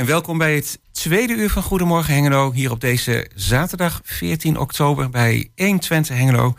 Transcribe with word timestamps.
en 0.00 0.06
welkom 0.06 0.38
bij 0.38 0.54
het 0.54 0.80
tweede 0.92 1.34
uur 1.34 1.50
van 1.50 1.62
Goedemorgen 1.62 2.14
Hengelo. 2.14 2.52
Hier 2.52 2.70
op 2.70 2.80
deze 2.80 3.30
zaterdag 3.34 4.00
14 4.04 4.58
oktober 4.58 5.10
bij 5.10 5.50
120 5.56 6.16
Hengelo. 6.16 6.54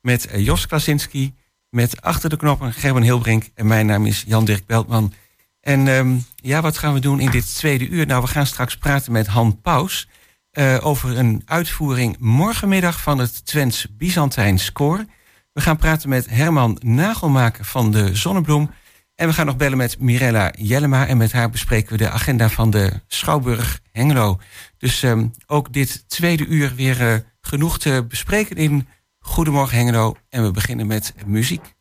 Met 0.00 0.28
Jos 0.36 0.66
Klasinski, 0.66 1.34
met 1.68 2.02
achter 2.02 2.30
de 2.30 2.36
knoppen 2.36 2.72
Gerben 2.72 3.02
Hilbrink. 3.02 3.48
En 3.54 3.66
mijn 3.66 3.86
naam 3.86 4.06
is 4.06 4.24
Jan-Dirk 4.26 4.66
Beltman. 4.66 5.12
En 5.60 5.88
ehm, 5.88 6.16
ja, 6.36 6.60
wat 6.60 6.78
gaan 6.78 6.94
we 6.94 7.00
doen 7.00 7.20
in 7.20 7.30
dit 7.30 7.54
tweede 7.54 7.88
uur? 7.88 8.06
Nou, 8.06 8.22
we 8.22 8.28
gaan 8.28 8.46
straks 8.46 8.76
praten 8.76 9.12
met 9.12 9.26
Han 9.26 9.60
Paus. 9.60 10.08
Eh, 10.50 10.76
over 10.80 11.18
een 11.18 11.42
uitvoering 11.44 12.16
morgenmiddag 12.18 13.00
van 13.00 13.18
het 13.18 13.46
Twents 13.46 13.86
Byzantijn 13.96 14.58
Koor. 14.72 15.04
We 15.52 15.60
gaan 15.60 15.76
praten 15.76 16.08
met 16.08 16.30
Herman 16.30 16.78
Nagelmaker 16.80 17.64
van 17.64 17.90
de 17.90 18.14
Zonnebloem. 18.14 18.70
En 19.20 19.28
we 19.28 19.32
gaan 19.32 19.46
nog 19.46 19.56
bellen 19.56 19.78
met 19.78 19.98
Mirella 19.98 20.52
Jellema. 20.58 21.06
En 21.06 21.16
met 21.16 21.32
haar 21.32 21.50
bespreken 21.50 21.92
we 21.92 21.98
de 21.98 22.10
agenda 22.10 22.48
van 22.48 22.70
de 22.70 22.92
Schouwburg 23.06 23.80
Hengelo. 23.92 24.38
Dus 24.78 25.02
ehm, 25.02 25.26
ook 25.46 25.72
dit 25.72 26.08
tweede 26.08 26.46
uur 26.46 26.74
weer 26.74 27.00
eh, 27.00 27.18
genoeg 27.40 27.78
te 27.78 28.04
bespreken 28.08 28.56
in 28.56 28.88
Goedemorgen 29.18 29.78
Hengelo. 29.78 30.16
En 30.28 30.42
we 30.42 30.50
beginnen 30.50 30.86
met 30.86 31.14
muziek. 31.26 31.74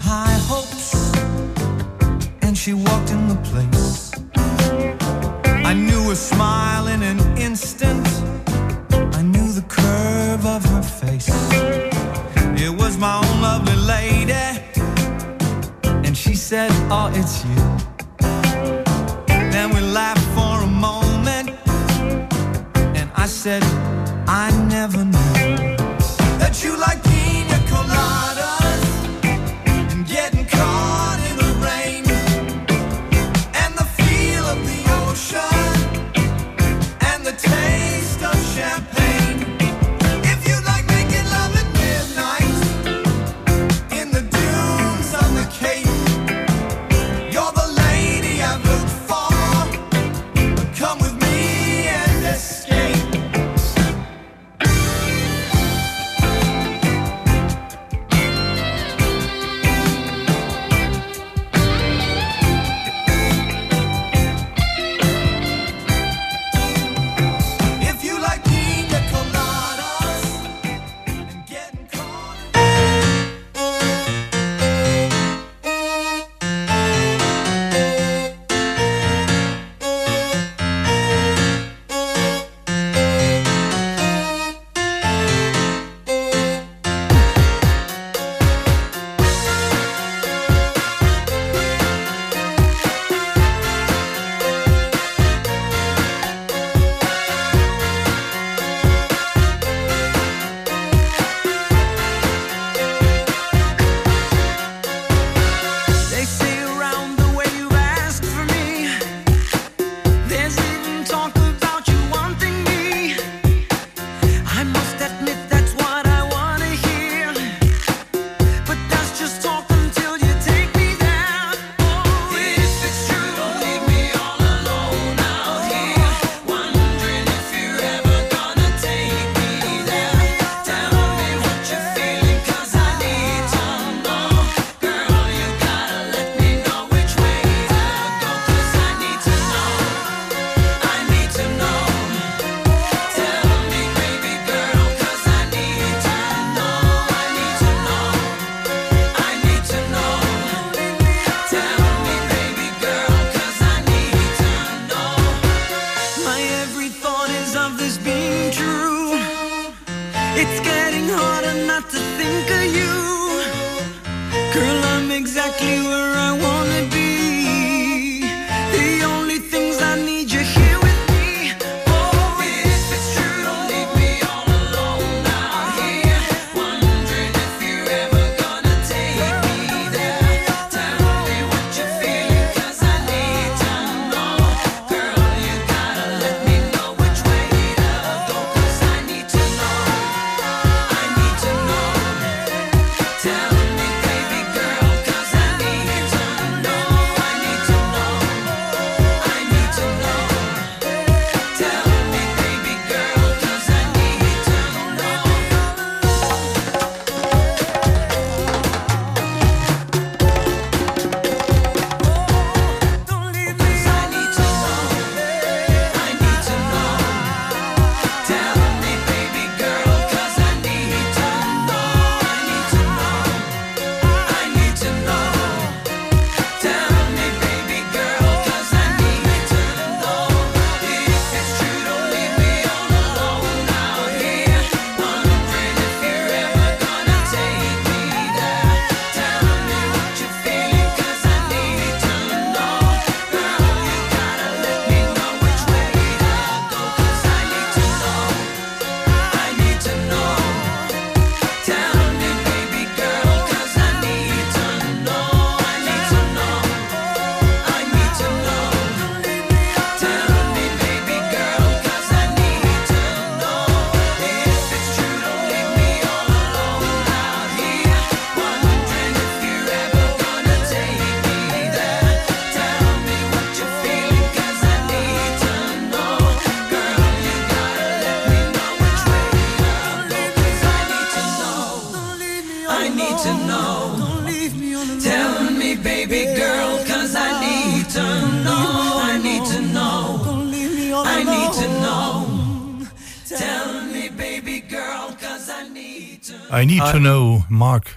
high. 0.00 0.35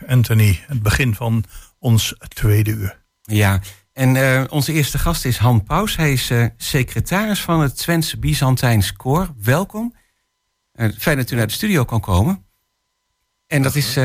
Anthony. 0.10 0.64
Het 0.68 0.82
begin 0.82 1.16
van 1.16 1.44
ons 1.80 2.16
tweede 2.28 2.72
uur. 2.72 3.02
Ja, 3.22 3.62
en 3.94 4.16
uh, 4.16 4.44
onze 4.50 4.74
eerste 4.74 4.98
gast 4.98 5.26
is 5.26 5.38
Han 5.38 5.64
Paus. 5.64 5.96
Hij 5.96 6.12
is 6.12 6.32
uh, 6.32 6.46
secretaris 6.58 7.42
van 7.42 7.62
het 7.62 7.78
Twents 7.78 8.20
Byzantijns 8.20 8.94
Koor. 8.94 9.30
Welkom. 9.44 9.96
Uh, 10.74 10.90
fijn 10.98 11.18
dat 11.18 11.32
u 11.32 11.36
naar 11.36 11.48
de 11.48 11.54
studio 11.54 11.86
kan 11.86 12.00
komen. 12.00 12.44
En 13.48 13.62
dat 13.62 13.76
is 13.76 13.98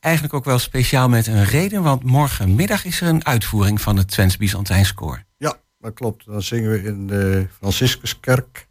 eigenlijk 0.00 0.34
ook 0.34 0.44
wel 0.44 0.58
speciaal 0.58 1.08
met 1.08 1.26
een 1.26 1.44
reden, 1.44 1.82
want 1.82 2.02
morgenmiddag 2.02 2.84
is 2.84 3.00
er 3.00 3.08
een 3.08 3.24
uitvoering 3.24 3.80
van 3.80 3.96
het 3.96 4.08
Twents 4.08 4.36
Byzantijns 4.36 4.94
Koor. 4.94 5.24
Ja, 5.36 5.56
dat 5.78 5.94
klopt. 5.94 6.26
Dan 6.26 6.42
zingen 6.42 6.70
we 6.70 6.82
in 6.82 7.06
de 7.06 7.46
Franciscuskerk. 7.58 8.68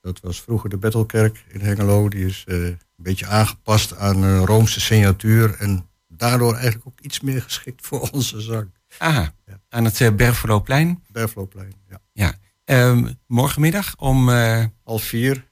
Dat 0.00 0.20
was 0.20 0.40
vroeger 0.40 0.70
de 0.70 0.76
Bettelkerk 0.76 1.44
in 1.48 1.60
Hengelo. 1.60 2.08
Die 2.08 2.26
is 2.26 2.42
een 2.46 2.78
beetje 2.96 3.26
aangepast 3.26 3.96
aan 3.96 4.22
een 4.22 4.46
Roomse 4.46 4.80
signatuur. 4.80 5.54
En 5.58 5.88
daardoor 6.16 6.54
eigenlijk 6.54 6.86
ook 6.86 7.00
iets 7.00 7.20
meer 7.20 7.42
geschikt 7.42 7.86
voor 7.86 8.00
onze 8.12 8.40
zang. 8.40 8.70
Aha, 8.98 9.34
ja. 9.46 9.60
aan 9.68 9.84
het 9.84 10.00
uh, 10.00 10.14
Berfeloplein? 10.14 11.02
Berfeloplein, 11.08 11.72
ja. 11.88 12.00
ja. 12.12 12.38
Um, 12.88 13.18
morgenmiddag 13.26 13.96
om... 13.96 14.28
Uh, 14.28 14.64
half 14.82 15.02
vier. 15.02 15.48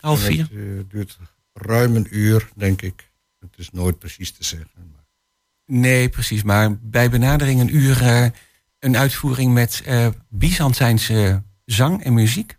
Half 0.00 0.20
vier? 0.20 0.42
Het 0.42 0.50
uh, 0.50 0.80
duurt 0.88 1.18
ruim 1.52 1.96
een 1.96 2.06
uur, 2.10 2.48
denk 2.56 2.82
ik. 2.82 3.12
Het 3.38 3.58
is 3.58 3.70
nooit 3.70 3.98
precies 3.98 4.32
te 4.32 4.44
zeggen. 4.44 4.70
Maar... 4.92 5.04
Nee, 5.66 6.08
precies. 6.08 6.42
Maar 6.42 6.78
bij 6.78 7.10
benadering 7.10 7.60
een 7.60 7.76
uur 7.76 8.02
een 8.78 8.96
uitvoering 8.96 9.52
met 9.52 9.84
Byzantijnse 10.28 11.42
zang 11.64 12.04
en 12.04 12.14
muziek 12.14 12.58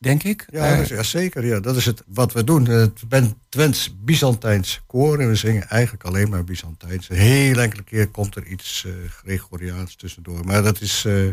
denk 0.00 0.22
ik. 0.22 0.46
Ja, 0.50 0.78
uh, 0.78 0.86
ja, 0.86 1.02
zeker. 1.02 1.46
Ja. 1.46 1.60
Dat 1.60 1.76
is 1.76 1.86
het 1.86 2.02
wat 2.06 2.32
we 2.32 2.44
doen. 2.44 2.66
Het 2.66 3.08
ben 3.08 3.34
Twents 3.48 3.94
Byzantijns 4.00 4.80
koor 4.86 5.18
en 5.18 5.28
we 5.28 5.34
zingen 5.34 5.68
eigenlijk 5.68 6.04
alleen 6.04 6.28
maar 6.28 6.44
Byzantijns. 6.44 7.10
Een 7.10 7.16
heel 7.16 7.58
enkele 7.58 7.82
keer 7.82 8.08
komt 8.08 8.36
er 8.36 8.46
iets 8.46 8.84
uh, 8.86 8.92
Gregoriaans 9.08 9.96
tussendoor. 9.96 10.44
Maar 10.44 10.62
dat 10.62 10.80
is 10.80 11.04
uh, 11.06 11.32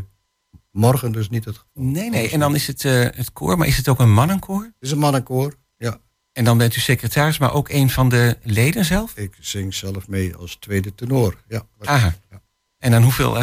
morgen 0.71 1.11
dus 1.11 1.29
niet 1.29 1.45
het 1.45 1.55
geval. 1.55 1.91
Nee, 1.91 2.09
nee. 2.09 2.29
En 2.29 2.39
dan 2.39 2.55
is 2.55 2.67
het 2.67 2.81
het 2.83 3.33
koor, 3.33 3.57
maar 3.57 3.67
is 3.67 3.77
het 3.77 3.87
ook 3.87 3.99
een 3.99 4.13
mannenkoor? 4.13 4.63
Het 4.63 4.73
is 4.79 4.91
een 4.91 4.97
mannenkoor, 4.97 5.53
ja. 5.77 5.99
En 6.33 6.43
dan 6.43 6.57
bent 6.57 6.75
u 6.75 6.79
secretaris, 6.79 7.37
maar 7.37 7.53
ook 7.53 7.69
een 7.69 7.89
van 7.89 8.09
de 8.09 8.37
leden 8.43 8.85
zelf? 8.85 9.17
Ik 9.17 9.35
zing 9.39 9.73
zelf 9.73 10.07
mee 10.07 10.35
als 10.35 10.55
tweede 10.55 10.95
tenor, 10.95 11.35
ja. 11.47 11.65
Aha. 11.79 12.15
Ja. 12.31 12.41
En 12.77 12.91
dan 12.91 13.03
hoeveel 13.03 13.37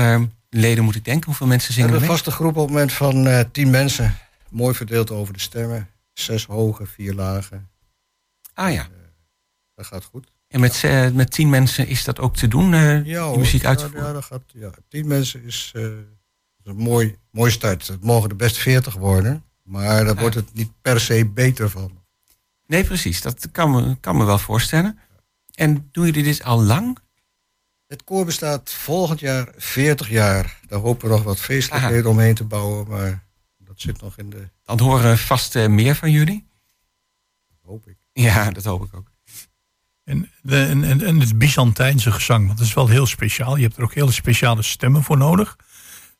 leden 0.51 0.85
moet 0.85 0.95
ik 0.95 1.05
denken? 1.05 1.27
Hoeveel 1.27 1.47
mensen 1.47 1.75
zingen 1.75 1.89
er 1.89 1.95
mee? 1.95 2.05
Een 2.09 2.15
vaste 2.15 2.31
groep 2.31 2.57
op 2.57 2.63
het 2.63 2.73
moment 2.73 2.93
van 2.93 3.49
tien 3.53 3.71
mensen. 3.71 4.17
Mooi 4.55 4.75
verdeeld 4.75 5.11
over 5.11 5.33
de 5.33 5.41
stemmen. 5.41 5.89
Zes 6.13 6.47
hoge, 6.47 6.87
vier 6.87 7.15
lagen. 7.15 7.71
Ah 8.53 8.73
ja. 8.73 8.83
Uh, 8.83 8.97
dat 9.75 9.87
gaat 9.87 10.05
goed. 10.05 10.33
En 10.49 10.61
met, 10.61 10.83
uh, 10.85 11.11
met 11.11 11.31
tien 11.31 11.51
mensen 11.51 11.87
is 11.87 12.05
dat 12.05 12.19
ook 12.19 12.37
te 12.37 12.49
doen, 12.49 12.73
uh, 12.73 13.05
ja, 13.05 13.29
die 13.29 13.39
muziek 13.39 13.65
uitvoeren? 13.65 14.07
Ja, 14.07 14.13
dat 14.13 14.25
gaat, 14.25 14.43
ja, 14.47 14.71
tien 14.89 15.07
mensen 15.07 15.43
is, 15.45 15.73
een 15.75 16.77
mooi, 16.77 17.19
mooi 17.31 17.51
start. 17.51 17.87
Het 17.87 18.05
mogen 18.05 18.31
er 18.31 18.37
best 18.37 18.57
veertig 18.57 18.95
worden. 18.95 19.45
Maar 19.63 20.05
daar 20.05 20.15
ah. 20.15 20.21
wordt 20.21 20.35
het 20.35 20.55
niet 20.55 20.71
per 20.83 21.01
se 21.01 21.27
beter 21.27 21.71
van. 21.71 22.03
Nee, 22.67 22.85
precies. 22.85 23.23
Dat 23.23 23.51
kan 23.51 23.71
me, 23.71 23.97
kan 24.01 24.17
me 24.17 24.25
wel 24.25 24.39
voorstellen. 24.39 24.99
En 25.55 25.89
doen 25.93 26.05
jullie 26.05 26.23
dit 26.23 26.43
al 26.43 26.63
lang? 26.63 26.99
Het 27.87 28.05
koor 28.05 28.25
bestaat 28.25 28.71
volgend 28.71 29.21
jaar 29.21 29.53
40 29.57 30.09
jaar. 30.09 30.61
Daar 30.67 30.81
hopen 30.81 31.09
we 31.09 31.15
nog 31.15 31.23
wat 31.23 31.39
feestelijkheden 31.39 32.11
omheen 32.11 32.35
te 32.35 32.45
bouwen. 32.45 32.89
Maar 32.89 33.25
dat 33.75 33.83
zit 33.83 34.01
nog 34.01 34.19
in 34.19 34.31
de... 34.31 34.49
Dan 34.65 34.81
horen 34.81 35.19
vast 35.19 35.55
uh, 35.57 35.67
meer 35.67 35.95
van 35.95 36.11
jullie? 36.11 36.47
Dat 37.49 37.59
hoop 37.63 37.87
ik. 37.87 37.97
Ja, 38.13 38.51
dat 38.51 38.65
hoop 38.65 38.85
ik 38.85 38.95
ook. 38.95 39.11
En, 40.05 40.31
de, 40.43 40.65
en, 40.65 40.85
en 40.85 41.21
het 41.21 41.39
Byzantijnse 41.39 42.13
gezang, 42.13 42.47
want 42.47 42.59
dat 42.59 42.67
is 42.67 42.75
wel 42.75 42.89
heel 42.89 43.07
speciaal. 43.07 43.57
Je 43.57 43.63
hebt 43.63 43.77
er 43.77 43.83
ook 43.83 43.95
hele 43.95 44.13
speciale 44.13 44.63
stemmen 44.63 45.03
voor 45.03 45.17
nodig. 45.17 45.57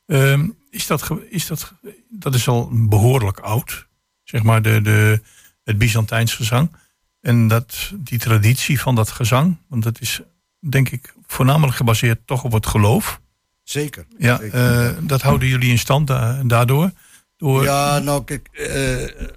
Uh, 0.07 0.43
is 0.69 0.87
dat, 0.87 1.11
is 1.29 1.47
dat, 1.47 1.73
dat 2.09 2.35
is 2.35 2.47
al 2.47 2.69
behoorlijk 2.71 3.39
oud, 3.39 3.87
zeg 4.23 4.43
maar, 4.43 4.61
de, 4.61 4.81
de, 4.81 5.21
het 5.63 5.77
Byzantijns 5.77 6.33
gezang. 6.33 6.75
En 7.21 7.47
dat, 7.47 7.91
die 7.95 8.19
traditie 8.19 8.79
van 8.79 8.95
dat 8.95 9.09
gezang, 9.09 9.57
want 9.67 9.83
dat 9.83 10.01
is 10.01 10.21
denk 10.59 10.89
ik 10.89 11.13
voornamelijk 11.27 11.77
gebaseerd 11.77 12.27
toch 12.27 12.43
op 12.43 12.51
het 12.51 12.65
geloof. 12.65 13.21
Zeker. 13.63 14.05
Ja, 14.17 14.37
zeker. 14.37 14.85
Uh, 14.85 14.97
dat 15.07 15.21
houden 15.21 15.47
jullie 15.47 15.69
in 15.69 15.79
stand 15.79 16.07
da 16.07 16.43
daardoor. 16.43 16.91
Ja, 17.37 17.99
nou 17.99 18.23
kijk, 18.23 18.49
uh, 18.51 19.27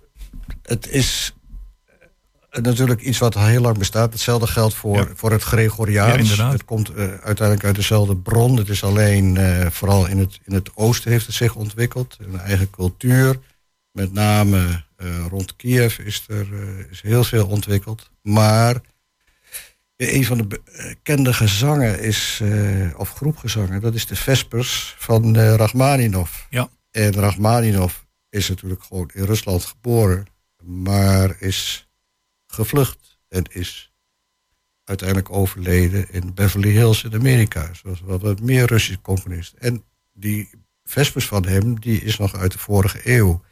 het 0.63 0.89
is 0.89 1.35
natuurlijk 2.51 3.01
iets 3.01 3.19
wat 3.19 3.35
heel 3.35 3.61
lang 3.61 3.79
bestaat. 3.79 4.13
Hetzelfde 4.13 4.47
geldt 4.47 4.75
voor, 4.75 4.97
ja. 4.97 5.09
voor 5.15 5.31
het 5.31 5.43
Gregoriaans. 5.43 6.37
Ja, 6.37 6.51
het 6.51 6.65
komt 6.65 6.91
uh, 6.91 6.97
uiteindelijk 6.97 7.65
uit 7.65 7.75
dezelfde 7.75 8.17
bron. 8.17 8.57
Het 8.57 8.69
is 8.69 8.85
alleen, 8.85 9.35
uh, 9.35 9.67
vooral 9.67 10.07
in 10.07 10.19
het, 10.19 10.41
in 10.45 10.55
het 10.55 10.71
oosten 10.77 11.11
heeft 11.11 11.27
het 11.27 11.35
zich 11.35 11.55
ontwikkeld. 11.55 12.17
Een 12.21 12.41
eigen 12.41 12.71
cultuur. 12.71 13.39
Met 13.93 14.13
name 14.13 14.87
rond 15.29 15.57
Kiev 15.57 15.99
is 15.99 16.25
er 16.29 16.47
is 16.91 17.01
heel 17.01 17.25
veel 17.25 17.47
ontwikkeld. 17.47 18.11
Maar 18.23 18.81
Een 19.99 20.25
van 20.25 20.39
de 20.39 20.47
bekende 20.47 21.33
gezangen 21.33 22.01
is, 22.01 22.41
eh, 22.43 22.99
of 22.99 23.13
groepgezangen, 23.13 23.81
dat 23.81 23.95
is 23.95 24.07
de 24.07 24.17
Vespers 24.17 24.95
van 24.99 25.37
eh 25.37 25.55
Rachmaninov. 25.55 26.31
Ja. 26.51 26.69
En 26.99 27.13
Rachmaninov 27.13 27.95
is 28.29 28.49
natuurlijk 28.49 28.83
gewoon 28.83 29.11
in 29.15 29.25
Rusland 29.25 29.65
geboren, 29.65 30.27
maar 30.63 31.37
is 31.41 31.89
gevlucht 32.47 33.19
en 33.29 33.45
is 33.51 33.93
uiteindelijk 34.85 35.31
overleden 35.31 36.11
in 36.11 36.35
Beverly 36.35 36.71
Hills 36.71 37.05
in 37.05 37.15
Amerika. 37.15 37.75
Zoals 37.75 38.01
wat 38.01 38.21
wat 38.21 38.41
meer 38.41 38.67
Russische 38.67 39.01
componist. 39.01 39.53
En 39.53 39.85
die 40.13 40.51
Vespers 40.85 41.27
van 41.27 41.47
hem, 41.47 41.81
die 41.81 42.01
is 42.01 42.19
nog 42.19 42.35
uit 42.35 42.53
de 42.53 42.59
vorige 42.59 43.01
eeuw. 43.05 43.45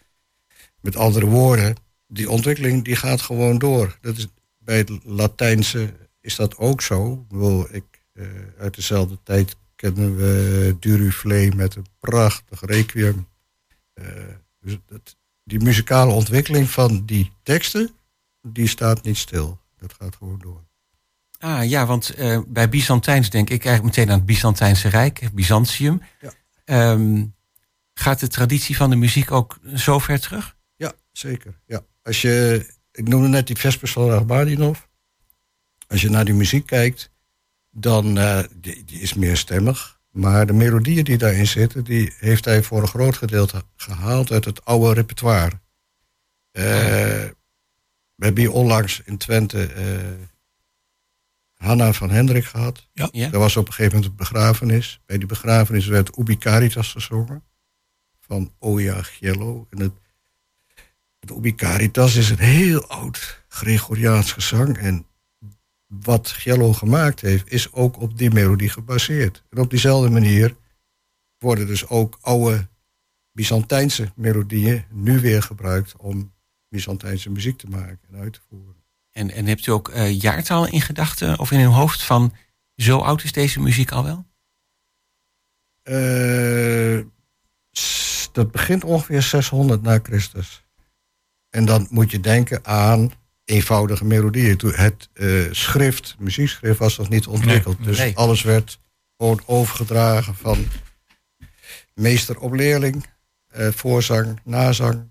Met 0.81 0.97
andere 0.97 1.26
woorden, 1.26 1.76
die 2.07 2.31
ontwikkeling 2.31 2.85
die 2.85 2.97
gaat 2.97 3.21
gewoon 3.21 3.59
door. 3.59 3.99
Dat 4.00 4.17
is, 4.17 4.26
bij 4.59 4.79
het 4.79 4.91
Latijnse 5.05 5.95
is 6.21 6.37
dat 6.37 6.57
ook 6.57 6.83
zo. 6.83 7.26
Ik, 7.71 7.85
eh, 8.12 8.26
uit 8.59 8.75
dezelfde 8.75 9.19
tijd 9.23 9.57
kennen 9.76 10.17
we 10.17 10.76
Duruflé 10.81 11.49
met 11.55 11.75
een 11.75 11.87
prachtig 12.00 12.61
requiem. 12.61 13.26
Eh, 13.97 14.07
dus 14.61 14.79
dat, 14.87 15.17
die 15.45 15.61
muzikale 15.61 16.12
ontwikkeling 16.12 16.71
van 16.71 17.05
die 17.05 17.33
teksten, 17.43 17.91
die 18.43 18.69
staat 18.69 19.03
niet 19.03 19.17
stil. 19.17 19.61
Dat 19.79 19.95
gaat 19.99 20.17
gewoon 20.17 20.38
door. 20.38 20.65
Ah 21.38 21.69
ja, 21.69 21.87
want 21.87 22.15
eh, 22.15 22.41
bij 22.47 22.69
Byzantijns 22.69 23.31
denk 23.31 23.50
ik 23.50 23.65
eigenlijk 23.65 23.97
meteen 23.97 24.12
aan 24.12 24.19
het 24.19 24.26
Byzantijnse 24.26 24.88
Rijk, 24.88 25.29
Byzantium. 25.33 26.03
Ja. 26.21 26.33
Ehm, 26.65 27.25
gaat 27.95 28.21
de 28.21 28.29
traditie 28.29 28.76
van 28.76 28.91
de 28.91 28.97
muziek 28.97 29.31
ook 29.31 29.59
zo 29.75 29.99
ver 29.99 30.21
terug? 30.21 30.57
Ja, 30.76 30.93
zeker. 31.12 31.61
Ja. 31.67 31.85
Als 32.03 32.23
je, 32.23 32.67
ik 32.93 33.09
noemde 33.09 33.29
net 33.29 33.47
die 33.47 33.57
Vespers 33.57 33.93
van 33.93 34.09
Rachmaninov. 34.09 34.81
Als 35.88 36.00
je 36.00 36.11
naar 36.11 36.25
die 36.25 36.35
muziek 36.35 36.67
kijkt, 36.67 37.11
dan 37.71 38.19
uh, 38.19 38.43
die, 38.55 38.85
die 38.85 39.00
is 39.00 39.15
meer 39.15 39.37
stemmig. 39.37 39.96
Maar 40.16 40.46
de 40.46 40.52
melodieën 40.52 41.04
die 41.04 41.18
daarin 41.18 41.46
zitten, 41.46 41.85
die 41.85 42.12
heeft 42.18 42.44
hij 42.44 42.62
voor 42.62 42.82
een 42.82 42.88
groot 42.88 43.16
gedeelte 43.16 43.64
gehaald 43.76 44.30
uit 44.30 44.44
het 44.44 44.64
oude 44.64 44.94
repertoire. 44.94 45.50
Uh, 46.52 46.62
we 48.14 48.25
hebben 48.25 48.42
hier 48.42 48.52
onlangs 48.52 49.02
in 49.04 49.16
Twente 49.16 49.75
uh, 49.75 50.25
Hanna 51.54 51.92
van 51.92 52.11
Hendrik 52.11 52.44
gehad. 52.44 52.88
Ja. 52.92 53.08
Ja. 53.12 53.32
Er 53.32 53.38
was 53.38 53.56
op 53.56 53.66
een 53.66 53.73
gegeven 53.73 53.94
moment 53.94 54.11
een 54.11 54.16
begrafenis. 54.16 55.00
Bij 55.06 55.18
die 55.18 55.26
begrafenis 55.26 55.87
werd 55.87 56.18
Ubi 56.18 56.38
Caritas 56.38 56.92
gezongen. 56.92 57.42
Van 58.20 58.52
Oya 58.58 59.02
Giello. 59.02 59.66
En 59.70 59.80
het, 59.80 59.92
het 61.20 61.30
Ubi 61.30 61.54
Caritas 61.54 62.14
is 62.14 62.30
een 62.30 62.38
heel 62.38 62.88
oud 62.88 63.44
Gregoriaans 63.49 64.32
gezang. 64.32 64.78
En 64.78 65.06
wat 66.03 66.29
Giello 66.29 66.73
gemaakt 66.73 67.21
heeft, 67.21 67.53
is 67.53 67.73
ook 67.73 68.00
op 68.00 68.19
die 68.19 68.31
melodie 68.31 68.69
gebaseerd. 68.69 69.43
En 69.50 69.59
op 69.59 69.71
diezelfde 69.71 70.11
manier 70.11 70.57
worden 71.38 71.67
dus 71.67 71.88
ook 71.88 72.19
oude 72.21 72.69
Byzantijnse 73.33 74.12
melodieën 74.15 74.85
nu 74.91 75.21
weer 75.21 75.43
gebruikt 75.43 75.97
om 75.97 76.33
Byzantijnse 76.69 77.31
muziek 77.31 77.59
te 77.59 77.69
maken 77.69 78.09
en 78.11 78.19
uit 78.19 78.33
te 78.33 78.41
voeren. 78.49 78.85
En, 79.12 79.31
en 79.31 79.47
hebt 79.47 79.67
u 79.67 79.73
ook 79.73 79.88
uh, 79.88 80.21
jaartallen 80.21 80.73
in 80.73 80.81
gedachten 80.81 81.38
of 81.38 81.50
in 81.50 81.61
uw 81.61 81.71
hoofd 81.71 82.03
van 82.03 82.33
zo 82.76 82.99
oud 82.99 83.25
is 83.25 83.33
deze 83.33 83.61
muziek 83.61 83.91
al 83.91 84.05
wel? 84.05 84.26
Uh, 85.85 87.05
dat 88.33 88.50
begint 88.50 88.85
ongeveer 88.85 89.23
600 89.23 89.83
na 89.83 89.99
Christus. 90.03 90.65
En 91.50 91.65
dan 91.65 91.87
moet 91.91 92.11
je 92.11 92.21
denken 92.21 92.65
aan 92.65 93.12
eenvoudige 93.47 94.05
melodieën. 94.05 94.61
Het 94.65 95.09
uh, 95.15 95.53
schrift, 95.53 96.17
muziekschrift 96.19 96.79
was 96.79 96.97
nog 96.99 97.09
niet 97.09 97.26
ontwikkeld. 97.26 97.79
Nee, 97.79 97.87
dus 97.87 97.99
nee. 97.99 98.17
alles 98.17 98.43
werd 98.43 98.79
gewoon 99.17 99.43
overgedragen 99.47 100.35
van 100.35 100.67
meester 101.95 102.38
op 102.38 102.53
leerling. 102.53 103.07
Uh, 103.57 103.69
voorzang, 103.73 104.41
nazang. 104.45 105.11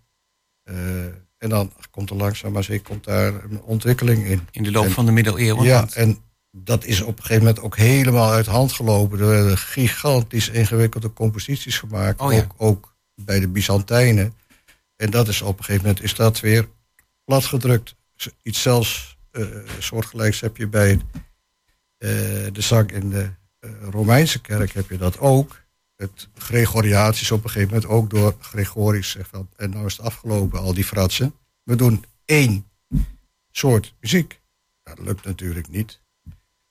Uh, 0.63 1.05
en 1.37 1.49
dan 1.49 1.73
komt 1.91 2.09
er 2.09 2.15
langzaam 2.15 2.51
maar 2.51 2.63
zeker 2.63 2.83
komt 2.83 3.03
daar 3.03 3.43
een 3.43 3.61
ontwikkeling 3.61 4.25
in. 4.25 4.47
In 4.51 4.63
de 4.63 4.71
loop 4.71 4.85
en, 4.85 4.91
van 4.91 5.05
de 5.05 5.11
middeleeuwen? 5.11 5.63
Ja, 5.63 5.87
en 5.93 6.17
dat 6.51 6.85
is 6.85 7.01
op 7.01 7.17
een 7.17 7.23
gegeven 7.23 7.43
moment 7.43 7.63
ook 7.63 7.77
helemaal 7.77 8.31
uit 8.31 8.45
hand 8.45 8.71
gelopen. 8.71 9.19
Er 9.19 9.27
werden 9.27 9.57
gigantisch 9.57 10.49
ingewikkelde 10.49 11.13
composities 11.13 11.77
gemaakt. 11.77 12.21
Oh, 12.21 12.33
ja. 12.33 12.39
ook, 12.39 12.53
ook 12.57 12.95
bij 13.15 13.39
de 13.39 13.47
Byzantijnen. 13.47 14.33
En 14.95 15.09
dat 15.09 15.27
is 15.27 15.41
op 15.41 15.57
een 15.57 15.63
gegeven 15.63 15.87
moment 15.87 16.03
is 16.03 16.15
dat 16.15 16.39
weer 16.39 16.67
platgedrukt. 17.23 17.95
Iets 18.41 18.61
zelfs 18.61 19.17
uh, 19.31 19.69
soortgelijks 19.79 20.39
heb 20.39 20.57
je 20.57 20.67
bij 20.67 20.93
uh, 20.93 21.01
de 22.51 22.61
zang 22.61 22.91
in 22.91 23.09
de 23.09 23.29
uh, 23.59 23.71
Romeinse 23.89 24.41
kerk 24.41 24.71
heb 24.71 24.89
je 24.89 24.97
dat 24.97 25.19
ook. 25.19 25.63
Het 25.95 26.29
Gregoriaans 26.33 27.21
is 27.21 27.31
op 27.31 27.43
een 27.43 27.49
gegeven 27.49 27.73
moment 27.73 27.91
ook 27.91 28.09
door 28.09 28.35
Gregorius 28.39 29.17
en 29.55 29.69
nou 29.69 29.85
is 29.85 29.97
het 29.97 30.05
afgelopen, 30.05 30.59
al 30.59 30.73
die 30.73 30.83
fratsen. 30.83 31.35
We 31.63 31.75
doen 31.75 32.05
één 32.25 32.65
soort 33.51 33.93
muziek. 33.99 34.41
Dat 34.83 34.99
lukt 34.99 35.25
natuurlijk 35.25 35.67
niet. 35.67 36.01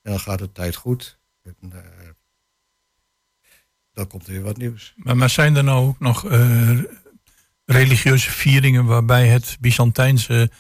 En 0.02 0.10
dan 0.10 0.20
gaat 0.20 0.38
de 0.38 0.52
tijd 0.52 0.76
goed. 0.76 1.18
Dan 3.92 4.06
komt 4.06 4.26
er 4.26 4.32
weer 4.32 4.42
wat 4.42 4.56
nieuws. 4.56 4.94
Maar, 4.96 5.16
maar 5.16 5.30
zijn 5.30 5.56
er 5.56 5.64
nou 5.64 5.86
ook 5.86 5.98
nog 5.98 6.22
religieuze 7.64 8.30
vieringen 8.30 8.84
waarbij 8.84 9.28
het 9.28 9.56
Byzantijnse, 9.60 10.50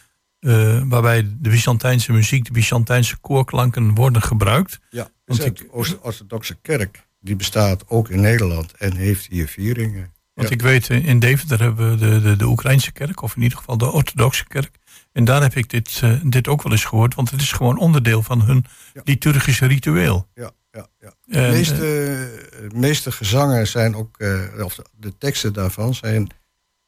uh, 0.44 0.82
waarbij 0.84 1.22
de 1.40 1.48
Byzantijnse 1.48 2.12
muziek, 2.12 2.44
de 2.44 2.52
Byzantijnse 2.52 3.16
koorklanken 3.16 3.94
worden 3.94 4.22
gebruikt? 4.22 4.80
Ja, 4.90 5.08
want 5.24 5.40
de 5.40 5.46
ik... 5.46 5.66
Oost-orthodoxe 5.70 6.56
kerk 6.62 7.06
die 7.20 7.36
bestaat 7.36 7.88
ook 7.88 8.08
in 8.08 8.20
Nederland 8.20 8.72
en 8.76 8.96
heeft 8.96 9.26
hier 9.26 9.48
vieringen. 9.48 10.12
Want 10.34 10.48
ja. 10.48 10.54
ik 10.54 10.62
weet, 10.62 10.88
in 10.88 11.18
Deventer 11.18 11.60
hebben 11.60 11.90
we 11.90 11.96
de, 11.96 12.20
de, 12.20 12.36
de 12.36 12.46
Oekraïnse 12.46 12.92
kerk, 12.92 13.22
of 13.22 13.36
in 13.36 13.42
ieder 13.42 13.58
geval 13.58 13.78
de 13.78 13.90
orthodoxe 13.90 14.44
kerk. 14.46 14.78
En 15.12 15.24
daar 15.24 15.42
heb 15.42 15.54
ik 15.54 15.70
dit, 15.70 16.00
uh, 16.04 16.20
dit 16.24 16.48
ook 16.48 16.62
wel 16.62 16.72
eens 16.72 16.84
gehoord, 16.84 17.14
want 17.14 17.30
het 17.30 17.40
is 17.40 17.52
gewoon 17.52 17.78
onderdeel 17.78 18.22
van 18.22 18.42
hun 18.42 18.64
ja. 18.94 19.00
liturgische 19.04 19.66
ritueel. 19.66 20.28
Ja, 20.34 20.50
ja, 20.72 20.86
ja. 21.00 21.12
De, 21.24 21.38
en, 21.38 21.50
meeste, 21.50 21.76
de 21.76 22.70
meeste 22.74 23.12
gezangen 23.12 23.66
zijn 23.66 23.96
ook, 23.96 24.14
uh, 24.18 24.64
of 24.64 24.74
de, 24.74 24.84
de, 24.96 25.18
teksten 25.18 25.52
daarvan 25.52 25.94
zijn 25.94 26.28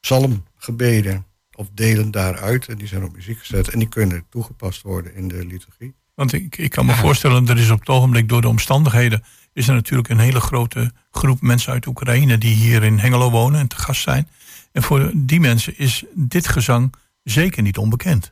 psalmgebeden 0.01 1.27
of 1.57 1.69
delen 1.75 2.11
daaruit. 2.11 2.69
En 2.69 2.79
die 2.79 2.89
zijn 2.89 3.05
op 3.05 3.13
muziek 3.15 3.39
gezet 3.39 3.69
en 3.69 3.79
die 3.79 3.89
kunnen 3.89 4.25
toegepast 4.31 4.83
worden 4.83 5.15
in 5.15 5.29
de 5.29 5.47
liturgie. 5.47 5.95
Want 6.15 6.33
ik, 6.33 6.57
ik 6.57 6.71
kan 6.71 6.87
me 6.87 6.93
ja. 6.93 6.99
voorstellen, 6.99 7.49
er 7.49 7.59
is 7.59 7.71
op 7.71 7.79
het 7.81 7.89
ogenblik 7.89 8.29
door 8.29 8.41
de 8.41 8.49
omstandigheden 8.49 9.23
is 9.53 9.69
er 9.69 9.75
natuurlijk 9.75 10.09
een 10.09 10.19
hele 10.19 10.41
grote 10.41 10.93
groep 11.11 11.41
mensen 11.41 11.73
uit 11.73 11.87
Oekraïne 11.87 12.39
die 12.39 12.55
hier 12.55 12.83
in 12.83 12.99
Hengelo 12.99 13.31
wonen 13.31 13.61
en 13.61 13.69
te 13.69 13.77
gast 13.77 14.03
zijn. 14.03 14.29
En 14.73 14.83
voor 14.83 15.11
die 15.15 15.41
mensen 15.41 15.79
is 15.79 16.05
dit 16.15 16.49
gezang 16.49 16.95
zeker 17.23 17.63
niet 17.63 17.79
onbekend. 17.79 18.31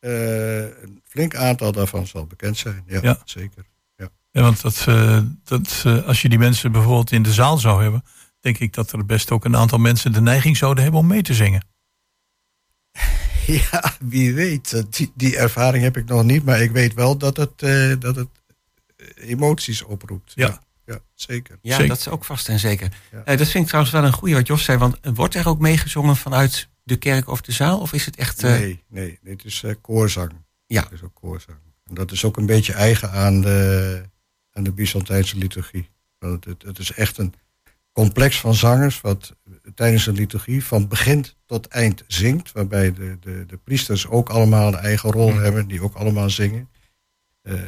Uh, 0.00 0.60
een 0.60 1.02
flink 1.04 1.34
aantal 1.34 1.72
daarvan 1.72 2.06
zal 2.06 2.26
bekend 2.26 2.56
zijn, 2.56 2.82
ja, 2.86 2.98
ja. 3.02 3.18
zeker. 3.24 3.64
Ja. 3.96 4.08
ja 4.30 4.42
want 4.42 4.62
dat, 4.62 4.86
uh, 4.88 5.20
dat, 5.44 5.82
uh, 5.86 6.06
als 6.06 6.22
je 6.22 6.28
die 6.28 6.38
mensen 6.38 6.72
bijvoorbeeld 6.72 7.12
in 7.12 7.22
de 7.22 7.32
zaal 7.32 7.58
zou 7.58 7.82
hebben, 7.82 8.04
denk 8.40 8.58
ik 8.58 8.72
dat 8.72 8.92
er 8.92 9.06
best 9.06 9.30
ook 9.30 9.44
een 9.44 9.56
aantal 9.56 9.78
mensen 9.78 10.12
de 10.12 10.20
neiging 10.20 10.56
zouden 10.56 10.82
hebben 10.82 11.00
om 11.00 11.06
mee 11.06 11.22
te 11.22 11.34
zingen. 11.34 11.64
Ja, 13.46 13.94
wie 14.00 14.34
weet. 14.34 14.84
Die, 14.96 15.12
die 15.14 15.36
ervaring 15.36 15.82
heb 15.84 15.96
ik 15.96 16.04
nog 16.04 16.24
niet, 16.24 16.44
maar 16.44 16.60
ik 16.62 16.70
weet 16.70 16.94
wel 16.94 17.16
dat 17.16 17.36
het, 17.36 17.58
dat 18.00 18.16
het 18.16 18.28
emoties 19.14 19.82
oproept. 19.82 20.32
Ja. 20.34 20.46
ja. 20.46 20.62
Ja, 20.86 21.00
zeker. 21.14 21.58
Ja, 21.62 21.70
Zeker. 21.70 21.88
dat 21.88 21.98
is 21.98 22.08
ook 22.08 22.24
vast 22.24 22.48
en 22.48 22.58
zeker. 22.58 22.88
Ja. 23.12 23.18
Uh, 23.18 23.38
dat 23.38 23.48
vind 23.48 23.54
ik 23.54 23.66
trouwens 23.66 23.92
wel 23.92 24.04
een 24.04 24.12
goede 24.12 24.34
wat 24.34 24.46
Jos 24.46 24.64
zei. 24.64 24.78
Want 24.78 24.98
wordt 25.14 25.34
er 25.34 25.48
ook 25.48 25.58
meegezongen 25.58 26.16
vanuit 26.16 26.68
de 26.82 26.96
kerk 26.96 27.28
of 27.28 27.40
de 27.40 27.52
zaal? 27.52 27.80
Of 27.80 27.92
is 27.92 28.06
het 28.06 28.16
echt... 28.16 28.44
Uh... 28.44 28.50
Nee, 28.50 28.82
nee, 28.88 29.18
dit 29.22 29.44
is 29.44 29.62
uh, 29.62 29.74
koorzang. 29.80 30.32
Ja. 30.66 30.82
Het 30.82 30.92
is 30.92 31.02
ook 31.02 31.14
koorzang. 31.14 31.58
En 31.84 31.94
dat 31.94 32.12
is 32.12 32.24
ook 32.24 32.36
een 32.36 32.46
beetje 32.46 32.72
eigen 32.72 33.10
aan 33.10 33.40
de, 33.40 34.02
aan 34.52 34.62
de 34.62 34.72
Byzantijnse 34.72 35.36
liturgie. 35.36 35.88
Want 36.18 36.44
het, 36.44 36.62
het 36.62 36.78
is 36.78 36.92
echt 36.92 37.18
een 37.18 37.34
complex 37.92 38.40
van 38.40 38.54
zangers... 38.54 39.00
wat 39.00 39.36
tijdens 39.74 40.06
een 40.06 40.14
liturgie 40.14 40.64
van 40.64 40.88
begin 40.88 41.24
tot 41.46 41.66
eind 41.66 42.04
zingt. 42.06 42.52
Waarbij 42.52 42.92
de, 42.92 43.16
de, 43.20 43.44
de 43.46 43.56
priesters 43.56 44.06
ook 44.06 44.28
allemaal 44.28 44.68
een 44.68 44.78
eigen 44.78 45.10
rol 45.10 45.30
Mm. 45.30 45.38
hebben... 45.38 45.66
die 45.66 45.82
ook 45.82 45.94
allemaal 45.94 46.30
zingen. 46.30 46.68
Uh, 47.42 47.60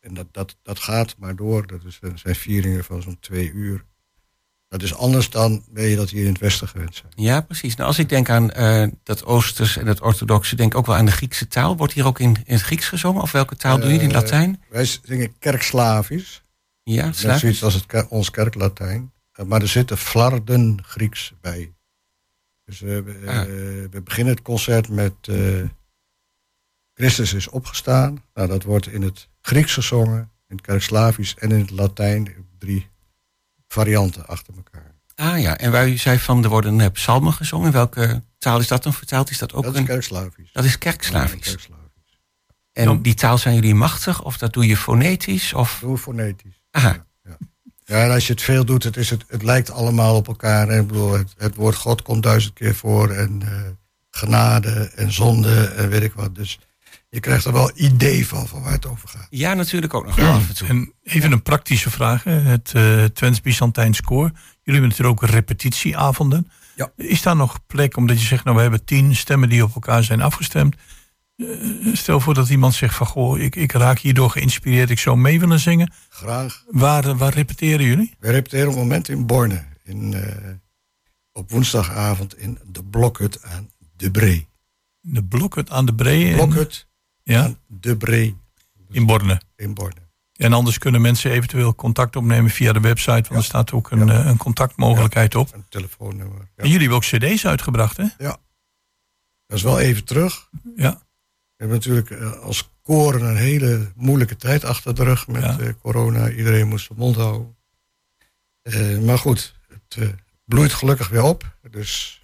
en 0.00 0.14
dat, 0.14 0.26
dat, 0.30 0.56
dat 0.62 0.78
gaat 0.78 1.14
maar 1.18 1.36
door. 1.36 1.66
Dat 1.66 1.84
is, 1.84 1.98
dat 2.00 2.18
zijn 2.18 2.34
vieringen 2.34 2.84
van 2.84 3.02
zo'n 3.02 3.20
twee 3.20 3.50
uur. 3.52 3.84
Dat 4.68 4.82
is 4.82 4.94
anders 4.94 5.30
dan 5.30 5.64
ben 5.70 5.84
je 5.84 5.96
dat 5.96 6.10
hier 6.10 6.24
in 6.24 6.32
het 6.32 6.40
Westen 6.40 6.68
gewend 6.68 6.94
zijn. 6.94 7.12
Ja, 7.14 7.40
precies. 7.40 7.74
Nou, 7.76 7.88
als 7.88 7.98
ik 7.98 8.08
denk 8.08 8.30
aan 8.30 8.50
uh, 8.56 8.86
dat 9.02 9.24
Oosters 9.24 9.76
en 9.76 9.86
het 9.86 10.00
Orthodoxe, 10.00 10.56
denk 10.56 10.72
ik 10.72 10.78
ook 10.78 10.86
wel 10.86 10.96
aan 10.96 11.04
de 11.04 11.12
Griekse 11.12 11.48
taal. 11.48 11.76
Wordt 11.76 11.92
hier 11.92 12.06
ook 12.06 12.20
in, 12.20 12.36
in 12.44 12.54
het 12.54 12.62
Grieks 12.62 12.88
gezongen? 12.88 13.22
Of 13.22 13.32
welke 13.32 13.56
taal 13.56 13.76
uh, 13.76 13.82
doe 13.82 13.92
je 13.92 14.00
in 14.00 14.12
Latijn? 14.12 14.62
Wij 14.68 14.84
zingen 15.02 15.38
kerkslavisch. 15.38 16.42
Ja, 16.82 17.04
Net 17.04 17.38
zoiets 17.38 17.64
als 17.64 17.74
het, 17.74 18.08
ons 18.08 18.30
kerklatijn. 18.30 19.12
Maar 19.46 19.60
er 19.60 19.68
zitten 19.68 19.98
flarden 19.98 20.84
Grieks 20.84 21.32
bij. 21.40 21.72
Dus 22.64 22.80
we, 22.80 23.22
ah. 23.26 23.44
we 23.90 24.00
beginnen 24.04 24.34
het 24.34 24.42
concert 24.42 24.88
met 24.88 25.14
Christus 26.94 27.32
is 27.32 27.48
opgestaan. 27.48 28.24
Nou, 28.34 28.48
dat 28.48 28.62
wordt 28.62 28.86
in 28.86 29.02
het 29.02 29.28
Grieks 29.40 29.72
gezongen, 29.72 30.30
in 30.48 30.56
het 30.56 30.60
Kerkslavisch 30.60 31.34
en 31.38 31.50
in 31.50 31.60
het 31.60 31.70
Latijn. 31.70 32.34
Drie 32.58 32.90
varianten 33.68 34.26
achter 34.26 34.54
elkaar. 34.56 34.94
Ah 35.14 35.40
ja, 35.40 35.58
en 35.58 35.72
waar 35.72 35.88
u 35.88 35.96
zei 35.96 36.18
van 36.18 36.42
er 36.44 36.48
worden 36.48 36.80
eh, 36.80 36.90
psalmen 36.90 37.32
gezongen. 37.32 37.66
In 37.66 37.72
welke 37.72 38.22
taal 38.38 38.58
is 38.60 38.68
dat 38.68 38.82
dan 38.82 38.94
vertaald? 38.94 39.30
Is 39.30 39.38
dat 39.38 39.52
ook 39.52 39.64
dat 39.64 39.72
is 39.72 39.78
een... 39.78 39.86
Kerkslavisch. 39.86 40.52
Dat 40.52 40.64
is 40.64 40.72
Ja, 40.72 40.78
kerkslavisch. 40.78 41.68
En 42.72 42.90
Ja. 42.90 42.98
die 43.02 43.14
taal 43.14 43.38
zijn 43.38 43.54
jullie 43.54 43.74
machtig? 43.74 44.22
Of 44.22 44.38
dat 44.38 44.52
doe 44.52 44.66
je 44.66 44.76
fonetisch? 44.76 45.52
Of... 45.52 45.78
Doe 45.80 45.98
fonetisch. 45.98 46.62
Aha. 46.70 46.88
Ja. 46.88 47.06
Ja, 47.92 48.04
en 48.04 48.10
als 48.10 48.26
je 48.26 48.32
het 48.32 48.42
veel 48.42 48.64
doet, 48.64 48.82
het, 48.82 48.96
is 48.96 49.10
het, 49.10 49.24
het 49.28 49.42
lijkt 49.42 49.70
allemaal 49.70 50.16
op 50.16 50.26
elkaar. 50.28 50.68
hè. 50.68 50.80
Ik 50.80 50.86
bedoel, 50.86 51.12
het, 51.12 51.34
het 51.36 51.54
woord 51.54 51.76
God 51.76 52.02
komt 52.02 52.22
duizend 52.22 52.52
keer 52.52 52.74
voor. 52.74 53.10
En 53.10 53.42
eh, 53.42 53.48
genade 54.10 54.90
en 54.94 55.12
zonde 55.12 55.64
en 55.64 55.88
weet 55.88 56.02
ik 56.02 56.12
wat. 56.12 56.34
Dus 56.34 56.58
je 57.08 57.20
krijgt 57.20 57.44
er 57.44 57.52
wel 57.52 57.70
idee 57.74 58.26
van, 58.26 58.48
van 58.48 58.62
waar 58.62 58.72
het 58.72 58.86
over 58.86 59.08
gaat. 59.08 59.26
Ja, 59.30 59.54
natuurlijk 59.54 59.94
ook 59.94 60.06
nog 60.06 60.16
wel 60.16 60.32
af 60.32 60.48
en 60.48 60.54
toe. 60.54 60.68
En 60.68 60.92
even 61.02 61.32
een 61.32 61.42
praktische 61.42 61.90
vraag. 61.90 62.24
hè. 62.24 62.32
Het 62.32 62.72
eh 62.74 63.04
Twents 63.04 63.40
Byzantijns 63.40 64.00
Koor. 64.00 64.30
Jullie 64.62 64.80
hebben 64.80 64.88
natuurlijk 64.88 65.22
ook 65.22 65.28
repetitieavonden. 65.30 66.50
Ja. 66.76 66.92
Is 66.96 67.22
daar 67.22 67.36
nog 67.36 67.58
plek, 67.66 67.96
omdat 67.96 68.20
je 68.20 68.26
zegt, 68.26 68.44
nou 68.44 68.56
we 68.56 68.62
hebben 68.62 68.84
tien 68.84 69.16
stemmen 69.16 69.48
die 69.48 69.62
op 69.62 69.74
elkaar 69.74 70.04
zijn 70.04 70.22
afgestemd. 70.22 70.76
Eh, 71.36 71.46
stel 71.94 72.20
voor 72.20 72.34
dat 72.34 72.48
iemand 72.48 72.74
zegt 72.74 72.94
van, 72.94 73.06
goh, 73.06 73.38
ik, 73.38 73.56
ik 73.56 73.72
raak 73.72 73.98
hierdoor 73.98 74.30
geïnspireerd, 74.30 74.90
ik 74.90 74.98
zou 74.98 75.16
mee 75.16 75.40
willen 75.40 75.60
zingen. 75.60 75.92
Graag. 76.08 76.64
Waar, 76.68 77.04
eh, 77.08 77.18
waar 77.18 77.32
repeteren 77.34 77.86
jullie? 77.86 78.14
We 78.18 78.30
repeteren 78.30 78.66
op 78.68 78.72
het 78.74 78.82
moment 78.82 79.08
in 79.08 79.26
Borne. 79.26 79.64
In, 79.84 80.14
eh, 80.14 80.50
op 81.32 81.50
woensdagavond 81.50 82.36
in 82.38 82.58
de 82.66 82.84
Blokhut 82.84 83.42
aan 83.42 83.70
de 83.96 84.10
Bree. 84.10 84.48
De 85.00 85.24
Blokhut 85.24 85.70
aan 85.70 85.86
de 85.86 85.94
Bree. 85.94 86.24
in- 86.24 86.36
Blokhut 86.36 86.86
Ja, 87.22 87.42
aan 87.44 87.58
de 87.66 87.96
Bree 87.96 88.36
in 88.90 89.06
Borne. 89.06 89.40
in 89.56 89.74
Borne. 89.74 90.00
En 90.32 90.52
anders 90.52 90.78
kunnen 90.78 91.00
mensen 91.00 91.30
eventueel 91.30 91.74
contact 91.74 92.16
opnemen 92.16 92.50
via 92.50 92.72
de 92.72 92.80
website, 92.80 93.10
want 93.28 93.30
er 93.34 93.44
staat 93.44 93.72
ook 93.72 93.90
een, 93.90 94.06
Ja. 94.06 94.24
een 94.26 94.36
contactmogelijkheid 94.36 95.34
op. 95.34 95.54
Een 95.54 95.64
telefoonnummer. 95.68 96.38
Ja. 96.38 96.62
En 96.62 96.70
jullie 96.70 96.88
hebben 96.88 96.96
ook 96.96 97.02
cd's 97.34 97.46
uitgebracht, 97.46 97.96
hè? 97.96 98.04
Dat 99.46 99.60
is 99.60 99.62
wel 99.62 99.78
even 99.80 100.04
terug. 100.04 100.48
Ja. 100.76 101.00
We 101.62 101.68
hebben 101.68 101.90
natuurlijk 101.92 102.10
eh, 102.34 102.40
als 102.40 102.70
koren 102.82 103.22
een 103.22 103.36
hele 103.36 103.92
moeilijke 103.94 104.36
tijd 104.36 104.64
achter 104.64 104.94
de 104.94 105.04
rug 105.04 105.26
met 105.28 105.42
Ja. 105.42 105.58
eh, 105.58 105.68
corona. 105.82 106.30
Iedereen 106.30 106.68
moest 106.68 106.86
zijn 106.86 106.98
mond 106.98 107.16
houden. 107.16 107.56
Eh, 108.62 108.98
maar 108.98 109.18
goed, 109.18 109.54
het 109.68 110.02
eh, 110.02 110.08
bloeit 110.44 110.72
gelukkig 110.72 111.08
weer 111.08 111.22
op. 111.22 111.56
Dus 111.70 112.22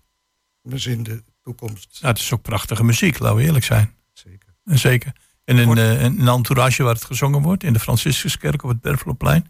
we 0.61 0.79
zien 0.79 1.03
de 1.03 1.23
toekomst 1.43 1.99
Nou, 2.01 2.13
het 2.15 2.23
is 2.23 2.33
ook 2.33 2.43
prachtige 2.43 2.85
muziek, 2.85 3.19
laten 3.19 3.37
we 3.37 3.43
eerlijk 3.43 3.65
zijn. 3.65 3.95
zeker. 4.13 4.49
En 4.65 4.79
Zeker. 4.79 5.13
En 5.45 5.59
in, 5.59 5.69
in 5.69 5.79
een 6.21 6.29
entourage 6.29 6.83
waar 6.83 6.95
het 6.95 7.05
gezongen 7.05 7.43
wordt, 7.43 7.65
in 7.65 7.73
de 7.73 7.79
Franciscuskerk 7.81 8.63
op 8.63 8.69
het 8.69 8.81
Berveloplein. 8.81 9.47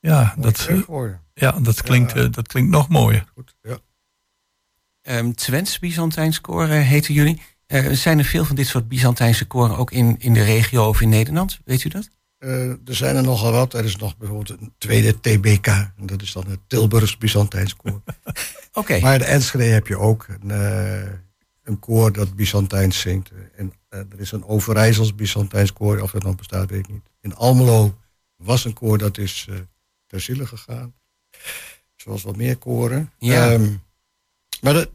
Ja, 0.00 0.34
Mooi 0.36 0.52
dat, 0.52 1.18
ja 1.34 1.50
dat, 1.60 1.82
klinkt, 1.82 2.12
Ja. 2.12 2.26
dat 2.26 2.46
klinkt 2.48 2.70
nog 2.70 2.88
mooier. 2.88 3.24
Goed, 3.34 3.54
ja. 3.62 3.78
Ehm 5.02 5.32
Twents 5.32 5.78
Byzantijns 5.78 6.40
koor 6.40 6.68
eh, 6.68 6.80
heten 6.86 7.14
jullie. 7.14 7.42
Eh, 7.70 7.90
zijn 7.90 8.18
er 8.18 8.24
veel 8.24 8.44
van 8.44 8.56
dit 8.56 8.66
soort 8.66 8.88
Byzantijnse 8.88 9.46
koren 9.46 9.76
ook 9.76 9.90
in, 9.90 10.16
in 10.18 10.34
de 10.34 10.42
regio 10.42 10.88
of 10.88 11.00
in 11.00 11.08
Nederland? 11.08 11.60
Weet 11.64 11.84
u 11.84 11.88
dat? 11.88 12.08
Eh, 12.38 12.68
er 12.68 12.78
zijn 12.84 13.16
er 13.16 13.22
nogal 13.22 13.52
wat. 13.52 13.74
Er 13.74 13.84
is 13.84 13.96
nog 13.96 14.16
bijvoorbeeld 14.16 14.60
een 14.60 14.72
tweede 14.78 15.20
TBK. 15.20 15.66
En 15.66 16.06
dat 16.06 16.22
is 16.22 16.32
dan 16.32 16.44
het 16.48 16.58
Tilburgs 16.66 17.18
Byzantijns 17.18 17.76
koor. 17.76 18.02
Oké. 18.72 19.00
Maar 19.00 19.14
in 19.14 19.22
Enschede 19.22 19.64
heb 19.64 19.86
je 19.86 19.98
ook 19.98 20.26
een, 20.40 20.50
eh, 20.50 21.12
een 21.62 21.78
koor 21.78 22.12
dat 22.12 22.34
Byzantijns 22.34 23.00
zingt. 23.00 23.30
En 23.56 23.72
er 23.88 24.06
is 24.20 24.32
een 24.32 24.44
Overijssels 24.44 25.14
Byzantijns 25.14 25.72
koor. 25.72 26.00
Of 26.00 26.10
dat 26.10 26.22
nog 26.22 26.34
bestaat, 26.34 26.70
weet 26.70 26.78
ik 26.78 26.92
niet. 26.92 27.10
In 27.20 27.34
Almelo 27.34 27.98
was 28.36 28.64
een 28.64 28.74
koor 28.74 28.98
dat 28.98 29.18
is 29.18 29.48
ter 30.06 30.20
ziele 30.20 30.46
gegaan. 30.46 30.94
Zoals 31.96 32.22
wat 32.22 32.36
meer 32.36 32.56
koren. 32.56 33.12
Ja. 33.18 33.52
Ehm, 33.52 33.72
maar 34.60 34.72
dat, 34.72 34.90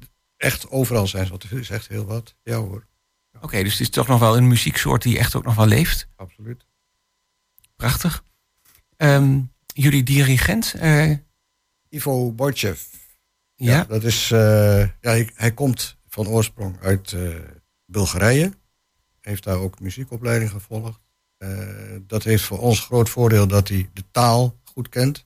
echt 0.45 0.69
overal 0.69 1.08
zijn 1.08 1.23
ze. 1.25 1.29
Want 1.29 1.43
er 1.43 1.60
is 1.60 1.69
echt 1.69 1.88
heel 1.88 2.05
wat. 2.05 2.36
Ja 2.43 2.55
hoor, 2.58 2.86
Oké, 3.41 3.63
dus 3.63 3.71
het 3.71 3.81
is 3.81 3.89
toch 3.89 4.08
nog 4.08 4.19
wel 4.19 4.38
een 4.38 4.47
muzieksoort 4.47 5.01
die 5.01 5.17
echt 5.17 5.36
ook 5.36 5.43
nog 5.43 5.55
wel 5.55 5.65
leeft. 5.67 6.08
absoluut. 6.15 6.65
Prachtig. 7.75 8.23
Ehm, 8.97 9.41
jullie 9.65 10.03
dirigent? 10.03 10.73
eh, 10.73 11.12
Ivo 11.89 12.31
Borchev. 12.31 12.84
ja? 13.55 13.84
dat 13.84 14.03
is, 14.03 14.31
eh, 14.31 14.79
ja, 14.79 14.89
hij, 15.01 15.29
hij 15.34 15.53
komt 15.53 15.97
van 16.08 16.27
oorsprong 16.27 16.81
uit 16.81 17.12
eh, 17.12 17.36
Bulgarije. 17.86 18.53
Heeft 19.21 19.43
daar 19.43 19.58
ook 19.58 19.79
muziekopleiding 19.79 20.51
gevolgd. 20.51 20.99
Dat 22.01 22.23
heeft 22.23 22.43
voor 22.43 22.60
ons 22.60 22.79
groot 22.79 23.10
voordeel 23.10 23.47
dat 23.47 23.67
hij 23.67 23.89
de 23.93 24.03
taal 24.12 24.60
goed 24.63 24.89
kent. 24.89 25.25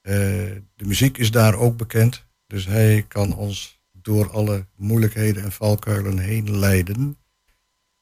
De 0.00 0.62
muziek 0.84 1.18
is 1.18 1.30
daar 1.30 1.54
ook 1.54 1.76
bekend. 1.76 2.26
Dus 2.46 2.66
hij 2.66 3.04
kan 3.08 3.34
ons 3.36 3.75
door 4.06 4.30
alle 4.30 4.66
moeilijkheden 4.76 5.42
en 5.42 5.52
valkuilen 5.52 6.18
heen 6.18 6.58
leiden. 6.58 7.16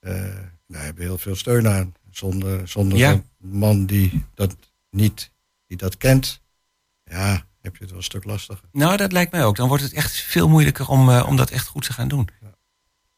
Eh 0.00 0.12
daar 0.66 0.82
hebben 0.84 1.02
we 1.02 1.08
heel 1.08 1.18
veel 1.18 1.36
steun 1.36 1.68
aan. 1.68 1.94
Zonder, 2.10 2.68
zonder 2.68 2.98
Ja. 2.98 3.10
zo'n 3.10 3.24
man 3.38 3.86
die 3.86 4.24
dat 4.34 4.56
niet, 4.90 5.30
die 5.66 5.76
dat 5.76 5.96
kent, 5.96 6.42
ja, 7.04 7.46
heb 7.60 7.72
je 7.72 7.78
het 7.80 7.88
wel 7.88 7.98
een 7.98 8.04
stuk 8.04 8.24
lastiger. 8.24 8.68
Nou, 8.72 8.96
dat 8.96 9.12
lijkt 9.12 9.32
mij 9.32 9.44
ook. 9.44 9.56
Dan 9.56 9.68
wordt 9.68 9.82
het 9.82 9.92
echt 9.92 10.16
veel 10.20 10.48
moeilijker 10.48 10.88
om, 10.88 11.10
eh, 11.10 11.26
om 11.26 11.36
dat 11.36 11.50
echt 11.50 11.66
goed 11.66 11.84
te 11.84 11.92
gaan 11.92 12.08
doen. 12.08 12.28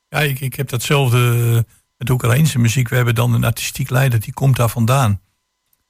Ja, 0.09 0.20
ik, 0.20 0.40
ik 0.40 0.55
heb 0.55 0.68
datzelfde 0.68 1.66
met 1.96 2.11
Oekraïnse 2.11 2.59
muziek. 2.59 2.88
We 2.88 2.96
hebben 2.96 3.14
dan 3.14 3.33
een 3.33 3.44
artistiek 3.44 3.90
leider, 3.90 4.20
die 4.20 4.33
komt 4.33 4.57
daar 4.57 4.68
vandaan. 4.70 5.20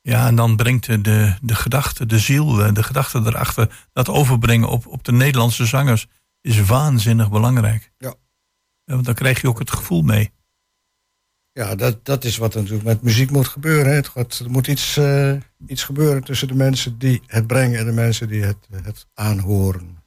Ja, 0.00 0.26
en 0.26 0.36
dan 0.36 0.56
brengt 0.56 0.86
de, 0.86 1.00
de, 1.00 1.36
de 1.42 1.54
gedachte, 1.54 2.06
de 2.06 2.18
ziel, 2.18 2.64
eh, 2.64 2.72
de 2.74 2.82
gedachte 2.82 3.18
erachter... 3.18 3.86
dat 3.92 4.08
overbrengen 4.08 4.68
op, 4.68 4.86
op 4.86 5.04
de 5.04 5.12
Nederlandse 5.12 5.66
zangers 5.66 6.06
is 6.46 6.64
waanzinnig 6.64 7.30
belangrijk. 7.30 7.92
Ja. 7.98 8.14
want 8.84 9.04
dan 9.04 9.14
krijg 9.14 9.40
je 9.40 9.48
ook 9.48 9.58
het 9.58 9.70
gevoel 9.70 10.02
mee. 10.02 10.30
Ja, 11.52 11.74
dat, 11.74 12.04
dat 12.04 12.24
is 12.24 12.36
wat 12.36 12.54
er 12.54 12.60
natuurlijk 12.60 12.88
met 12.88 13.02
muziek 13.02 13.30
moet 13.30 13.48
gebeuren. 13.48 13.86
hè. 13.86 13.94
Het 13.94 14.08
gaat, 14.08 14.38
er 14.38 14.50
moet 14.50 14.66
iets, 14.66 14.96
eh, 14.96 15.36
iets 15.66 15.84
gebeuren 15.84 16.24
tussen 16.24 16.48
de 16.48 16.54
mensen 16.54 16.98
die 16.98 17.22
het 17.26 17.46
brengen 17.46 17.78
en 17.78 17.84
de 17.84 17.92
mensen 17.92 18.28
die 18.28 18.42
het, 18.42 18.56
het 18.70 19.06
aanhoren. 19.14 20.04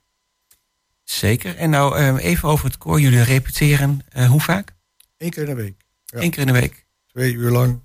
Zeker. 1.03 1.55
En 1.55 1.69
nou 1.69 1.97
ehm, 1.97 2.15
even 2.15 2.49
over 2.49 2.65
het 2.65 2.77
koor. 2.77 2.99
Jullie 2.99 3.21
repeteren 3.21 4.01
eh, 4.09 4.29
hoe 4.29 4.41
vaak? 4.41 4.75
Eén 5.17 5.29
keer 5.29 5.43
in 5.43 5.55
de 5.55 5.61
week. 5.61 5.85
Ja. 6.05 6.21
Eén 6.21 6.29
keer 6.29 6.39
in 6.39 6.53
de 6.53 6.59
week. 6.59 6.85
Twee 7.07 7.33
uur 7.33 7.51
lang. 7.51 7.79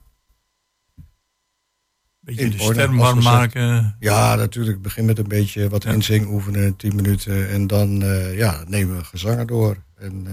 Beetje 2.25 2.45
In 2.45 2.51
de 2.51 2.63
orde, 2.63 2.81
stem 2.81 2.97
warm 2.97 3.23
maken. 3.23 3.97
Ja, 3.99 4.35
natuurlijk. 4.35 4.83
Begin 4.83 5.05
met 5.05 5.19
een 5.19 5.29
beetje 5.29 5.69
wat 5.69 5.83
Ja. 5.83 5.91
inzing 5.93 6.27
oefenen, 6.29 6.77
tien 6.77 6.95
minuten. 6.95 7.49
En 7.49 7.67
dan 7.67 8.03
eh, 8.03 8.37
ja, 8.37 8.65
nemen 8.67 8.97
we 8.97 9.05
gezangen 9.05 9.47
door. 9.47 9.77
En 9.97 10.27
eh, 10.27 10.33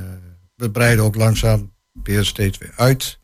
we 0.56 0.71
breiden 0.71 1.06
ook 1.06 1.15
langzaam 1.15 1.71
weer 2.04 2.25
steeds 2.25 2.58
weer 2.58 2.73
uit. 2.75 3.19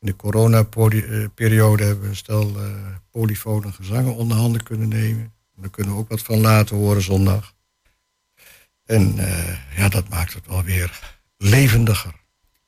In 0.00 0.06
de 0.06 0.16
corona-periode 0.16 1.84
hebben 1.84 2.02
we 2.04 2.08
een 2.08 2.16
stel 2.16 2.52
eh 2.56 2.70
polyfone 3.10 3.72
gezangen 3.72 4.14
onder 4.14 4.36
handen 4.36 4.62
kunnen 4.62 4.88
nemen. 4.88 5.22
En 5.56 5.62
daar 5.62 5.70
kunnen 5.70 5.92
we 5.92 5.98
ook 5.98 6.08
wat 6.08 6.22
van 6.22 6.40
laten 6.40 6.76
horen 6.76 7.02
zondag. 7.02 7.54
En 8.84 9.18
eh, 9.18 9.76
ja, 9.76 9.88
dat 9.88 10.08
maakt 10.08 10.34
het 10.34 10.46
wel 10.46 10.62
weer 10.62 11.00
levendiger. 11.36 12.12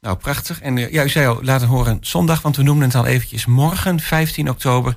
Nou, 0.00 0.16
prachtig. 0.16 0.60
En 0.60 0.78
eh, 0.78 0.92
ja, 0.92 1.04
u 1.04 1.08
zei 1.08 1.26
al, 1.26 1.38
laten 1.42 1.68
horen 1.68 1.98
zondag, 2.00 2.42
want 2.42 2.56
we 2.56 2.62
noemden 2.62 2.86
het 2.86 2.96
al 2.96 3.06
eventjes. 3.06 3.46
Morgen, 3.46 4.00
15 4.00 4.50
oktober, 4.50 4.96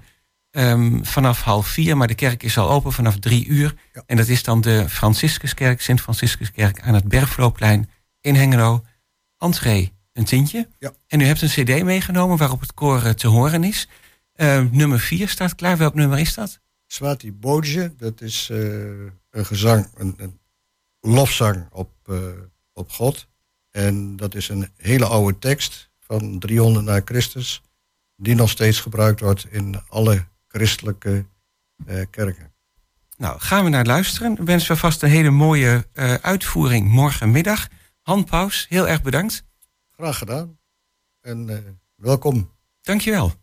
ehm, 0.51 1.03
vanaf 1.03 1.41
half 1.41 1.67
vier. 1.67 1.97
Maar 1.97 2.07
de 2.07 2.15
kerk 2.15 2.43
is 2.43 2.57
al 2.57 2.69
open 2.69 2.91
vanaf 2.91 3.19
drie 3.19 3.45
uur. 3.45 3.75
Ja. 3.93 4.03
En 4.05 4.17
dat 4.17 4.27
is 4.27 4.43
dan 4.43 4.61
de 4.61 4.89
Franciscuskerk, 4.89 5.81
Sint-Franciscuskerk 5.81 6.81
aan 6.81 6.93
het 6.93 7.07
Bergvloopplein 7.07 7.89
in 8.21 8.35
Hengelo. 8.35 8.83
Entree, 9.37 9.93
een 10.13 10.25
tientje. 10.25 10.67
Ja. 10.79 10.93
En 11.07 11.19
u 11.19 11.25
hebt 11.25 11.41
een 11.41 11.49
cd 11.49 11.83
meegenomen 11.83 12.37
waarop 12.37 12.59
het 12.59 12.73
koor 12.73 13.03
eh, 13.03 13.11
te 13.11 13.27
horen 13.27 13.63
is. 13.63 13.87
Eh, 14.33 14.63
nummer 14.71 14.99
vier 14.99 15.29
staat 15.29 15.55
klaar. 15.55 15.77
Welk 15.77 15.93
nummer 15.93 16.19
is 16.19 16.33
dat? 16.33 16.59
Swati 16.91 17.33
Bodje, 17.33 17.93
dat 17.97 18.21
is 18.21 18.49
eh, 18.49 18.59
een 19.29 19.45
gezang, 19.45 19.87
een, 19.95 20.13
een 20.17 20.39
lofzang 21.01 21.67
op, 21.71 21.91
eh, 22.05 22.15
op 22.73 22.91
God. 22.91 23.27
En 23.71 24.15
dat 24.15 24.35
is 24.35 24.49
een 24.49 24.69
hele 24.75 25.05
oude 25.05 25.39
tekst 25.39 25.89
van 25.99 26.39
300 26.39 26.85
na 26.85 27.01
Christus, 27.05 27.61
die 28.15 28.35
nog 28.35 28.49
steeds 28.49 28.79
gebruikt 28.79 29.19
wordt 29.19 29.45
in 29.49 29.81
alle 29.87 30.25
christelijke 30.49 31.25
eh, 31.85 32.01
kerken. 32.09 32.53
Nou, 33.17 33.39
gaan 33.39 33.63
we 33.63 33.69
naar 33.69 33.85
luisteren. 33.85 34.31
Ik 34.31 34.37
wens 34.37 34.67
we 34.67 34.75
vast 34.75 35.03
een 35.03 35.09
hele 35.09 35.29
mooie 35.29 35.87
eh, 35.93 36.13
uitvoering 36.13 36.87
morgenmiddag. 36.87 37.67
Han 38.01 38.23
Paus, 38.23 38.65
heel 38.69 38.87
erg 38.87 39.01
bedankt. 39.01 39.43
Graag 39.91 40.17
gedaan 40.17 40.57
en 41.21 41.49
eh, 41.49 41.57
welkom. 41.95 42.51
Dankjewel. 42.81 43.33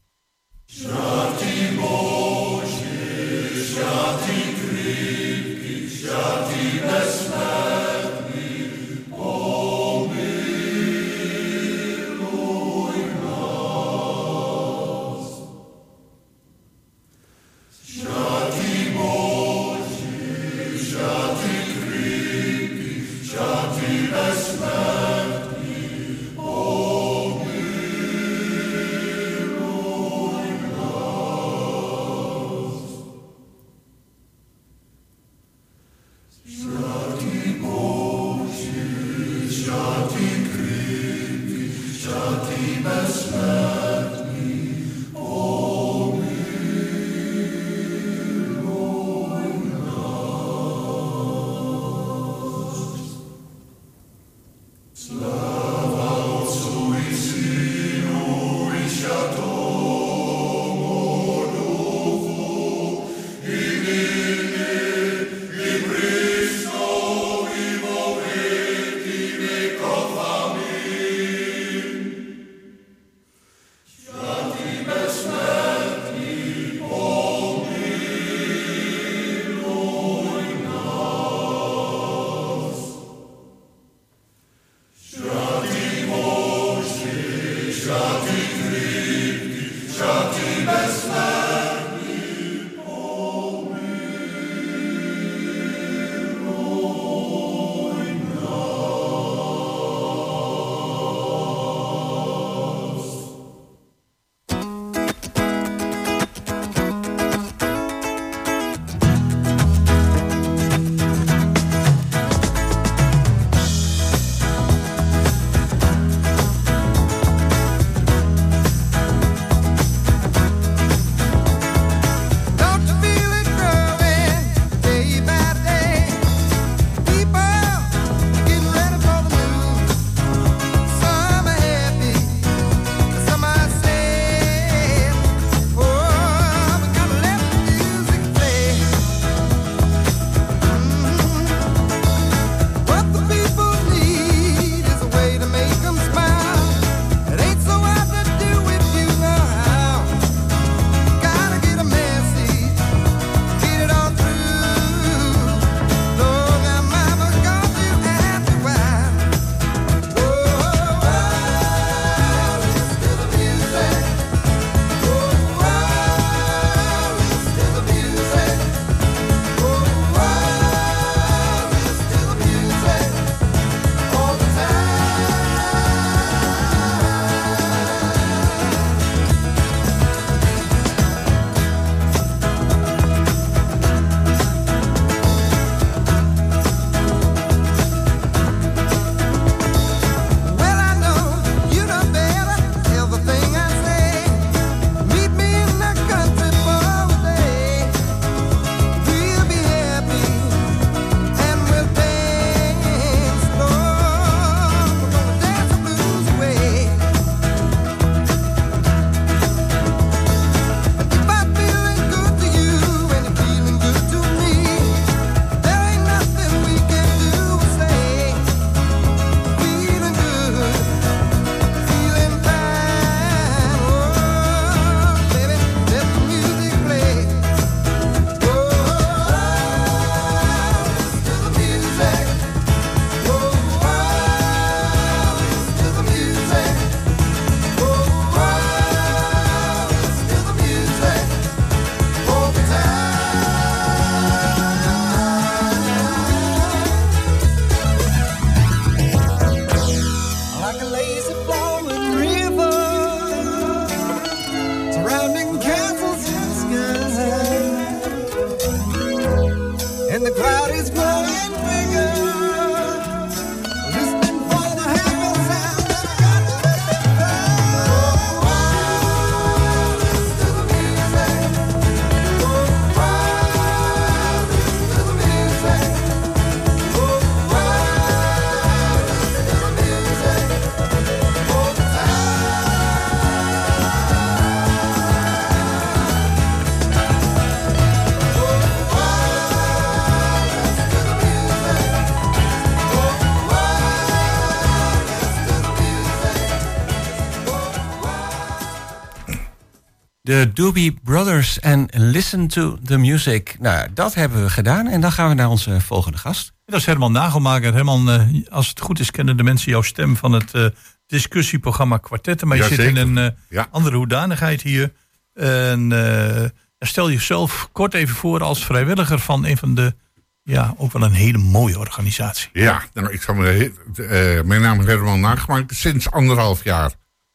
De 300.26 300.50
Doobie 300.52 300.98
Brothers 301.02 301.60
en 301.60 301.88
Listen 301.92 302.48
to 302.48 302.78
the 302.84 302.96
Music. 302.96 303.56
Nou, 303.60 303.88
dat 303.94 304.14
hebben 304.14 304.42
we 304.42 304.50
gedaan. 304.50 304.86
En 304.86 305.00
dan 305.00 305.12
gaan 305.12 305.28
we 305.28 305.34
naar 305.34 305.48
onze 305.48 305.80
volgende 305.80 306.18
gast. 306.18 306.52
Dat 306.64 306.80
is 306.80 306.86
Herman 306.86 307.12
Nagelmaker. 307.12 307.74
Herman, 307.74 308.10
uh, 308.10 308.44
als 308.50 308.68
het 308.68 308.80
goed 308.80 308.98
is, 309.00 309.10
kennen 309.10 309.36
de 309.36 309.42
mensen 309.42 309.70
jouw 309.70 309.82
stem 309.82 310.16
van 310.16 310.32
het 310.32 310.54
uh, 310.54 310.66
discussieprogramma 311.06 311.96
Kwartetten. 311.98 312.48
Maar 312.48 312.56
je 312.56 312.64
zit 312.64 312.78
in 312.78 312.96
een 312.96 313.16
uh, 313.16 313.26
Ja. 313.48 313.66
andere 313.70 313.96
hoedanigheid 313.96 314.62
hier. 314.62 314.92
En 315.34 316.52
stel 316.78 317.10
jezelf 317.10 317.68
kort 317.72 317.94
even 317.94 318.14
voor 318.16 318.42
als 318.42 318.64
vrijwilliger 318.64 319.18
van 319.18 319.44
een 319.46 319.56
van 319.56 319.74
de 319.74 319.94
Ja, 320.42 320.74
ook 320.76 320.92
wel 320.92 321.02
een 321.02 321.12
hele 321.12 321.38
mooie 321.38 321.78
organisatie. 321.78 322.50
Ja, 322.52 322.82
nou, 322.92 323.12
ik 323.12 323.22
zal 323.22 323.34
me, 323.34 323.72
uh, 323.96 324.42
mijn 324.42 324.60
naam 324.60 324.80
is 324.80 324.86
Herman 324.86 325.20
Nagemaakt. 325.20 325.74
Sinds 325.74 326.10
anderhalf 326.10 326.64
jaar 326.64 326.92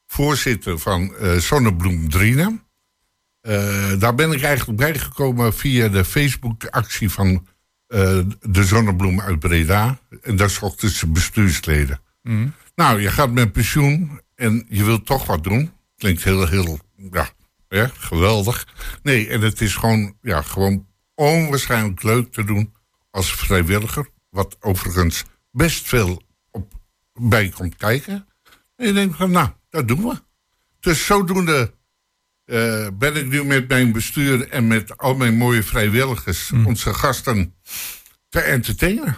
voorzitter 0.07 0.79
van 0.79 1.13
uh, 1.21 1.37
Zonnebloem 1.37 2.09
Driene. 2.09 2.59
Uh, 3.41 3.99
daar 3.99 4.15
ben 4.15 4.31
ik 4.31 4.41
eigenlijk 4.41 4.77
bijgekomen 4.77 5.53
via 5.53 5.87
de 5.87 6.05
Facebook-actie 6.05 7.09
van 7.09 7.47
de 8.39 8.63
Zonnebloem 8.63 9.21
uit 9.21 9.39
Breda. 9.39 9.99
En 10.21 10.35
daar 10.35 10.49
zochten 10.49 10.89
ze 10.89 11.07
bestuursleden. 11.07 11.99
Mm. 12.23 12.53
Nou, 12.75 13.01
je 13.01 13.11
gaat 13.11 13.31
met 13.31 13.51
pensioen 13.51 14.21
en 14.35 14.65
je 14.69 14.83
wilt 14.83 15.05
toch 15.05 15.25
wat 15.25 15.43
doen. 15.43 15.71
Klinkt 15.97 16.23
heel, 16.23 16.47
heel, 16.47 16.79
ja, 17.11 17.29
ja, 17.69 17.91
geweldig. 17.93 18.67
Nee, 19.03 19.29
en 19.29 19.41
het 19.41 19.61
is 19.61 19.75
gewoon, 19.75 20.15
ja, 20.21 20.41
gewoon 20.41 20.87
onwaarschijnlijk 21.15 22.03
leuk 22.03 22.31
te 22.31 22.43
doen 22.43 22.73
als 23.11 23.35
vrijwilliger. 23.35 24.09
Wat 24.29 24.57
overigens 24.59 25.23
best 25.51 25.87
veel 25.87 26.21
op, 26.51 26.73
bij 27.13 27.49
komt 27.49 27.75
kijken. 27.75 28.27
En 28.75 28.87
je 28.87 28.93
denkt 28.93 29.17
van, 29.17 29.31
nou, 29.31 29.49
dat 29.69 29.87
doen 29.87 30.01
we. 30.01 30.21
Dus 30.79 31.05
zodoende 31.05 31.73
uh, 32.51 32.87
ben 32.93 33.15
ik 33.15 33.27
nu 33.27 33.43
met 33.43 33.67
mijn 33.67 33.91
bestuur 33.91 34.49
en 34.49 34.67
met 34.67 34.97
al 34.97 35.15
mijn 35.15 35.37
mooie 35.37 35.63
vrijwilligers... 35.63 36.49
Hmm. 36.49 36.65
onze 36.65 36.93
gasten 36.93 37.53
te 38.29 38.39
entertainen. 38.39 39.17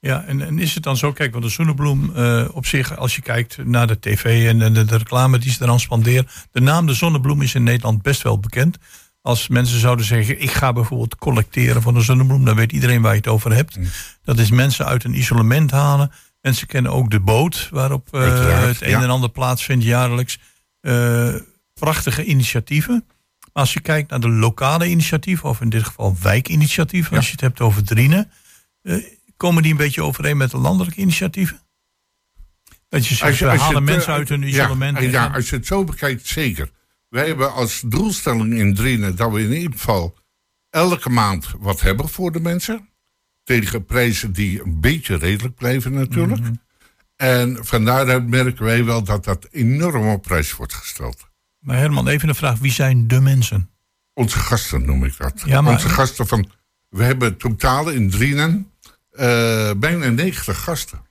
Ja, 0.00 0.24
en, 0.24 0.40
en, 0.40 0.58
is 0.58 0.74
het 0.74 0.82
dan 0.82 0.96
zo, 0.96 1.12
kijk, 1.12 1.32
want 1.32 1.44
de 1.44 1.50
Zonnebloem 1.50 2.12
uh, 2.16 2.48
op 2.52 2.66
zich, 2.66 2.96
als 2.96 3.14
je 3.16 3.22
kijkt 3.22 3.64
naar 3.64 3.86
de 3.86 3.98
tv 3.98 4.48
en, 4.48 4.58
de, 4.58 4.84
de, 4.84 4.96
reclame 4.96 5.38
die 5.38 5.52
ze 5.52 5.62
eraan 5.62 5.80
spanderen, 5.80 6.26
de 6.50 6.60
naam 6.60 6.86
de 6.86 6.94
Zonnebloem 6.94 7.42
is 7.42 7.54
in 7.54 7.62
Nederland 7.62 8.02
best 8.02 8.22
wel 8.22 8.38
bekend. 8.38 8.78
Als 9.22 9.48
mensen 9.48 9.80
zouden 9.80 10.04
zeggen, 10.04 10.42
ik 10.42 10.50
ga 10.50 10.72
bijvoorbeeld 10.72 11.16
collecteren 11.16 11.82
van 11.82 11.94
de 11.94 12.00
Zonnebloem, 12.00 12.44
dan 12.44 12.56
weet 12.56 12.72
iedereen 12.72 13.02
waar 13.02 13.12
je 13.12 13.18
het 13.18 13.28
over 13.28 13.54
hebt. 13.54 13.76
Mm. 13.76 13.84
Dat 14.24 14.38
is 14.38 14.50
mensen 14.50 14.86
uit 14.86 15.04
een 15.04 15.18
isolement 15.18 15.70
halen. 15.70 16.12
Mensen 16.40 16.66
kennen 16.66 16.92
ook 16.92 17.10
de 17.10 17.20
boot 17.20 17.68
waarop 17.70 18.08
uh, 18.12 18.66
het 18.66 18.82
een 18.82 19.02
en 19.02 19.10
ander 19.10 19.30
plaatsvindt 19.30 19.84
jaarlijks. 19.84 20.38
Uh, 20.80 21.34
prachtige 21.80 22.24
initiatieven. 22.24 23.04
Maar 23.38 23.62
als 23.62 23.72
je 23.72 23.80
kijkt 23.80 24.10
naar 24.10 24.20
de 24.20 24.28
lokale 24.28 24.88
initiatieven, 24.88 25.48
of 25.48 25.60
in 25.60 25.68
dit 25.68 25.84
geval 25.84 26.16
wijkinitiatieven, 26.22 27.16
als 27.16 27.26
je 27.26 27.32
het 27.32 27.40
hebt 27.40 27.60
over 27.60 27.84
Drienen 27.84 28.30
Komen 29.36 29.62
die 29.62 29.72
een 29.72 29.78
beetje 29.78 30.02
overeen 30.02 30.36
met 30.36 30.50
de 30.50 30.58
landelijke 30.58 31.00
initiatieven? 31.00 31.60
Dat 32.88 33.06
je 33.06 33.14
zegt, 33.14 33.38
we 33.38 33.46
halen 33.46 33.84
mensen 33.84 34.12
uit 34.12 34.28
hun 34.28 34.42
isolement. 34.42 34.98
Ja, 34.98 35.08
ja, 35.08 35.26
als 35.26 35.50
je 35.50 35.56
het 35.56 35.66
zo 35.66 35.84
bekijkt, 35.84 36.26
zeker. 36.26 36.70
Wij 37.08 37.26
hebben 37.26 37.52
als 37.52 37.82
doelstelling 37.86 38.54
in 38.54 38.74
Drienen 38.74 39.16
dat 39.16 39.32
we 39.32 39.40
in 39.40 39.52
ieder 39.52 39.72
geval 39.72 40.18
elke 40.70 41.10
maand 41.10 41.54
wat 41.58 41.80
hebben 41.80 42.08
voor 42.08 42.32
de 42.32 42.40
mensen. 42.40 42.88
Tegen 43.44 43.84
prijzen 43.84 44.32
die 44.32 44.62
een 44.64 44.80
beetje 44.80 45.16
redelijk 45.16 45.54
blijven 45.54 45.92
natuurlijk. 45.92 46.40
Mhm. 46.40 46.54
En 47.16 47.64
vandaar 47.64 48.22
merken 48.22 48.64
wij 48.64 48.84
wel 48.84 49.02
dat 49.02 49.24
dat 49.24 49.48
enorm 49.50 50.08
op 50.08 50.22
prijs 50.22 50.56
wordt 50.56 50.74
gesteld. 50.74 51.29
Maar 51.60 51.76
Herman, 51.76 52.08
even 52.08 52.28
een 52.28 52.34
vraag. 52.34 52.58
Wie 52.58 52.72
zijn 52.72 53.08
de 53.08 53.20
mensen? 53.20 53.70
Onze 54.14 54.38
gasten 54.38 54.84
noem 54.84 55.04
ik 55.04 55.16
dat. 55.16 55.42
Ja, 55.44 55.60
maar... 55.60 55.72
Onze 55.72 55.88
gasten 55.88 56.26
van... 56.26 56.50
We 56.88 57.02
hebben 57.02 57.36
totaal 57.36 57.88
in 57.88 58.10
Drienen 58.10 58.70
uh, 59.12 59.70
bijna 59.76 60.08
90 60.08 60.62
gasten. 60.62 61.02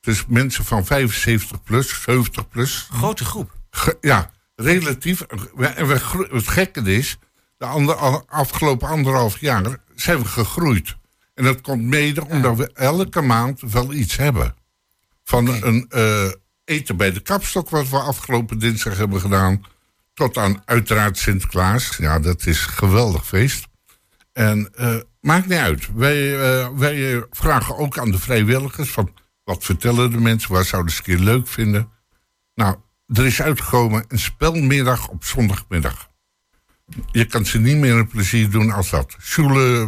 Dus 0.00 0.26
mensen 0.26 0.64
van 0.64 0.86
75 0.86 1.62
plus, 1.62 2.02
70 2.02 2.48
plus. 2.48 2.88
Grote 2.92 3.24
groep. 3.24 3.56
ja, 4.00 4.30
relatief. 4.54 5.20
En 5.20 5.86
we, 5.86 6.26
het 6.30 6.48
gekke 6.48 6.80
is, 6.80 7.18
de 7.56 7.64
ander, 7.64 7.94
afgelopen 8.26 8.88
anderhalf 8.88 9.38
jaar 9.38 9.76
zijn 9.94 10.18
we 10.18 10.24
gegroeid. 10.24 10.96
En 11.34 11.44
dat 11.44 11.60
komt 11.60 11.82
mede 11.82 12.26
omdat 12.26 12.56
we 12.56 12.72
elke 12.72 13.20
maand 13.20 13.60
wel 13.60 13.92
iets 13.92 14.16
hebben. 14.16 14.54
Van 15.24 15.48
een 15.48 15.90
uh, 15.90 16.30
eten 16.64 16.96
bij 16.96 17.12
de 17.12 17.20
kapstok, 17.20 17.70
wat 17.70 17.88
we 17.88 17.98
afgelopen 17.98 18.58
dinsdag 18.58 18.96
hebben 18.96 19.20
gedaan. 19.20 19.64
Tot 20.18 20.36
aan 20.36 20.62
uiteraard 20.64 21.18
Sinterklaas. 21.18 21.96
Ja, 21.96 22.18
dat 22.18 22.46
is 22.46 22.62
een 22.62 22.72
geweldig 22.72 23.26
feest. 23.26 23.66
En 24.32 24.70
uh, 24.80 24.96
maakt 25.20 25.46
niet 25.46 25.58
uit. 25.58 25.94
Wij, 25.94 26.18
uh, 26.18 26.68
wij 26.68 27.26
vragen 27.30 27.76
ook 27.76 27.98
aan 27.98 28.10
de 28.10 28.18
vrijwilligers 28.18 28.90
van 28.90 29.14
wat 29.44 29.64
vertellen 29.64 30.10
de 30.10 30.20
mensen, 30.20 30.52
waar 30.52 30.64
zouden 30.64 30.92
ze 30.92 30.98
een 30.98 31.04
keer 31.04 31.24
leuk 31.24 31.48
vinden. 31.48 31.90
Nou, 32.54 32.76
er 33.06 33.26
is 33.26 33.42
uitgekomen 33.42 34.04
een 34.08 34.18
spelmiddag 34.18 35.08
op 35.08 35.24
zondagmiddag. 35.24 36.08
Je 37.12 37.24
kan 37.24 37.46
ze 37.46 37.58
niet 37.58 37.76
meer 37.76 37.94
een 37.94 38.08
plezier 38.08 38.50
doen 38.50 38.70
als 38.70 38.90
dat. 38.90 39.16
Schule. 39.18 39.86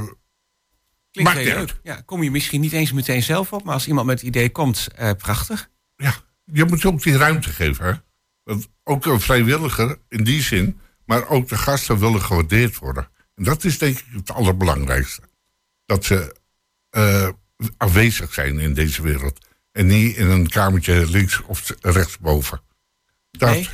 Klinkt 1.10 1.32
heel 1.32 1.54
leuk. 1.54 1.80
Ja, 1.82 2.00
kom 2.00 2.22
je 2.22 2.30
misschien 2.30 2.60
niet 2.60 2.72
eens 2.72 2.92
meteen 2.92 3.22
zelf 3.22 3.52
op, 3.52 3.64
maar 3.64 3.74
als 3.74 3.86
iemand 3.86 4.06
met 4.06 4.18
het 4.18 4.28
idee 4.28 4.50
komt, 4.50 4.88
uh, 5.00 5.10
prachtig. 5.18 5.70
Ja, 5.96 6.14
je 6.44 6.64
moet 6.64 6.84
ook 6.84 7.02
die 7.02 7.16
ruimte 7.16 7.50
geven. 7.50 7.84
Hè? 7.84 7.92
Ook 8.84 9.06
een 9.06 9.20
vrijwilliger 9.20 9.98
in 10.08 10.24
die 10.24 10.42
zin, 10.42 10.80
maar 11.04 11.28
ook 11.28 11.48
de 11.48 11.58
gasten 11.58 11.98
willen 11.98 12.22
gewaardeerd 12.22 12.78
worden. 12.78 13.08
En 13.34 13.44
dat 13.44 13.64
is 13.64 13.78
denk 13.78 13.98
ik 13.98 14.04
het 14.12 14.30
allerbelangrijkste. 14.30 15.22
Dat 15.86 16.04
ze 16.04 16.36
uh, 16.96 17.28
afwezig 17.76 18.34
zijn 18.34 18.58
in 18.58 18.74
deze 18.74 19.02
wereld. 19.02 19.46
En 19.72 19.86
niet 19.86 20.16
in 20.16 20.26
een 20.26 20.48
kamertje 20.48 21.10
links 21.10 21.42
of 21.42 21.74
rechtsboven. 21.80 22.60
Dat, 23.30 23.70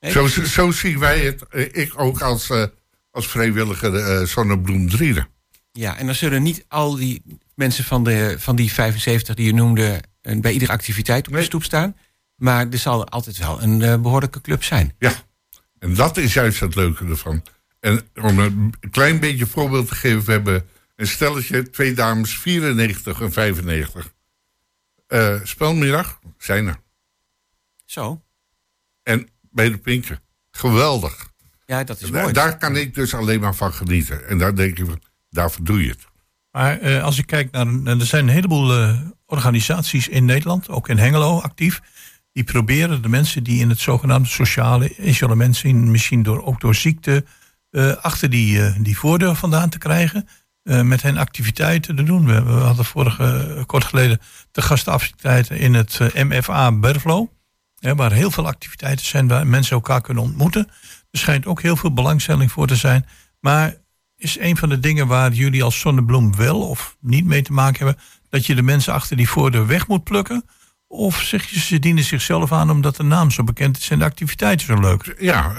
nee. 0.00 0.12
zo, 0.12 0.26
zo, 0.26 0.70
zien 0.70 0.98
wij 0.98 1.20
het. 1.20 1.42
Eh, 1.48 1.68
ik 1.72 2.00
ook 2.00 2.20
als, 2.20 2.50
uh, 2.50 2.64
als 3.10 3.28
vrijwilliger 3.28 3.94
uh, 3.94 4.26
Zonnebloem 4.26 4.88
Drieden. 4.88 5.28
Ja, 5.72 5.96
en 5.96 6.06
dan 6.06 6.14
zullen 6.14 6.42
niet 6.42 6.64
al 6.68 6.96
die 6.96 7.22
mensen 7.54 7.84
van, 7.84 8.04
de, 8.04 8.36
van 8.38 8.56
die 8.56 8.72
75 8.72 9.34
die 9.34 9.46
je 9.46 9.54
noemde... 9.54 10.02
bij 10.20 10.52
iedere 10.52 10.72
activiteit 10.72 11.28
op 11.28 11.34
de 11.34 11.42
stoep 11.42 11.64
staan. 11.64 11.96
Maar 12.38 12.68
er 12.68 12.78
zal 12.78 13.08
altijd 13.08 13.38
wel 13.38 13.62
een 13.62 14.02
behoorlijke 14.02 14.40
club 14.40 14.64
zijn. 14.64 14.94
Ja, 14.98 15.12
en 15.78 15.94
dat 15.94 16.16
is 16.16 16.34
juist 16.34 16.60
het 16.60 16.74
leuke 16.74 17.04
ervan. 17.04 17.42
En 17.80 18.08
om 18.14 18.38
een 18.38 18.74
klein 18.90 19.20
beetje 19.20 19.46
voorbeeld 19.46 19.88
te 19.88 19.94
geven, 19.94 20.24
we 20.24 20.32
hebben 20.32 20.68
een 20.96 21.06
stelletje, 21.06 21.70
twee 21.70 21.94
dames, 21.94 22.38
94 22.38 23.20
en 23.20 23.32
95. 23.32 24.12
Uh, 25.08 25.34
eh, 25.34 25.40
spelmiddag 25.44 26.18
zijn 26.38 26.66
er. 26.66 26.80
Zo. 27.84 28.22
En 29.02 29.28
bij 29.40 29.70
de 29.70 29.78
Pinken. 29.78 30.20
Geweldig. 30.50 31.32
Ja, 31.66 31.84
dat 31.84 32.00
is 32.00 32.10
mooi. 32.10 32.32
Daar 32.32 32.58
kan 32.58 32.76
ik 32.76 32.94
dus 32.94 33.14
alleen 33.14 33.40
maar 33.40 33.54
van 33.54 33.72
genieten. 33.72 34.28
En 34.28 34.38
daar 34.38 34.54
denk 34.54 34.78
ik, 34.78 34.86
daarvoor 35.30 35.64
doe 35.64 35.82
je 35.82 35.88
het. 35.88 36.06
Maar 36.50 36.82
uh, 36.82 37.02
als 37.02 37.18
ik 37.18 37.26
kijk 37.26 37.50
naar, 37.50 37.66
er 37.84 38.06
zijn 38.06 38.28
een 38.28 38.34
heleboel 38.34 38.78
uh, 38.78 39.00
organisaties 39.26 40.08
in 40.08 40.24
Nederland, 40.24 40.68
ook 40.68 40.88
in 40.88 40.98
Hengelo 40.98 41.40
actief, 41.40 41.80
die 42.38 42.46
proberen 42.46 43.02
de 43.02 43.08
mensen 43.08 43.42
die 43.42 43.60
in 43.60 43.68
het 43.68 43.78
zogenaamde 43.78 44.28
sociale 44.28 44.96
isolement 44.96 45.56
zijn, 45.56 45.90
misschien 45.90 46.22
door, 46.22 46.44
ook 46.44 46.60
door 46.60 46.74
ziekte, 46.74 47.24
uh, 47.70 47.96
achter 47.96 48.30
die, 48.30 48.58
uh, 48.58 48.74
die 48.78 48.98
voordeur 48.98 49.34
vandaan 49.34 49.68
te 49.68 49.78
krijgen. 49.78 50.28
Uh, 50.64 50.80
met 50.82 51.02
hen 51.02 51.16
activiteiten 51.16 51.96
te 51.96 52.02
doen. 52.02 52.26
We, 52.26 52.42
we 52.42 52.50
hadden 52.50 52.84
vorige, 52.84 53.62
kort 53.66 53.84
geleden 53.84 54.20
de 54.50 54.62
gastactiviteiten 54.62 55.58
in 55.58 55.74
het 55.74 55.98
MFA 56.14 56.72
Berflo. 56.72 57.30
waar 57.80 58.12
heel 58.12 58.30
veel 58.30 58.46
activiteiten 58.46 59.06
zijn 59.06 59.28
waar 59.28 59.46
mensen 59.46 59.74
elkaar 59.74 60.00
kunnen 60.00 60.22
ontmoeten. 60.22 60.68
Er 61.10 61.18
schijnt 61.18 61.46
ook 61.46 61.62
heel 61.62 61.76
veel 61.76 61.92
belangstelling 61.92 62.52
voor 62.52 62.66
te 62.66 62.76
zijn. 62.76 63.06
Maar 63.40 63.74
is 64.16 64.38
een 64.38 64.56
van 64.56 64.68
de 64.68 64.80
dingen 64.80 65.06
waar 65.06 65.32
jullie 65.32 65.62
als 65.62 65.80
Zonnebloem 65.80 66.36
wel 66.36 66.68
of 66.68 66.96
niet 67.00 67.24
mee 67.24 67.42
te 67.42 67.52
maken 67.52 67.86
hebben... 67.86 68.02
dat 68.28 68.46
je 68.46 68.54
de 68.54 68.62
mensen 68.62 68.92
achter 68.92 69.16
die 69.16 69.28
voordeur 69.28 69.66
weg 69.66 69.88
moet 69.88 70.04
plukken? 70.04 70.44
Of 70.88 71.22
zeg 71.22 71.48
je, 71.48 71.60
ze 71.60 71.78
dienen 71.78 72.04
zichzelf 72.04 72.52
aan 72.52 72.70
omdat 72.70 72.96
de 72.96 73.02
naam 73.02 73.30
zo 73.30 73.44
bekend 73.44 73.76
is 73.76 73.90
en 73.90 73.98
de 73.98 74.04
activiteiten 74.04 74.66
zo 74.66 74.80
leuk? 74.80 75.14
Ja, 75.18 75.54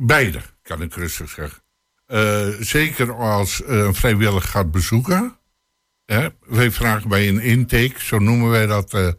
Beide, 0.00 0.40
kan 0.62 0.82
ik 0.82 0.94
rustig 0.94 1.30
zeggen. 1.30 1.62
Uh, 2.08 2.60
zeker 2.60 3.14
als 3.14 3.60
uh, 3.60 3.68
een 3.68 3.94
vrijwilliger 3.94 4.48
gaat 4.48 4.70
bezoeken. 4.70 5.38
Hè? 6.04 6.28
Wij 6.46 6.70
vragen 6.70 7.08
bij 7.08 7.28
een 7.28 7.40
intake, 7.40 7.94
zo 7.96 8.18
noemen 8.18 8.50
wij 8.50 8.66
dat. 8.66 9.16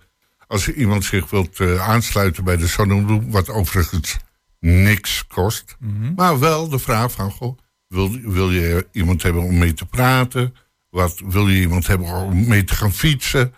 Als 0.47 0.67
iemand 0.67 1.05
zich 1.05 1.29
wilt 1.29 1.61
aansluiten 1.79 2.43
bij 2.43 2.57
de 2.57 2.67
Zonnebloem, 2.67 3.31
wat 3.31 3.49
overigens 3.49 4.17
niks 4.59 5.27
kost. 5.27 5.75
Mm 5.79 6.13
Maar 6.15 6.39
wel 6.39 6.69
de 6.69 6.79
vraag 6.79 7.11
van, 7.11 7.31
goh, 7.31 7.57
wil, 7.87 8.19
wil 8.21 8.51
je 8.51 8.87
iemand 8.91 9.23
hebben 9.23 9.43
om 9.43 9.57
mee 9.57 9.73
te 9.73 9.85
praten? 9.85 10.55
Wat, 10.89 11.21
wil 11.25 11.47
je 11.47 11.61
iemand 11.61 11.87
hebben 11.87 12.07
om 12.07 12.47
mee 12.47 12.63
te 12.63 12.75
gaan 12.75 12.93
fietsen? 12.93 13.53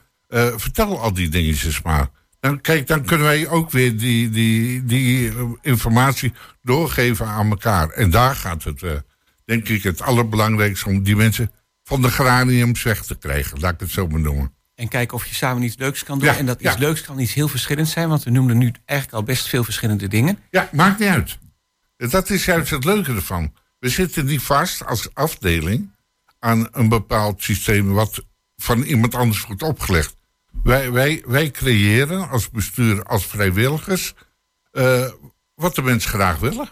Vertel 0.56 1.00
al 1.00 1.14
die 1.14 1.30
dingetjes 1.30 1.82
maar. 1.82 2.10
Dan, 2.40 2.62
kijk, 2.62 2.88
dan 2.88 3.06
kunnen 3.06 3.28
wij 3.28 3.48
ook 3.48 3.72
weer 3.72 3.98
die, 3.98 4.30
die, 4.30 4.86
die 4.86 5.34
informatie 5.62 6.34
doorgeven 6.62 7.26
aan 7.26 7.50
elkaar. 7.50 7.90
En 7.90 8.10
daar 8.10 8.36
gaat 8.36 8.64
het, 8.64 8.82
uh, 8.82 8.92
denk 9.46 9.68
ik, 9.70 9.84
het 9.84 10.02
allerbelangrijkste 10.02 10.90
om 10.90 11.04
die 11.04 11.16
mensen 11.16 11.52
van 11.84 12.02
de 12.02 12.12
geraniums 12.12 12.84
weg 12.84 13.04
te 13.04 13.16
krijgen. 13.16 13.60
Laat 13.60 13.74
ik 13.74 13.80
het 13.80 13.92
zo 13.92 14.08
maar 14.08 14.20
noemen. 14.20 14.54
En 14.76 14.88
kijken 14.88 15.18
of 15.18 15.26
je 15.26 15.36
samen 15.36 15.64
iets 15.64 15.78
leuks 15.78 16.04
kan 16.04 16.20
doen. 16.20 16.30
en 16.30 16.46
dat 16.46 16.62
iets 16.62 16.78
leuks 16.78 17.02
kan 17.02 17.20
iets 17.20 17.34
heel 17.34 17.48
verschillends 17.48 17.92
zijn. 17.92 18.10
Want 18.10 18.24
we 18.24 18.30
noemden 18.30 18.58
nu 18.58 18.74
eigenlijk 18.86 19.20
al 19.20 19.26
best 19.26 19.48
veel 19.48 19.64
verschillende 19.64 20.08
dingen. 20.08 20.40
Ja, 20.50 20.70
maakt 20.72 21.00
niet 21.00 21.10
uit. 21.10 21.38
Dat 21.98 22.30
is 22.30 22.46
juist 22.46 22.70
het 22.70 22.84
leuke 22.84 23.14
ervan. 23.14 23.54
We 23.80 23.90
zitten 23.90 24.26
niet 24.26 24.42
vast 24.42 24.86
als 24.86 25.14
afdeling 25.14 25.92
aan 26.40 26.68
een 26.72 26.90
bepaald 26.90 27.44
systeem 27.44 27.94
wat 27.94 28.24
van 28.56 28.82
iemand 28.82 29.16
anders 29.16 29.42
wordt 29.46 29.64
opgelegd. 29.64 30.16
Wij, 30.64 30.92
wij, 30.92 31.24
wij 31.26 31.52
creëren 31.52 32.30
als 32.30 32.50
bestuur, 32.50 33.04
als 33.04 33.26
vrijwilligers, 33.26 34.14
eh, 34.72 35.12
wat 35.56 35.76
de 35.76 35.82
mensen 35.82 36.10
graag 36.10 36.40
willen. 36.40 36.70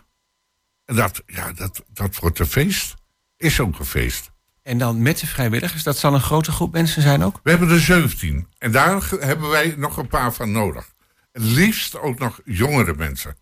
En 0.85 0.95
dat, 0.95 1.21
ja, 1.25 1.51
dat, 1.53 1.83
dat 1.93 2.15
wordt 2.19 2.39
een 2.39 2.45
feest. 2.45 2.95
Is 3.37 3.59
ook 3.59 3.79
een 3.79 3.85
feest. 3.85 4.31
En 4.61 4.77
dan 4.77 5.01
met 5.01 5.19
de 5.19 5.27
vrijwilligers, 5.27 5.83
dat 5.83 5.97
zal 5.97 6.13
een 6.13 6.21
grote 6.21 6.51
groep 6.51 6.71
mensen 6.71 7.01
zijn 7.01 7.23
ook? 7.23 7.39
We 7.43 7.49
hebben 7.49 7.69
er 7.69 7.79
17. 7.79 8.47
En 8.57 8.71
daar 8.71 9.09
hebben 9.19 9.49
wij 9.49 9.73
nog 9.77 9.97
een 9.97 10.07
paar 10.07 10.33
van 10.33 10.51
nodig. 10.51 10.93
Het 11.31 11.43
liefst 11.43 11.99
ook 11.99 12.19
nog 12.19 12.39
jongere 12.45 12.93
mensen. 12.93 13.35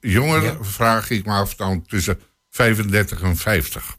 Jongeren 0.00 0.52
Ja. 0.58 0.64
vraag 0.64 1.10
ik 1.10 1.26
me 1.26 1.32
af 1.32 1.54
dan 1.54 1.82
tussen 1.86 2.20
35 2.50 3.22
en 3.22 3.36
50. 3.36 3.96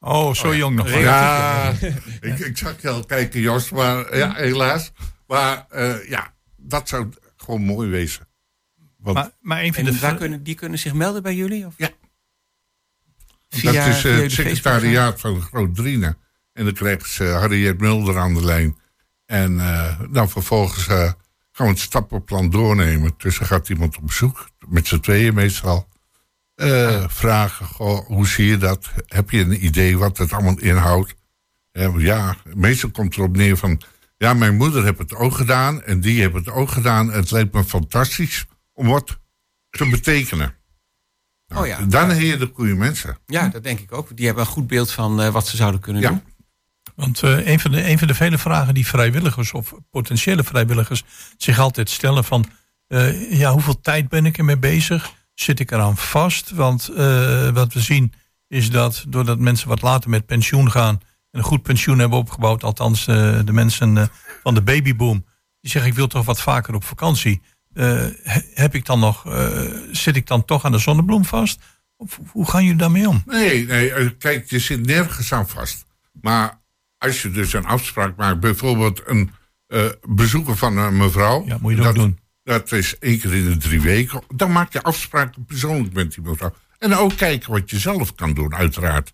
Oh, 0.00 0.34
zo 0.34 0.56
jong 0.56 0.76
nog. 0.76 0.90
Ja, 0.90 1.72
ik, 2.20 2.38
ik 2.38 2.58
zag 2.58 2.82
je 2.82 2.88
al 2.88 3.04
kijken, 3.04 3.40
Jos, 3.40 3.70
maar 3.70 4.16
ja, 4.16 4.34
helaas. 4.34 4.92
Maar 5.26 5.66
eh, 5.68 6.08
ja, 6.08 6.34
dat 6.56 6.88
zou 6.88 7.08
gewoon 7.36 7.62
mooi 7.62 7.88
wezen. 7.88 8.28
Want 8.98 9.16
Maar, 9.16 9.30
maar 9.40 9.62
een 9.62 9.74
van 9.74 9.84
de... 9.84 9.90
En 9.90 10.00
waar 10.00 10.16
kunnen, 10.16 10.42
die 10.42 10.54
kunnen 10.54 10.78
zich 10.78 10.94
melden 10.94 11.22
bij 11.22 11.34
jullie? 11.34 11.66
Of? 11.66 11.74
Ja. 11.76 11.90
Via, 13.48 13.72
dat 13.72 13.86
is 13.86 13.86
eh, 13.86 13.92
het 13.92 14.02
Facebookpagina? 14.02 14.28
secretariaat 14.28 15.20
van 15.20 15.40
Groot 15.40 15.74
Driene. 15.74 16.16
En 16.52 16.64
dan 16.64 16.74
krijgt 16.74 17.10
ze 17.10 17.24
Harriet 17.24 17.80
Mulder 17.80 18.18
aan 18.18 18.34
de 18.34 18.44
lijn. 18.44 18.78
En 19.26 19.60
eh, 19.60 20.00
dan 20.10 20.30
vervolgens 20.30 20.86
eh, 20.86 21.12
gaan 21.52 21.66
we 21.66 21.72
het 21.72 21.78
stappenplan 21.78 22.50
doornemen. 22.50 23.14
Dus 23.16 23.38
dan 23.38 23.46
gaat 23.46 23.68
iemand 23.68 23.96
op 23.96 24.06
bezoek, 24.06 24.48
met 24.68 24.86
z'n 24.86 25.00
tweeën 25.00 25.34
meestal. 25.34 25.88
Eh, 26.54 27.04
Vragen, 27.08 27.66
goh, 27.66 28.06
hoe 28.06 28.26
zie 28.26 28.46
je 28.46 28.56
dat? 28.56 28.90
Heb 29.06 29.30
je 29.30 29.40
een 29.40 29.64
idee 29.64 29.98
wat 29.98 30.18
het 30.18 30.32
allemaal 30.32 30.58
inhoudt? 30.58 31.14
Eh, 31.72 31.94
ja, 31.98 32.36
meestal 32.54 32.90
komt 32.90 33.16
erop 33.16 33.36
neer 33.36 33.56
van... 33.56 33.80
Ja, 34.24 34.34
mijn 34.34 34.56
moeder 34.56 34.84
heeft 34.84 34.98
het 34.98 35.14
ook 35.14 35.34
gedaan 35.34 35.82
en 35.82 36.00
die 36.00 36.20
heeft 36.20 36.34
het 36.34 36.48
ook 36.50 36.70
gedaan. 36.70 37.12
Het 37.12 37.30
lijkt 37.30 37.54
me 37.54 37.64
fantastisch 37.64 38.44
om 38.72 38.86
wat 38.86 39.18
te 39.70 39.88
betekenen. 39.88 40.54
Nou, 41.46 41.60
Oh 41.62 41.66
ja. 41.66 41.80
Dan 41.86 42.10
heb 42.10 42.20
je 42.20 42.36
de 42.36 42.50
goede 42.54 42.74
mensen. 42.74 43.18
Ja, 43.26 43.48
dat 43.48 43.62
denk 43.62 43.80
ik 43.80 43.92
ook. 43.92 44.16
Die 44.16 44.26
hebben 44.26 44.44
een 44.44 44.50
goed 44.50 44.66
beeld 44.66 44.90
van 44.92 45.20
eh, 45.22 45.28
wat 45.28 45.46
ze 45.46 45.56
zouden 45.56 45.80
kunnen 45.80 46.02
Ja. 46.02 46.08
doen. 46.08 46.22
Want 46.94 47.22
eh, 47.22 47.46
een, 47.46 47.60
van 47.60 47.70
de, 47.70 47.88
een 47.88 47.98
van 47.98 48.08
de 48.08 48.14
vele 48.14 48.38
vragen 48.38 48.74
die 48.74 48.86
vrijwilligers 48.86 49.52
of 49.52 49.74
potentiële 49.90 50.44
vrijwilligers 50.44 51.04
zich 51.36 51.58
altijd 51.58 51.90
stellen 51.90 52.24
van... 52.24 52.46
eh, 52.86 53.38
ja, 53.38 53.52
hoeveel 53.52 53.80
tijd 53.80 54.08
ben 54.08 54.26
ik 54.26 54.38
ermee 54.38 54.58
bezig? 54.58 55.12
Zit 55.34 55.60
ik 55.60 55.70
eraan 55.70 55.96
vast? 55.96 56.50
Want 56.50 56.88
eh, 56.88 57.48
wat 57.50 57.72
we 57.72 57.80
zien 57.80 58.12
is 58.48 58.70
dat 58.70 59.04
doordat 59.08 59.38
mensen 59.38 59.68
wat 59.68 59.82
later 59.82 60.10
met 60.10 60.26
pensioen 60.26 60.70
gaan... 60.70 61.00
en 61.34 61.40
een 61.40 61.46
goed 61.46 61.62
pensioen 61.62 61.98
hebben 61.98 62.18
opgebouwd, 62.18 62.64
althans 62.64 63.06
eh, 63.06 63.38
de 63.44 63.52
mensen 63.52 63.96
eh, 63.98 64.06
van 64.42 64.54
de 64.54 64.62
babyboom... 64.62 65.24
die 65.60 65.70
zeggen 65.70 65.90
ik 65.90 65.96
wil 65.96 66.06
toch 66.06 66.24
wat 66.24 66.40
vaker 66.40 66.74
op 66.74 66.84
vakantie. 66.84 67.42
Eh, 67.72 67.84
he- 68.22 68.46
heb 68.54 68.74
ik 68.74 68.84
dan 68.86 69.00
nog, 69.00 69.26
zit 69.92 70.16
ik 70.16 70.26
dan 70.26 70.44
toch 70.44 70.64
aan 70.64 70.72
de 70.72 70.78
zonnebloem 70.78 71.24
vast? 71.24 71.60
Of 71.96 72.20
hoe 72.30 72.50
gaan 72.50 72.62
jullie 72.62 72.78
daarmee 72.78 73.08
om? 73.08 73.22
Nee, 73.26 73.66
nee, 73.66 74.16
kijk, 74.16 74.50
je 74.50 74.58
zit 74.58 74.86
nergens 74.86 75.32
aan 75.32 75.48
vast. 75.48 75.84
Maar 76.20 76.60
als 76.98 77.22
je 77.22 77.30
dus 77.30 77.52
een 77.52 77.66
afspraak 77.66 78.16
maakt, 78.16 78.40
bijvoorbeeld 78.40 79.02
een 79.06 79.30
bezoeken 80.08 80.56
van 80.56 80.76
een 80.76 80.96
mevrouw. 80.96 81.46
Ja, 81.46 81.58
moet 81.60 81.70
je 81.70 81.76
dat 81.76 81.84
dat, 81.86 81.94
doen. 81.94 82.18
Dat 82.42 82.72
is 82.72 82.98
één 82.98 83.18
keer 83.20 83.34
in 83.34 83.44
de 83.44 83.56
drie 83.56 83.80
weken. 83.80 84.22
Dan 84.34 84.52
maak 84.52 84.72
je 84.72 84.82
afspraken 84.82 85.44
persoonlijk 85.44 85.94
met 85.94 86.14
die 86.14 86.24
mevrouw. 86.24 86.54
En 86.78 86.94
ook 86.94 87.16
kijken 87.16 87.50
wat 87.52 87.70
je 87.70 87.78
zelf 87.78 88.14
kan 88.14 88.34
doen, 88.34 88.54
uiteraard. 88.54 89.12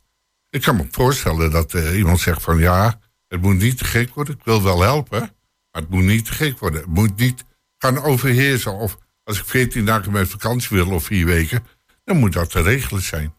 Ik 0.51 0.63
kan 0.63 0.77
me 0.77 0.87
voorstellen 0.91 1.51
dat 1.51 1.75
eh, 1.75 1.97
iemand 1.99 2.21
zegt 2.21 2.43
van 2.43 2.59
ja, 2.59 3.01
het 3.29 3.41
moet 3.41 3.59
niet 3.59 3.79
te 3.79 3.85
gek 3.85 4.15
worden. 4.15 4.35
Ik 4.35 4.45
wil 4.45 4.63
wel 4.63 4.81
helpen, 4.83 5.21
maar 5.21 5.83
het 5.83 5.91
moet 5.91 6.03
niet 6.05 6.25
te 6.25 6.33
gek 6.33 6.59
worden. 6.59 6.81
Het 6.81 6.91
moet 6.91 7.17
niet 7.17 7.45
gaan 7.79 8.03
overheersen. 8.03 8.73
Of 8.73 8.99
als 9.25 9.39
ik 9.39 9.45
veertien 9.45 9.85
dagen 9.85 10.13
met 10.13 10.29
vakantie 10.29 10.77
wil 10.77 10.91
of 10.91 11.05
vier 11.05 11.27
weken, 11.27 11.65
dan 12.05 12.17
moet 12.17 12.33
dat 12.33 12.51
te 12.51 12.63
regelen 12.63 13.03
zijn. 13.03 13.35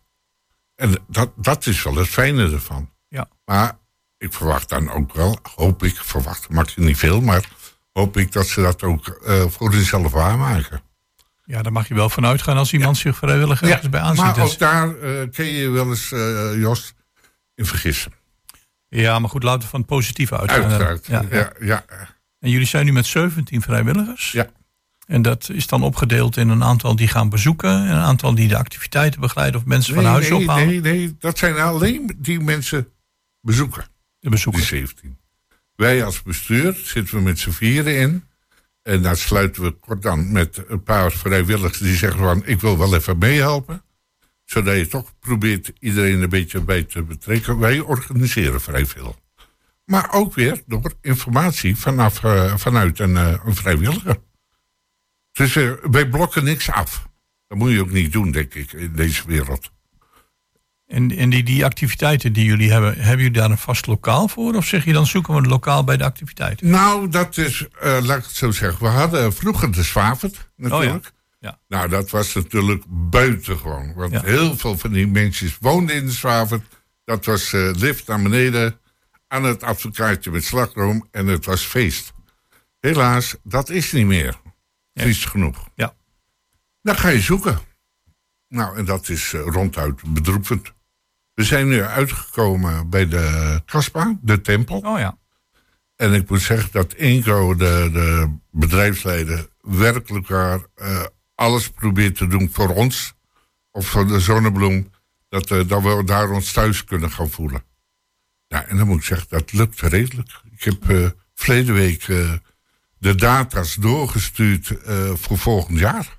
En 0.76 0.98
dat, 1.08 1.32
dat 1.36 1.66
is 1.66 1.84
wel 1.84 1.96
het 1.96 2.08
fijne 2.08 2.52
ervan. 2.52 2.90
Ja. 3.08 3.28
Maar 3.46 3.78
ik 4.18 4.34
verwacht 4.34 4.70
dan 4.70 4.92
ook 4.92 5.14
wel, 5.14 5.40
hoop 5.56 5.84
ik, 5.84 5.96
verwacht 5.96 6.50
mag 6.50 6.76
je 6.76 6.82
niet 6.82 6.98
veel, 6.98 7.22
maar 7.22 7.50
hoop 7.94 8.18
ik 8.18 8.32
dat 8.32 8.48
ze 8.48 8.62
dat 8.62 8.84
ook 8.84 9.08
eh, 9.08 9.46
voor 9.48 9.72
hunzelf 9.72 10.12
waarmaken. 10.12 10.82
Ja, 11.46 11.62
daar 11.62 11.72
mag 11.72 11.88
je 11.88 11.94
wel 11.94 12.10
van 12.10 12.26
uitgaan 12.26 12.58
als 12.58 12.74
iemand 12.74 12.98
zich 12.98 13.16
vrijwillig 13.18 13.62
ergens 13.62 13.90
bij 13.90 14.00
aansluit. 14.02 14.36
maar 14.36 14.46
Dus- 14.46 14.54
ook 14.54 14.60
daar 14.60 14.96
eh, 14.96 15.30
kun 15.32 15.46
je 15.46 15.70
wel 15.70 15.90
eens, 15.90 16.12
eh, 16.12 16.60
Jos, 16.60 16.94
in 17.62 17.68
vergissen. 17.68 18.12
Ja, 18.88 19.20
maar 19.20 19.30
goed, 19.30 19.44
laten 19.44 19.62
we 19.62 19.68
van 19.68 19.80
het 19.80 19.90
positieve 19.90 20.38
uitgaan. 20.38 20.64
Uiteraard. 20.64 21.06
Ja, 21.06 21.26
Ja, 21.30 21.54
ja. 21.60 21.86
En 22.40 22.50
jullie 22.50 22.68
zijn 22.68 22.86
nu 22.86 22.92
met 22.92 23.06
17 23.06 23.62
vrijwilligers. 23.62 24.32
ja. 24.32 24.50
En 25.08 25.22
dat 25.22 25.50
is 25.50 25.68
dan 25.68 25.84
opgedeeld 25.84 26.38
in 26.38 26.50
een 26.50 26.64
aantal 26.64 26.96
die 26.96 27.08
gaan 27.08 27.30
bezoeken... 27.30 27.70
en 27.70 27.96
een 27.96 28.02
aantal 28.02 28.36
die 28.36 28.48
de 28.48 28.58
activiteiten 28.58 29.22
begeleiden 29.22 29.60
of 29.60 29.66
mensen 29.66 29.96
van 29.96 30.06
huis 30.06 30.30
nee, 30.30 30.40
ophalen. 30.40 30.68
nee, 30.68 30.82
nee, 30.82 31.16
dat 31.20 31.38
zijn 31.38 31.56
alleen 31.56 32.18
die 32.18 32.40
mensen 32.40 32.88
bezoeken. 33.42 33.82
De 33.82 33.90
Die 34.20 34.30
bezoekers. 34.30 34.68
17. 34.68 35.18
Wij 35.76 36.04
als 36.06 36.22
bestuur 36.22 36.80
zitten 36.84 37.16
we 37.16 37.22
met 37.22 37.40
z'n 37.40 37.50
vieren 37.50 37.98
in. 37.98 38.24
En 38.84 39.02
daar 39.02 39.18
sluiten 39.18 39.64
we 39.64 39.72
kort 39.72 40.02
dan 40.02 40.32
met 40.32 40.64
een 40.68 40.84
paar 40.84 41.12
vrijwilligers 41.12 41.78
die 41.80 41.96
zeggen 41.96 42.20
van 42.20 42.46
ik 42.46 42.62
wil 42.62 42.78
wel 42.78 42.96
even 42.96 43.18
meehelpen. 43.18 43.84
Zodat 44.52 44.76
je 44.76 44.88
toch 44.88 45.14
probeert 45.20 45.72
iedereen 45.80 46.22
een 46.22 46.30
beetje 46.30 46.62
bij 46.62 46.84
te 46.84 47.04
betrekken. 47.04 47.60
Wij 47.60 47.80
organiseren 47.80 48.62
vrij 48.62 48.86
veel. 48.86 49.16
Maar 49.86 50.14
ook 50.14 50.34
weer 50.34 50.62
door 50.66 50.94
informatie 51.02 51.78
vanaf, 51.78 52.24
eh, 52.24 52.58
vanuit 52.58 53.00
een, 53.00 53.18
eh, 53.18 53.34
een 53.46 53.56
vrijwilliger. 53.56 54.18
Dus 55.32 55.56
eh, 55.56 55.72
wij 55.92 56.10
blokken 56.10 56.44
niks 56.44 56.72
af. 56.72 57.08
Dat 57.48 57.58
moet 57.58 57.72
je 57.72 57.82
ook 57.82 57.92
niet 57.92 58.12
doen, 58.12 58.32
denk 58.32 58.54
ik, 58.54 58.74
in 58.74 58.94
deze 58.96 59.24
wereld. 59.28 59.72
En, 60.88 61.18
en 61.18 61.30
die, 61.30 61.44
die 61.44 61.66
activiteiten 61.66 62.34
die 62.34 62.46
jullie 62.46 62.72
hebben... 62.72 62.96
hebben 62.96 63.18
jullie 63.18 63.40
daar 63.40 63.52
een 63.52 63.58
vast 63.58 63.88
lokaal 63.88 64.28
voor? 64.28 64.56
Of 64.56 64.66
zeg 64.66 64.86
je 64.86 64.94
dan 64.94 65.08
zoeken 65.08 65.34
we 65.34 65.40
een 65.40 65.48
lokaal 65.48 65.84
bij 65.84 65.98
de 65.98 66.04
activiteiten? 66.04 66.70
Nou, 66.70 67.10
dat 67.10 67.38
is, 67.38 67.68
laat 67.82 68.18
ik 68.18 68.24
het 68.24 68.36
zo 68.36 68.52
zeggen. 68.52 68.84
We 68.84 68.92
hadden 68.92 69.34
vroeger 69.34 69.72
de 69.72 69.84
Zwavert 69.84 70.52
natuurlijk. 70.56 71.04
Ja. 71.04 71.21
Nou, 71.68 71.90
dat 71.90 72.10
was 72.10 72.34
natuurlijk 72.34 72.84
buitengewoon. 72.88 73.94
Want 73.94 74.12
Ja. 74.12 74.22
heel 74.24 74.58
veel 74.58 74.78
van 74.78 74.92
die 74.92 75.08
mensen 75.08 75.52
woonden 75.60 75.96
in 75.96 76.06
de 76.06 76.12
Zwavert. 76.12 76.64
Dat 77.04 77.26
was 77.26 77.54
eh, 77.54 77.70
lift 77.74 78.08
naar 78.08 78.22
beneden 78.22 78.80
aan 79.28 79.44
het 79.44 79.64
advocaatje 79.64 80.32
met 80.32 80.44
slagroom 80.44 81.08
en 81.12 81.28
het 81.28 81.46
was 81.46 81.64
feest. 81.64 82.14
Helaas, 82.80 83.36
dat 83.44 83.70
is 83.70 83.92
niet 83.92 84.06
meer. 84.06 84.40
Triest 84.94 85.28
genoeg. 85.28 85.70
Ja. 85.76 85.94
Dan 86.82 86.96
ga 86.96 87.08
je 87.10 87.20
zoeken. 87.22 87.60
Nou, 88.48 88.78
en 88.78 88.86
dat 88.86 89.10
is 89.10 89.34
eh, 89.34 89.42
ronduit 89.42 90.14
bedroevend. 90.14 90.74
We 91.34 91.44
zijn 91.44 91.68
nu 91.68 91.82
uitgekomen 91.84 92.90
bij 92.90 93.08
de 93.08 93.62
Kasbah, 93.66 94.16
de 94.22 94.42
tempel. 94.42 94.78
Oh 94.78 95.00
ja. 95.00 95.18
En 95.96 96.14
ik 96.14 96.30
moet 96.30 96.42
zeggen 96.42 96.70
dat 96.72 96.94
Inco, 96.94 97.56
de, 97.56 97.90
de 97.94 98.36
bedrijfsleider, 98.52 99.48
werkelijk 99.62 100.28
waar 100.28 100.60
eh, 100.76 101.04
alles 101.42 101.70
probeert 101.70 102.16
te 102.16 102.28
doen 102.28 102.50
voor 102.52 102.70
ons. 102.70 103.14
Of 103.72 103.88
voor 103.88 104.08
de 104.08 104.20
zonnebloem. 104.20 104.92
Dat, 105.30 105.52
eh, 105.52 105.68
dat 105.68 105.82
we 105.82 106.04
daar 106.06 106.30
ons 106.30 106.52
thuis 106.52 106.84
kunnen 106.84 107.12
gaan 107.12 107.30
voelen. 107.30 107.64
Ja, 108.48 108.66
en 108.66 108.78
dan 108.78 108.88
moet 108.88 108.98
ik 108.98 109.04
zeggen, 109.04 109.28
dat 109.30 109.52
lukt 109.52 109.82
redelijk. 109.82 110.42
Ik 110.52 110.64
heb 110.64 110.90
eh 110.90 111.10
verleden 111.34 111.74
week 111.74 112.08
eh, 112.08 112.34
de 112.98 113.16
data's 113.16 113.76
doorgestuurd 113.76 114.74
voor 115.14 115.38
volgend 115.38 115.80
jaar. 115.80 116.18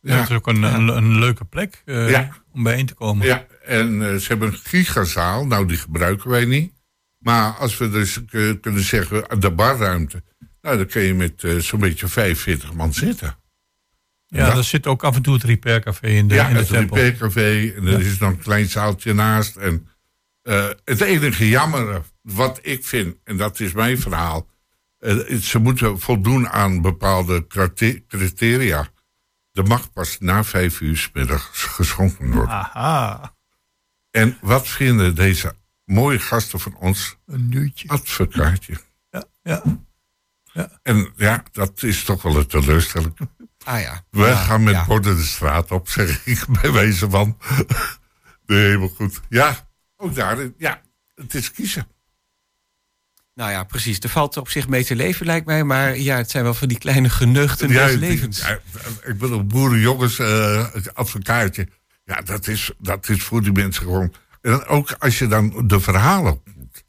Ja. 0.00 0.16
Dat 0.16 0.30
is 0.30 0.36
ook 0.36 0.46
een, 0.46 0.62
een, 0.62 0.88
een 0.88 1.18
leuke 1.18 1.44
plek 1.44 1.82
Ja. 1.84 2.28
om 2.52 2.62
bijeen 2.62 2.86
te 2.86 2.94
komen. 2.94 3.26
Ja, 3.26 3.46
en 3.64 4.20
ze 4.20 4.28
hebben 4.28 4.48
een 4.48 4.58
gigazaal. 4.58 5.46
Nou, 5.46 5.66
die 5.66 5.76
gebruiken 5.76 6.30
wij 6.30 6.44
niet. 6.44 6.72
Maar 7.18 7.52
als 7.52 7.78
we 7.78 7.90
dus 7.90 8.20
kunnen 8.60 8.82
zeggen, 8.82 9.40
de 9.40 9.50
barruimte. 9.50 10.22
Nou, 10.62 10.76
dan 10.76 10.86
kun 10.86 11.02
je 11.02 11.14
met 11.14 11.44
zo'n 11.58 11.80
beetje 11.80 12.08
45 12.08 12.72
man 12.72 12.94
zitten. 12.94 13.36
Ja, 14.32 14.46
Ja. 14.46 14.56
er 14.56 14.64
zit 14.64 14.86
ook 14.86 15.04
af 15.04 15.16
en 15.16 15.22
toe 15.22 15.34
het 15.34 15.42
repaircafé 15.42 16.06
in 16.06 16.28
de, 16.28 16.34
ja, 16.34 16.46
in 16.46 16.52
de 16.52 16.58
het 16.58 16.68
tempel. 16.68 16.96
repaircafé. 16.96 17.72
En 17.76 17.86
er 17.86 18.00
is 18.00 18.18
nog 18.18 18.30
een 18.30 18.38
klein 18.38 18.66
zaaltje 18.68 19.12
naast. 19.14 19.56
En 19.56 19.88
eh, 20.42 20.68
het 20.84 21.00
enige 21.00 21.48
jammer 21.48 22.02
wat 22.22 22.58
ik 22.62 22.84
vind, 22.84 23.16
en 23.24 23.36
dat 23.36 23.60
is 23.60 23.72
mijn 23.72 23.98
verhaal. 23.98 24.50
eh, 24.98 25.16
ze 25.36 25.58
moeten 25.58 25.98
voldoen 26.00 26.48
aan 26.48 26.80
bepaalde 26.82 27.46
crite- 27.46 28.04
criteria. 28.08 28.88
Er 29.52 29.64
mag 29.66 29.92
pas 29.92 30.18
na 30.18 30.44
vijf 30.44 30.80
uur 30.80 30.96
's 30.96 31.10
middags 31.12 31.62
geschonken 31.62 32.30
worden. 32.30 32.48
Aha, 32.54 33.34
En 34.10 34.38
wat 34.40 34.68
vinden 34.68 35.14
deze 35.14 35.54
mooie 35.84 36.18
gasten 36.18 36.60
van 36.60 36.76
ons? 36.76 37.16
een 37.26 37.48
nieuwtje. 37.48 37.88
Advocaatje. 37.88 38.76
Ja, 39.10 39.24
ja. 39.42 39.62
En 40.82 41.12
ja, 41.16 41.42
dat 41.52 41.82
is 41.82 42.04
toch 42.04 42.22
wel 42.22 42.36
een 42.36 42.46
teleurstelling. 42.46 43.14
Ah 43.64 43.80
ja. 43.80 44.04
We 44.10 44.20
Ja, 44.26 44.34
gaan 44.34 44.62
met 44.62 44.74
ja. 44.74 44.84
borden 44.84 45.16
de 45.16 45.22
straat 45.22 45.70
op, 45.70 45.88
zeg 45.88 46.26
ik 46.26 46.44
bij 46.60 46.72
wijze 46.72 47.10
van. 47.10 47.38
Nee, 48.46 48.58
helemaal 48.64 48.88
goed. 48.88 49.20
Ja, 49.28 49.68
ook 49.96 50.14
daar. 50.14 50.36
Ja, 50.58 50.80
het 51.14 51.34
is 51.34 51.50
kiezen. 51.52 51.86
Nou 53.34 53.50
ja, 53.50 53.64
precies. 53.64 53.98
Er 53.98 54.08
valt 54.08 54.36
op 54.36 54.48
zich 54.48 54.68
mee 54.68 54.84
te 54.84 54.96
leven, 54.96 55.26
lijkt 55.26 55.46
mij. 55.46 55.64
Maar 55.64 55.98
ja, 55.98 56.16
het 56.16 56.30
zijn 56.30 56.44
wel 56.44 56.54
van 56.54 56.68
die 56.68 56.78
kleine 56.78 57.08
geneugten 57.10 57.68
Ja, 57.68 57.86
des 57.86 57.96
levens. 57.96 58.38
ja, 58.40 58.58
ik 59.04 59.18
bedoel, 59.18 59.44
boerenjongens, 59.46 60.18
het 60.72 60.94
advocaatje. 60.94 61.68
Ja, 62.04 62.20
dat 62.20 62.46
is, 62.46 62.70
dat 62.78 63.08
is 63.08 63.22
voor 63.22 63.42
die 63.42 63.52
mensen 63.52 63.82
gewoon. 63.82 64.14
En 64.40 64.50
dan 64.50 64.64
ook 64.66 64.92
als 64.98 65.18
je 65.18 65.26
dan 65.26 65.62
de 65.68 65.80
verhalen 65.80 66.32
ontmoet. 66.46 66.84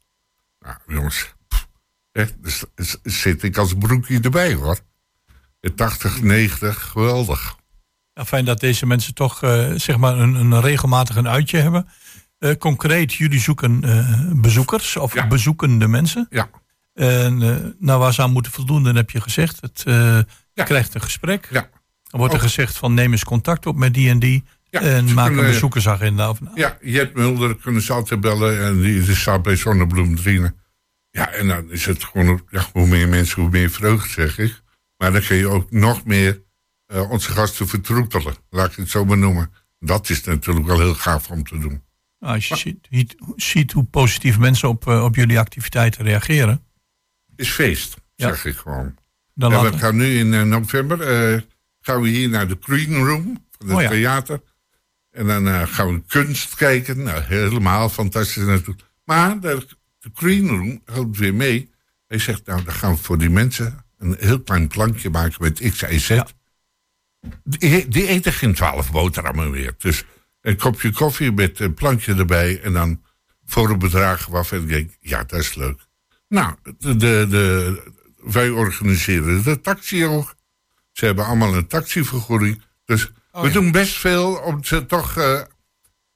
Nou, 0.60 0.76
jongens. 0.86 1.34
pff, 1.48 1.66
dus, 2.40 2.64
dus 2.74 2.98
zit 3.02 3.42
ik 3.42 3.56
als 3.56 3.74
broekje 3.78 4.20
erbij 4.20 4.54
hoor. 4.54 4.78
In 5.64 5.74
80, 5.74 6.22
90, 6.22 6.82
geweldig. 6.82 7.56
Ja, 8.12 8.24
fijn 8.24 8.44
dat 8.44 8.60
deze 8.60 8.86
mensen 8.86 9.14
toch 9.14 9.42
eh, 9.42 9.70
zeg 9.76 9.96
maar 9.96 10.18
een, 10.18 10.34
een 10.34 10.60
regelmatig 10.60 11.16
een 11.16 11.28
uitje 11.28 11.58
hebben. 11.58 11.88
Eh, 12.38 12.56
concreet, 12.58 13.14
jullie 13.14 13.40
zoeken 13.40 13.84
eh, 13.84 14.30
bezoekers 14.32 14.96
of 14.96 15.14
Ja. 15.14 15.26
bezoekende 15.26 15.88
mensen. 15.88 16.26
Ja, 16.30 16.50
En 16.94 17.38
nou, 17.78 18.00
waar 18.00 18.12
ze 18.14 18.22
aan 18.22 18.32
moeten 18.32 18.52
voldoen, 18.52 18.82
dan 18.82 18.96
heb 18.96 19.10
je 19.10 19.20
gezegd. 19.20 19.60
Het, 19.60 19.82
je 20.52 20.62
krijgt 20.64 20.94
een 20.94 21.00
gesprek. 21.02 21.48
ja. 21.50 21.68
Dan 22.10 22.20
wordt 22.20 22.34
er 22.34 22.40
Ook. 22.40 22.46
gezegd 22.46 22.76
van 22.76 22.94
neem 22.94 23.12
eens 23.12 23.24
contact 23.24 23.66
op 23.66 23.76
met 23.76 23.94
die 23.94 24.08
en 24.08 24.18
die. 24.18 24.44
Ja, 24.70 24.80
en 24.80 25.12
maak 25.14 25.30
een 25.30 25.36
bezoekersagenda. 25.36 26.28
Of, 26.30 26.40
nou, 26.40 26.60
Ja, 26.60 26.78
Jet 26.80 27.14
Mulder 27.14 27.56
kunnen 27.56 27.82
ze 27.82 27.92
altijd 27.92 28.20
bellen. 28.20 28.64
En 28.64 28.80
die, 28.80 29.02
die 29.02 29.14
staat 29.16 29.42
bij 29.42 29.56
Zonnebloem. 29.56 30.16
Ja, 31.10 31.30
en 31.32 31.48
dan 31.48 31.70
is 31.70 31.86
het 31.86 32.04
gewoon... 32.04 32.42
Ja, 32.50 32.66
hoe 32.72 32.86
meer 32.86 33.08
mensen, 33.08 33.40
hoe 33.42 33.50
meer 33.50 33.70
vreugde, 33.70 34.08
zeg 34.08 34.38
ik. 34.38 34.62
Maar 34.96 35.12
dan 35.12 35.22
kun 35.22 35.36
je 35.36 35.46
ook 35.48 35.70
nog 35.70 36.04
meer 36.04 36.42
eh, 36.86 37.10
onze 37.10 37.30
gasten 37.30 37.68
vertroetelen. 37.68 38.34
Laat 38.50 38.70
ik 38.70 38.76
het 38.76 38.90
zo 38.90 39.04
maar 39.04 39.18
noemen. 39.18 39.52
Dat 39.78 40.08
is 40.08 40.24
natuurlijk 40.24 40.66
wel 40.66 40.78
heel 40.78 40.94
gaaf 40.94 41.30
om 41.30 41.44
te 41.44 41.58
doen. 41.58 41.82
Nou, 42.18 42.34
als 42.34 42.48
je 42.48 42.56
ziet, 42.56 42.86
ziet, 42.90 43.14
ziet 43.36 43.72
hoe 43.72 43.84
positief 43.84 44.38
mensen 44.38 44.68
op, 44.68 44.88
eh, 44.88 45.04
op 45.04 45.14
jullie 45.14 45.38
activiteiten 45.38 46.04
reageren. 46.04 46.64
Is 47.36 47.48
feest, 47.50 47.96
Ja. 48.14 48.28
zeg 48.28 48.44
ik 48.44 48.56
gewoon. 48.56 48.94
Dan 49.34 49.52
En 49.52 49.70
we 49.72 49.78
gaan 49.78 49.96
nu 49.96 50.18
in 50.18 50.34
eh, 50.34 50.42
november... 50.42 50.98
gaan 51.80 52.00
we 52.00 52.08
hier 52.08 52.28
naar 52.28 52.48
de 52.48 52.56
Green 52.60 52.96
Room 52.96 53.46
van 53.58 53.66
het 53.68 53.76
Oh 53.76 53.82
ja. 53.82 53.88
theater. 53.88 54.40
En 55.10 55.26
dan 55.26 55.68
gaan 55.68 55.94
we 55.94 56.02
kunst 56.06 56.54
kijken. 56.54 57.02
Nou, 57.02 57.22
helemaal 57.22 57.88
fantastisch 57.88 58.44
natuurlijk. 58.44 58.82
Maar 59.04 59.40
de, 59.40 59.66
de 59.98 60.10
Green 60.14 60.48
Room 60.48 60.80
helpt 60.84 61.18
weer 61.18 61.34
mee. 61.34 61.70
Hij 62.06 62.18
zegt, 62.18 62.46
nou, 62.46 62.64
dan 62.64 62.74
gaan 62.74 62.94
we 62.94 63.02
voor 63.02 63.18
die 63.18 63.30
mensen 63.30 63.83
een 64.04 64.16
heel 64.18 64.40
klein 64.40 64.68
plankje 64.68 65.10
maken 65.10 65.36
met 65.40 65.70
X, 65.70 65.82
Y, 65.82 65.98
Z. 65.98 66.08
Ja. 66.08 66.26
Die, 67.44 67.88
die 67.88 68.06
eten 68.06 68.32
geen 68.32 68.54
twaalf 68.54 68.90
boterhammen 68.90 69.50
meer. 69.50 69.74
Dus 69.78 70.04
een 70.40 70.56
kopje 70.56 70.92
koffie 70.92 71.32
met 71.32 71.60
een 71.60 71.74
plankje 71.74 72.14
erbij. 72.14 72.60
En 72.60 72.72
dan 72.72 73.02
voor 73.44 73.70
een 73.70 73.78
bedrag 73.78 74.26
waarvan 74.26 74.58
ik 74.58 74.68
denk, 74.68 74.90
ja, 75.00 75.24
dat 75.24 75.40
is 75.40 75.54
leuk. 75.54 75.86
Nou, 76.28 76.54
de, 76.78 76.96
de, 76.96 77.26
de, 77.28 77.92
wij 78.16 78.50
organiseren 78.50 79.42
de 79.42 79.60
taxi 79.60 80.06
ook. 80.06 80.34
Ze 80.92 81.04
hebben 81.04 81.24
allemaal 81.26 81.54
een 81.54 81.66
taxivergoeding. 81.66 82.62
Dus 82.84 83.10
Oh, 83.34 83.40
we 83.40 83.46
ja. 83.46 83.52
doen 83.52 83.70
best 83.70 83.98
veel 83.98 84.34
om 84.34 84.64
ze 84.64 84.86
toch 84.86 85.16
eh, 85.16 85.40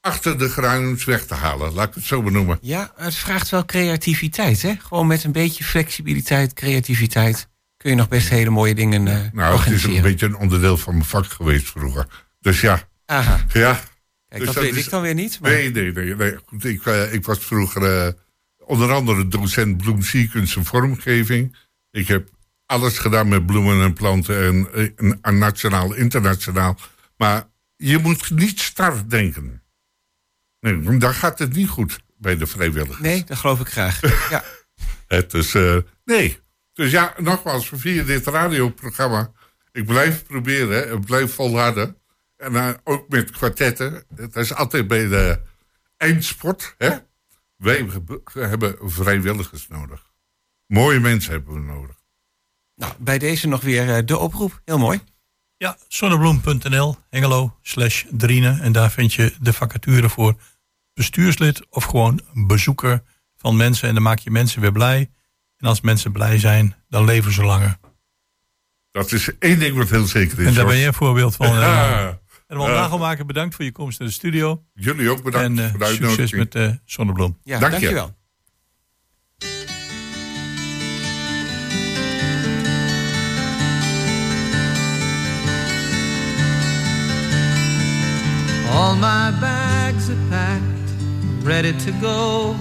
achter 0.01 0.39
de 0.39 0.49
geraniums 0.49 1.05
weg 1.05 1.27
te 1.27 1.35
halen. 1.35 1.73
Laat 1.73 1.89
ik 1.89 1.95
het 1.95 2.05
zo 2.05 2.23
benoemen. 2.23 2.59
Ja, 2.61 2.93
het 2.97 3.15
vraagt 3.15 3.49
wel 3.49 3.65
creativiteit, 3.65 4.63
hè? 4.63 4.75
Gewoon 4.79 5.07
met 5.07 5.25
een 5.25 5.33
beetje 5.33 5.65
flexibiliteit, 5.65 6.53
creativiteit... 6.53 7.49
kun 7.79 7.91
je 7.91 7.97
nog 7.97 8.09
best 8.09 8.29
hele 8.29 8.51
mooie 8.51 8.75
dingen 8.75 9.09
eh 9.09 9.15
Nou, 9.15 9.23
het 9.25 9.33
is 9.33 9.43
ook 9.43 9.57
organiseren. 9.59 9.97
een 9.97 10.03
beetje 10.03 10.27
een 10.27 10.37
onderdeel 10.37 10.77
van 10.77 10.93
mijn 10.95 11.05
vak 11.05 11.25
geweest 11.27 11.69
vroeger. 11.71 12.07
Dus 12.41 12.61
ja, 12.61 12.89
Aha, 13.07 13.45
ja. 13.53 13.73
kijk, 13.75 13.85
Dus 14.29 14.45
dat 14.45 14.55
dat 14.55 14.63
weet 14.65 14.77
is- 14.77 14.85
ik 14.85 14.91
dan 14.91 15.03
weer 15.03 15.15
niet. 15.15 15.41
Maar... 15.41 15.51
Nee, 15.51 15.71
nee, 15.71 15.93
nee. 15.93 16.15
nee. 16.15 16.37
Goed, 16.47 16.65
ik, 16.65 16.87
eh, 16.87 17.13
ik 17.13 17.25
was 17.25 17.39
vroeger 17.39 17.83
eh, 18.07 18.13
onder 18.59 18.93
andere 18.93 19.29
docent 19.29 19.77
bloemziekunst 19.77 20.57
en 20.57 20.65
vormgeving. 20.65 21.57
Ik 21.91 22.09
heb 22.09 22.29
alles 22.67 22.99
gedaan 22.99 23.29
met 23.29 23.47
bloemen 23.47 23.83
en 23.83 23.93
planten 23.93 24.43
en, 24.45 24.69
eh, 24.75 24.89
en, 24.97 25.19
en 25.23 25.39
nationaal, 25.39 25.95
internationaal. 25.95 26.79
Maar 27.17 27.45
je 27.77 27.99
moet 27.99 28.31
niet 28.31 28.61
star 28.61 29.09
denken. 29.09 29.63
Nee, 30.61 30.99
dan 30.99 31.15
gaat 31.15 31.39
het 31.39 31.53
niet 31.55 31.69
goed 31.69 31.99
bij 32.17 32.37
de 32.37 32.47
vrijwilligers. 32.47 32.99
Nee, 33.01 33.25
dat 33.25 33.39
geloof 33.39 33.61
ik 33.61 33.69
graag. 33.69 34.01
Ja. 34.31 34.45
Het 35.07 35.35
is, 35.35 35.55
eh, 35.55 35.77
nee. 36.05 36.39
Dus 36.79 36.91
ja, 36.91 37.15
nogmaals, 37.17 37.71
via 37.75 38.03
dit 38.03 38.27
radioprogramma. 38.27 39.33
Ik 39.73 39.87
blijf 39.87 40.25
proberen, 40.25 40.93
ik 40.93 41.05
blijf 41.05 41.35
volharden. 41.35 41.97
En 42.37 42.57
eh, 42.57 42.71
ook 42.85 43.09
met 43.09 43.31
kwartetten. 43.31 44.05
Het 44.17 44.37
is 44.37 44.55
altijd 44.55 44.89
bij 44.89 45.09
de 45.09 45.41
eindsport. 45.97 46.75
Hè? 46.79 46.97
Wij 47.57 47.77
hebben- 47.77 48.23
hebben 48.33 48.77
vrijwilligers 48.91 49.69
nodig. 49.69 50.13
Mooie 50.67 51.01
mensen 51.01 51.33
hebben 51.33 51.55
we 51.55 51.61
nodig. 51.61 51.97
Nou, 52.75 52.93
bij 52.99 53.19
deze 53.19 53.49
nog 53.49 53.61
weer 53.61 53.95
eh, 53.97 54.07
de 54.07 54.19
oproep. 54.19 54.61
Heel 54.65 54.79
mooi. 54.79 55.01
Ja, 55.57 55.77
zonnebloem.nl, 55.89 56.97
Hengelo, 57.11 57.59
slash 57.63 58.05
Driene. 58.11 58.61
En 58.61 58.73
daar 58.73 58.91
vind 58.91 59.15
je 59.15 59.35
de 59.41 59.53
vacature 59.53 60.09
voor 60.09 60.35
bestuurslid 60.95 61.67
of 61.71 61.85
gewoon 61.85 62.21
bezoeker 62.35 63.03
van 63.37 63.57
mensen. 63.57 63.89
En 63.89 63.95
dan 63.95 64.03
maak 64.03 64.19
je 64.19 64.31
mensen 64.31 64.61
weer 64.61 64.73
blij. 64.73 65.11
En 65.59 65.69
als 65.69 65.81
mensen 65.81 66.13
blij 66.13 66.39
zijn, 66.39 66.75
dan 66.89 67.05
leven 67.05 67.33
ze 67.33 67.45
langer. 67.45 67.77
Dat 68.91 69.13
is 69.13 69.31
één 69.39 69.59
ding 69.59 69.77
wat 69.77 69.91
heel 69.91 70.07
zeker 70.07 70.39
is. 70.41 70.47
En 70.47 70.55
daar 70.55 70.67
ben 70.67 70.77
je 70.77 70.87
een 70.87 70.95
voorbeeld 70.95 71.37
van. 71.37 71.47
En 71.55 71.61
Ja. 71.61 72.19
Ron 72.57 72.69
Nagelmaker, 72.71 73.27
bedankt 73.27 73.55
voor 73.55 73.65
je 73.65 73.73
komst 73.73 73.99
naar 73.99 74.09
de 74.09 74.15
studio. 74.15 74.65
Jullie 74.75 75.11
ook 75.11 75.23
bedankt 75.23 75.59
en 75.59 75.65
eh, 75.65 75.71
voor 75.71 75.79
de 75.79 75.87
succes 75.87 76.33
met 76.33 76.55
eh 76.55 76.71
Zonnebloem. 76.85 77.39
Ja, 77.43 77.59
Dank 77.59 77.73
je. 77.75 77.79
dankjewel. 77.81 78.17
All 88.71 88.95
my 88.95 89.33
bags 89.41 90.09
are 90.11 90.17
packed, 90.31 91.43
ready 91.43 91.73
to 91.85 91.93
go. 92.01 92.55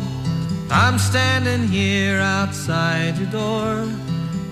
I'm 0.69 0.99
standing 0.99 1.67
here 1.67 2.19
outside 2.19 3.17
your 3.17 3.29
door. 3.31 3.87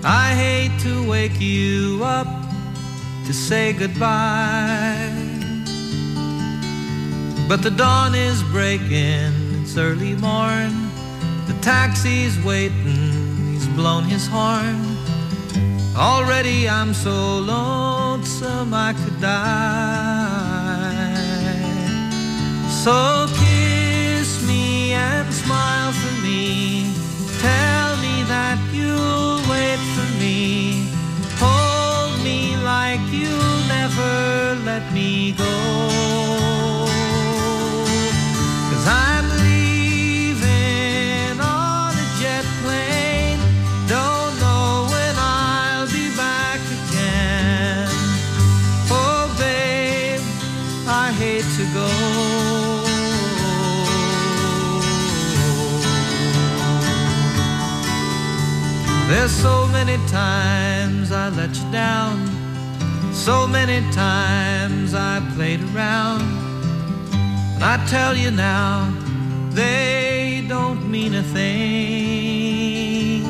I 0.02 0.32
hate 0.34 0.80
to 0.80 1.08
wake 1.08 1.40
you 1.40 2.00
up 2.02 2.26
to 3.26 3.32
say 3.34 3.72
goodbye. 3.72 5.12
But 7.48 7.62
the 7.62 7.70
dawn 7.70 8.14
is 8.14 8.42
breaking, 8.44 9.32
it's 9.60 9.76
early 9.76 10.14
morn. 10.14 10.72
The 11.46 11.56
taxi's 11.60 12.42
waiting, 12.44 13.52
he's 13.52 13.68
blown 13.68 14.04
his 14.04 14.26
horn. 14.26 14.96
Already 15.96 16.68
I'm 16.68 16.94
so 16.94 17.38
lonesome 17.38 18.72
I 18.72 18.94
could 18.94 19.20
die. 19.20 19.56
So 22.84 23.26
me 23.40 23.75
and 24.96 25.32
smile 25.32 25.92
for 25.92 26.14
me. 26.26 26.90
Tell 27.40 27.90
me 28.04 28.14
that 28.32 28.58
you'll 28.72 29.40
wait 29.52 29.80
for 29.94 30.08
me. 30.22 30.88
Hold 31.42 32.12
me 32.24 32.56
like 32.72 33.04
you'll 33.12 33.60
never 33.76 34.14
let 34.64 34.84
me 34.92 35.32
go. 35.32 35.95
So 59.46 59.56
many 59.78 59.96
times 60.08 61.12
I 61.12 61.28
let 61.40 61.52
you 61.58 61.68
down. 61.84 62.14
So 63.26 63.46
many 63.46 63.78
times 63.92 64.88
I 64.92 65.14
played 65.34 65.62
around. 65.70 66.22
And 67.54 67.62
I 67.74 67.76
tell 67.94 68.14
you 68.22 68.30
now, 68.32 68.70
they 69.60 70.44
don't 70.54 70.82
mean 70.94 71.12
a 71.22 71.24
thing. 71.36 73.22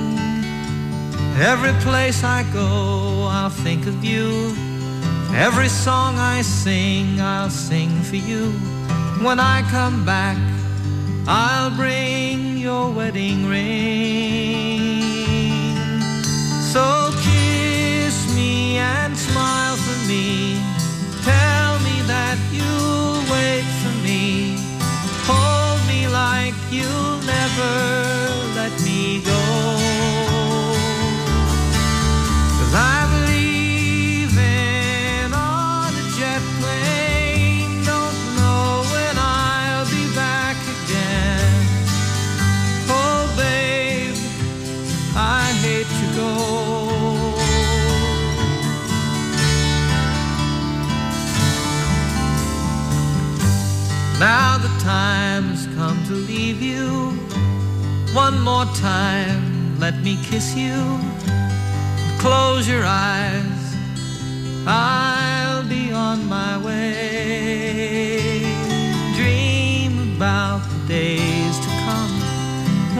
Every 1.52 1.74
place 1.86 2.18
I 2.38 2.40
go, 2.60 2.68
I'll 3.36 3.56
think 3.66 3.82
of 3.92 3.96
you. 4.10 4.28
Every 5.46 5.70
song 5.86 6.12
I 6.34 6.36
sing, 6.42 7.20
I'll 7.20 7.54
sing 7.68 7.92
for 8.08 8.20
you. 8.30 8.44
When 9.26 9.38
I 9.54 9.58
come 9.76 9.96
back, 10.14 10.38
I'll 11.28 11.72
bring 11.82 12.56
your 12.66 12.84
wedding 12.98 13.40
ring. 13.54 14.55
So 16.76 17.10
kiss 17.22 18.16
me 18.34 18.76
and 18.76 19.16
smile 19.16 19.76
for 19.76 19.98
me. 20.06 20.60
Tell 21.24 21.78
me 21.86 21.96
that 22.12 22.36
you'll 22.52 23.22
wait 23.32 23.64
for 23.80 23.94
me. 24.04 24.56
Hold 25.24 25.80
me 25.88 26.06
like 26.06 26.54
you'll 26.70 27.20
never 27.24 27.72
let 28.54 28.74
me 28.84 29.22
go. 29.22 29.45
time's 54.86 55.66
come 55.74 55.98
to 56.06 56.12
leave 56.12 56.62
you. 56.62 57.10
One 58.14 58.38
more 58.40 58.66
time, 58.76 59.80
let 59.80 59.96
me 60.06 60.16
kiss 60.22 60.54
you. 60.54 60.78
Close 62.20 62.68
your 62.68 62.84
eyes, 62.86 63.62
I'll 64.64 65.68
be 65.68 65.90
on 65.90 66.18
my 66.28 66.56
way. 66.66 68.42
Dream 69.18 70.14
about 70.14 70.62
the 70.70 70.80
days 70.86 71.56
to 71.64 71.70
come 71.86 72.14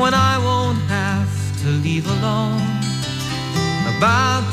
when 0.00 0.12
I 0.12 0.38
won't 0.48 0.82
have 0.98 1.32
to 1.62 1.68
leave 1.86 2.06
alone. 2.16 2.66
About 3.96 4.45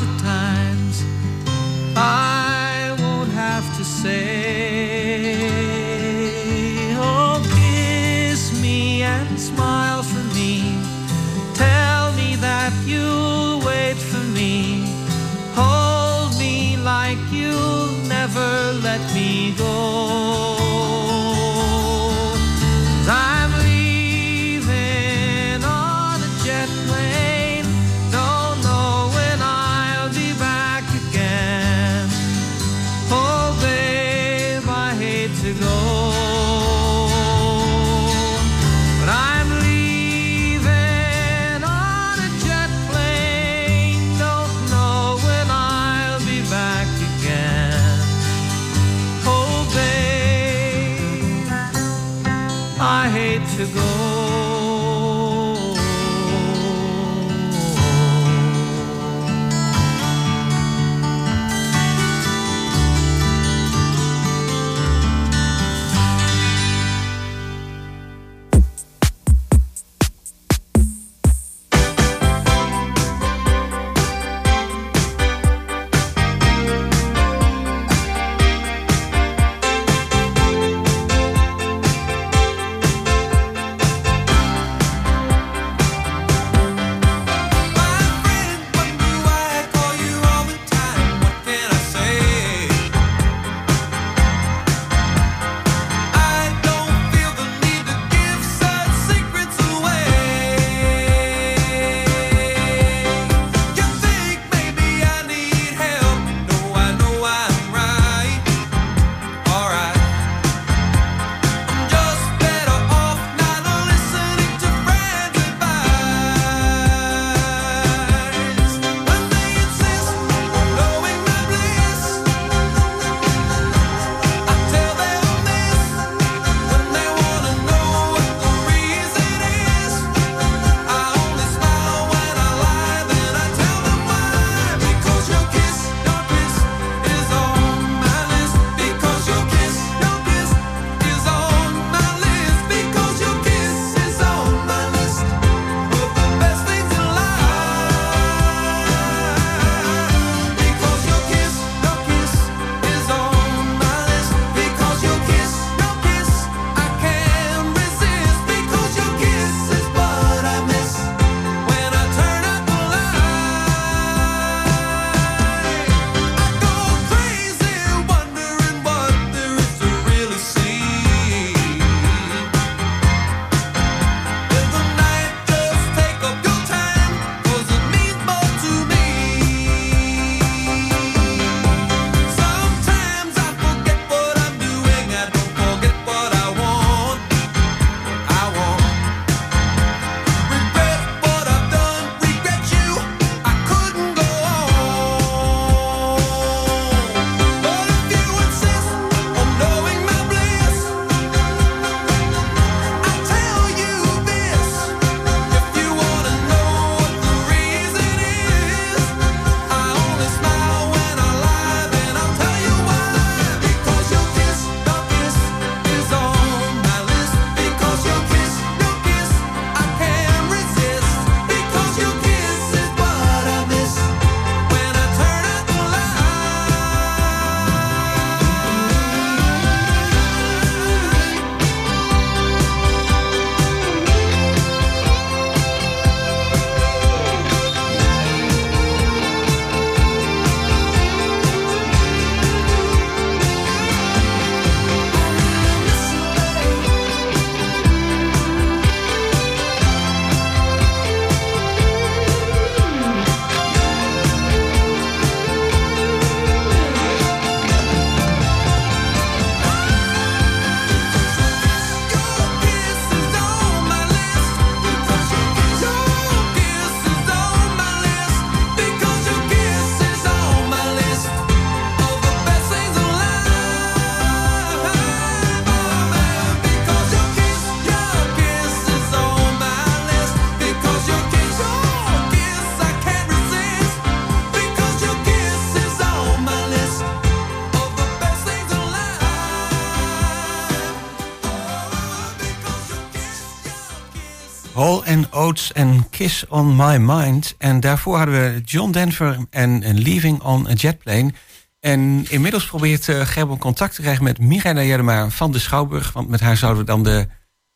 En 295.43 296.09
Kiss 296.09 296.47
on 296.47 296.75
My 296.75 296.97
Mind. 296.97 297.55
En 297.57 297.79
daarvoor 297.79 298.17
hadden 298.17 298.53
we 298.53 298.61
John 298.65 298.91
Denver 298.91 299.45
en, 299.49 300.01
Leaving 300.01 300.41
on 300.41 300.67
a 300.67 300.73
Jet 300.73 300.97
Plane. 300.97 301.33
En 301.79 302.25
inmiddels 302.29 302.65
probeert 302.65 303.07
uh, 303.07 303.25
Gerben 303.25 303.57
contact 303.57 303.95
te 303.95 304.01
krijgen 304.01 304.23
met 304.23 304.39
Mireille 304.39 304.85
Jedema 304.85 305.29
van 305.29 305.51
de 305.51 305.59
Schouwburg. 305.59 306.11
Want 306.11 306.29
met 306.29 306.39
haar 306.39 306.57
zouden 306.57 306.79
we 306.79 306.85
dan 306.85 307.03
de 307.03 307.27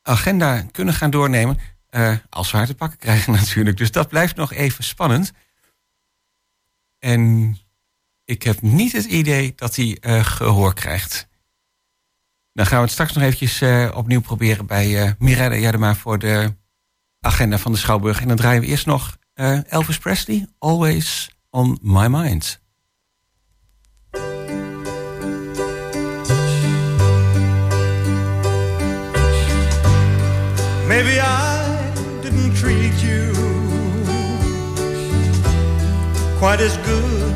agenda 0.01 0.61
kunnen 0.71 0.93
gaan 0.93 1.09
doornemen. 1.09 1.57
Uh, 1.89 2.13
als 2.29 2.51
we 2.51 2.57
haar 2.57 2.65
te 2.65 2.75
pakken 2.75 2.97
krijgen 2.97 3.33
natuurlijk. 3.39 3.77
Dus 3.77 3.91
dat 3.91 4.07
blijft 4.07 4.35
nog 4.35 4.53
even 4.53 4.83
spannend. 4.83 5.31
En 6.99 7.57
ik 8.25 8.43
heb 8.43 8.61
niet 8.61 8.91
het 8.91 9.05
idee 9.05 9.53
dat 9.55 9.75
hij 9.75 9.97
uh, 10.01 10.25
gehoor 10.25 10.73
krijgt. 10.73 11.27
Dan 12.53 12.65
gaan 12.65 12.77
we 12.77 12.83
het 12.83 12.93
straks 12.93 13.13
nog 13.13 13.23
eventjes 13.23 13.61
opnieuw 13.93 14.21
proberen 14.21 14.65
bij 14.65 15.05
uh, 15.05 15.11
Mirella 15.19 15.55
Jadema 15.55 15.95
voor 15.95 16.19
de 16.19 16.53
agenda 17.21 17.57
van 17.57 17.71
de 17.71 17.77
Schouwburg. 17.77 18.21
En 18.21 18.27
dan 18.27 18.37
draaien 18.37 18.61
we 18.61 18.67
eerst 18.67 18.85
nog 18.85 19.17
Elvis 19.69 19.97
Presley, 19.97 20.47
Always 20.59 21.29
on 21.49 21.79
My 21.81 22.07
Mind. 22.07 22.59
Maybe 30.87 31.19
I 31.19 32.21
didn't 32.21 32.55
treat 32.55 33.01
you 33.01 33.33
quite 36.39 36.61
as 36.61 36.77
good 36.77 37.33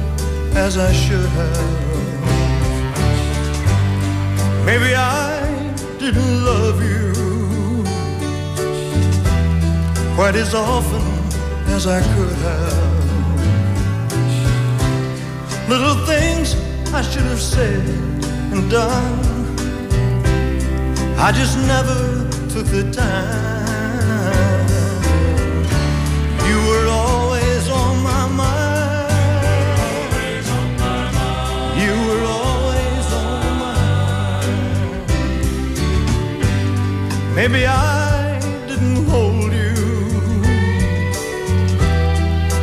as 0.55 0.77
I 0.77 0.93
should 0.93 1.29
have. 1.29 1.79
Maybe 4.65 4.95
I 4.95 5.39
didn't 5.99 6.45
love 6.45 6.82
you 6.84 7.11
quite 10.16 10.36
as 10.36 10.53
often 10.53 11.01
as 11.74 11.88
I 11.88 12.01
could 12.14 12.36
have. 12.47 12.99
Little 15.70 15.95
things 16.05 16.55
I 16.93 17.01
should 17.01 17.24
have 17.24 17.41
said 17.41 17.84
and 18.51 18.70
done. 18.70 19.20
I 21.18 21.32
just 21.32 21.57
never 21.74 22.28
took 22.49 22.66
the 22.66 22.91
time. 22.91 23.62
You 26.49 26.57
were 26.70 26.88
always 26.89 27.70
on 27.70 28.03
my 28.03 28.28
mind. 28.28 29.12
You 31.82 31.93
were 32.07 32.26
always 32.26 33.14
on 33.14 33.39
my 33.64 33.76
mind. 33.86 34.55
Maybe 37.36 37.66
I 37.66 38.00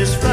Satisfied. 0.00 0.29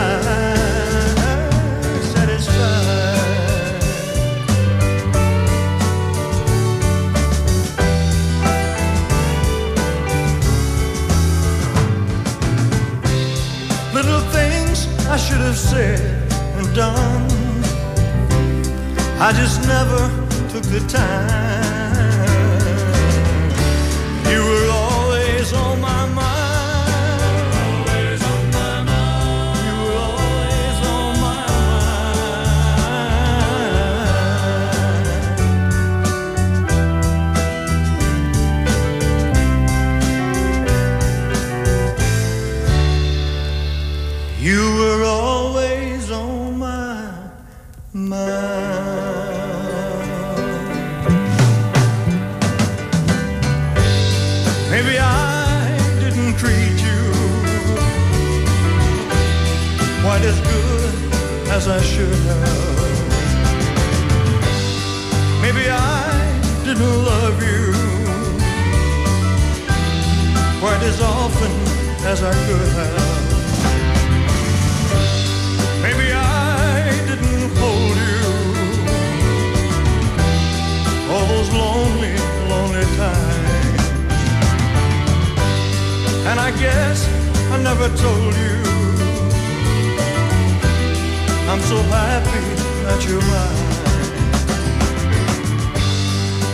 I'm 91.57 91.63
so 91.63 91.81
happy 91.89 92.55
that 92.85 93.03
you're 93.03 93.21
mine. 93.21 93.57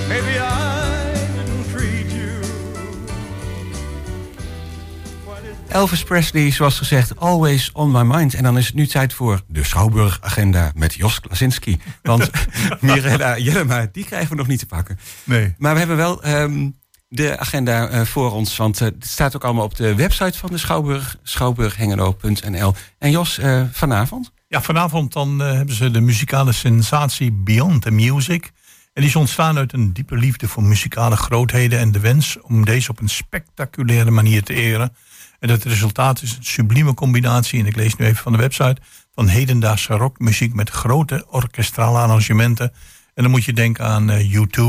Maybe 0.07 0.39
I 0.39 1.13
didn't 1.35 1.69
treat 1.71 2.11
you 2.11 2.41
Elvis 5.67 6.03
Presley, 6.03 6.51
zoals 6.51 6.77
gezegd, 6.77 7.19
always 7.19 7.71
on 7.73 7.91
my 7.91 8.03
mind. 8.03 8.33
En 8.33 8.43
dan 8.43 8.57
is 8.57 8.65
het 8.65 8.75
nu 8.75 8.87
tijd 8.87 9.13
voor 9.13 9.41
de 9.47 9.63
Schouwburg-agenda 9.63 10.71
met 10.75 10.93
Jos 10.93 11.19
Klasinski. 11.19 11.79
Want 12.01 12.29
Mirella 12.81 13.37
Jellema, 13.37 13.87
die 13.91 14.05
krijgen 14.05 14.29
we 14.29 14.35
nog 14.35 14.47
niet 14.47 14.59
te 14.59 14.65
pakken. 14.65 14.99
Nee. 15.23 15.55
Maar 15.57 15.73
we 15.73 15.79
hebben 15.79 15.97
wel 15.97 16.23
ehm, 16.23 16.69
de 17.07 17.37
agenda 17.37 17.87
eh, 17.87 18.01
voor 18.01 18.31
ons. 18.31 18.57
Want 18.57 18.81
eh, 18.81 18.87
het 18.87 19.05
staat 19.07 19.35
ook 19.35 19.43
allemaal 19.43 19.65
op 19.65 19.75
de 19.75 19.95
website 19.95 20.37
van 20.37 20.49
de 20.49 20.57
Schouwburg, 20.57 21.17
schouwburghengelo.nl. 21.23 22.73
En 22.97 23.11
Jos, 23.11 23.37
eh, 23.37 23.63
vanavond? 23.71 24.31
Ja, 24.53 24.61
vanavond 24.61 25.13
dan 25.13 25.41
eh, 25.41 25.51
hebben 25.51 25.75
ze 25.75 25.91
de 25.91 26.01
muzikale 26.01 26.51
sensatie 26.51 27.31
Beyond 27.31 27.81
the 27.81 27.91
Music. 27.91 28.45
En 28.93 29.01
die 29.01 29.05
is 29.05 29.15
ontstaan 29.15 29.57
uit 29.57 29.73
een 29.73 29.93
diepe 29.93 30.15
liefde 30.15 30.47
voor 30.47 30.63
muzikale 30.63 31.15
grootheden 31.15 31.79
en 31.79 31.91
de 31.91 31.99
wens 31.99 32.41
om 32.41 32.65
deze 32.65 32.89
op 32.89 32.99
een 32.99 33.09
spectaculaire 33.09 34.11
manier 34.11 34.43
te 34.43 34.53
eren. 34.53 34.95
En 35.39 35.49
het 35.49 35.63
resultaat 35.63 36.21
is 36.21 36.35
een 36.35 36.43
sublieme 36.43 36.93
combinatie, 36.93 37.59
en 37.59 37.65
ik 37.65 37.75
lees 37.75 37.95
nu 37.95 38.05
even 38.05 38.23
van 38.23 38.31
de 38.31 38.37
website, 38.37 38.81
van 39.13 39.27
hedendaagse 39.27 39.93
rockmuziek 39.93 40.53
met 40.53 40.69
grote 40.69 41.25
orkestrale 41.29 41.97
arrangementen. 41.99 42.71
En 43.13 43.23
dan 43.23 43.31
moet 43.31 43.45
je 43.45 43.53
denken 43.53 43.85
aan 43.85 44.09
eh, 44.09 44.33
U2 44.33 44.61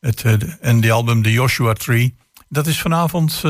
het, 0.00 0.22
eh, 0.24 0.38
de- 0.38 0.56
en 0.60 0.80
de 0.80 0.92
album 0.92 1.22
The 1.22 1.32
Joshua 1.32 1.72
Tree. 1.72 2.14
Dat 2.48 2.66
is 2.66 2.80
vanavond 2.80 3.42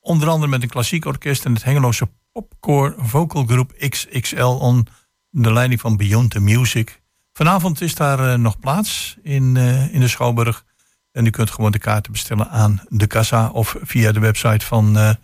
onder 0.00 0.28
andere 0.28 0.50
met 0.50 0.62
een 0.62 0.68
klassiek 0.68 1.04
orkest 1.04 1.44
en 1.44 1.52
het 1.54 1.64
Hengeloze 1.64 2.08
popcore 2.36 2.94
vocalgroep 2.98 3.72
XXL 3.78 4.44
on 4.44 4.86
de 5.30 5.52
leiding 5.52 5.80
van 5.80 5.96
Beyond 5.96 6.30
the 6.30 6.40
Music. 6.40 7.02
Vanavond 7.32 7.80
is 7.80 7.94
daar 7.94 8.32
eh, 8.32 8.38
nog 8.38 8.58
plaats 8.58 9.16
in, 9.22 9.56
eh, 9.56 9.94
in 9.94 10.00
de 10.00 10.08
Schouwburg. 10.08 10.64
En 11.12 11.26
u 11.26 11.30
kunt 11.30 11.50
gewoon 11.50 11.72
de 11.72 11.78
kaarten 11.78 12.12
bestellen 12.12 12.50
aan 12.50 12.82
de 12.88 13.06
kassa 13.06 13.50
of 13.50 13.76
via 13.80 14.12
de 14.12 14.20
website 14.20 14.66
van, 14.66 14.98
eh, 14.98 15.14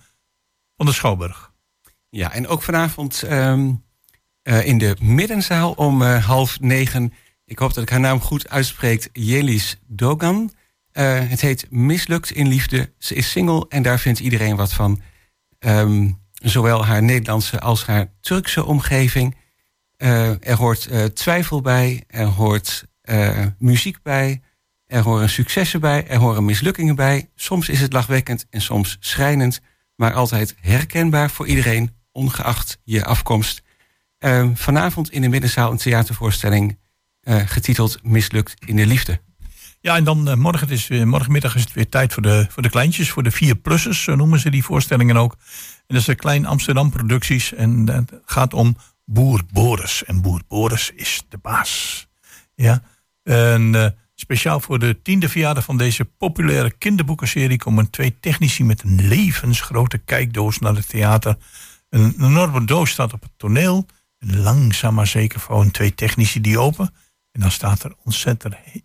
van 0.77 0.87
de 0.87 0.93
Schouwburg. 0.93 1.53
Ja, 2.09 2.33
en 2.33 2.49
ook 2.49 2.63
vanavond 2.63 3.23
ehm, 3.23 3.73
eh, 4.43 4.67
in 4.67 4.79
de 4.79 4.97
middenzaal 5.01 5.73
om 5.73 6.03
half 6.03 6.61
negen. 6.61 7.13
Ik 7.45 7.59
hoop 7.59 7.75
dat 7.75 7.83
ik 7.83 7.91
haar 7.91 8.01
naam 8.01 8.21
goed 8.21 8.49
uitspreek. 8.49 9.09
Jelis 9.13 9.81
Dogan. 9.87 10.53
Het 10.93 11.41
heet 11.41 11.67
Mislukt 11.71 12.31
in 12.31 12.49
Liefde. 12.49 12.93
Ze 12.99 13.15
is 13.15 13.31
single 13.31 13.67
en 13.69 13.83
daar 13.83 13.99
vindt 13.99 14.21
iedereen 14.21 14.57
wat 14.57 14.73
van. 14.73 15.01
Ehm, 15.59 16.11
zowel 16.43 16.85
haar 16.85 17.03
Nederlandse 17.03 17.61
als 17.61 17.87
haar 17.87 18.07
Turkse 18.21 18.65
omgeving. 18.65 19.37
Eh, 19.97 20.49
er 20.49 20.57
hoort 20.57 20.87
eh, 20.87 21.05
twijfel 21.05 21.61
bij, 21.61 22.05
er 22.07 22.27
hoort 22.27 22.85
eh, 23.03 23.47
muziek 23.59 24.03
bij, 24.03 24.43
er 24.87 25.03
horen 25.03 25.29
successen 25.29 25.81
bij, 25.81 26.07
er 26.07 26.19
horen 26.19 26.45
mislukkingen 26.45 26.95
bij. 26.95 27.31
Soms 27.35 27.69
is 27.69 27.81
het 27.81 27.93
lachwekkend 27.93 28.47
en 28.51 28.61
soms 28.61 28.97
schrijnend, 29.01 29.61
maar 29.97 30.13
altijd 30.13 30.55
herkenbaar 30.61 31.31
voor 31.31 31.47
iedereen, 31.47 31.95
ongeacht 32.13 32.79
je 32.85 33.05
afkomst. 33.05 33.63
Vanavond 34.55 35.11
in 35.11 35.21
de 35.21 35.29
middenzaal 35.29 35.71
een 35.71 35.77
theatervoorstelling 35.77 36.79
getiteld 37.25 37.99
Mislukt 38.03 38.55
in 38.67 38.77
de 38.77 38.87
Liefde. 38.87 39.21
Ja, 39.83 39.97
en 39.97 40.05
dan 40.05 40.29
eh, 40.29 40.35
morgen 40.35 40.69
is, 40.69 40.89
morgenmiddag 40.89 41.55
is 41.55 41.61
het 41.61 41.73
weer 41.73 41.89
tijd 41.89 42.13
voor 42.13 42.23
de, 42.23 42.47
voor 42.49 42.63
de 42.63 42.71
kleintjes, 42.71 43.11
voor 43.11 43.23
de 43.23 43.31
vier 43.31 43.55
plussers, 43.55 44.03
zo 44.03 44.15
noemen 44.15 44.41
ze 44.41 44.51
die 44.51 44.65
voorstellingen 44.65 45.17
ook. 45.17 45.33
En 45.33 45.85
dat 45.87 45.97
is 45.97 46.05
de 46.05 46.15
Klein 46.15 46.47
Amsterdam 46.47 46.91
Producties 46.91 47.55
en 47.55 47.89
het 47.89 48.13
gaat 48.25 48.55
om 48.55 48.77
Boer 49.05 49.43
Boris. 49.53 50.05
En 50.05 50.21
Boer 50.21 50.43
Boris 50.49 50.93
is 50.95 51.23
de 51.29 51.39
baas. 51.39 52.07
Ja, 52.55 52.83
en 53.23 53.75
eh, 53.75 53.87
speciaal 54.15 54.61
voor 54.61 54.79
de 54.79 55.03
tiende 55.03 55.29
verjaardag 55.29 55.65
van 55.65 55.77
deze 55.77 56.05
populaire 56.05 56.71
kinderboekenserie 56.71 57.59
komen 57.59 57.91
twee 57.91 58.17
technici 58.21 58.65
met 58.65 58.83
een 58.83 59.09
levensgrote 59.09 59.99
kijkdoos 59.99 60.59
naar 60.59 60.75
het 60.75 60.89
theater. 60.89 61.37
Een 61.89 62.15
enorme 62.21 62.65
doos 62.65 62.91
staat 62.91 63.13
op 63.13 63.23
het 63.23 63.33
toneel. 63.37 63.87
En 64.19 64.43
langzaam 64.43 64.95
maar 64.95 65.07
zeker 65.07 65.41
vouwen 65.41 65.71
twee 65.71 65.95
technici 65.95 66.41
die 66.41 66.59
open. 66.59 66.95
En 67.33 67.41
dan 67.41 67.51
staat 67.51 67.83
er 67.83 67.95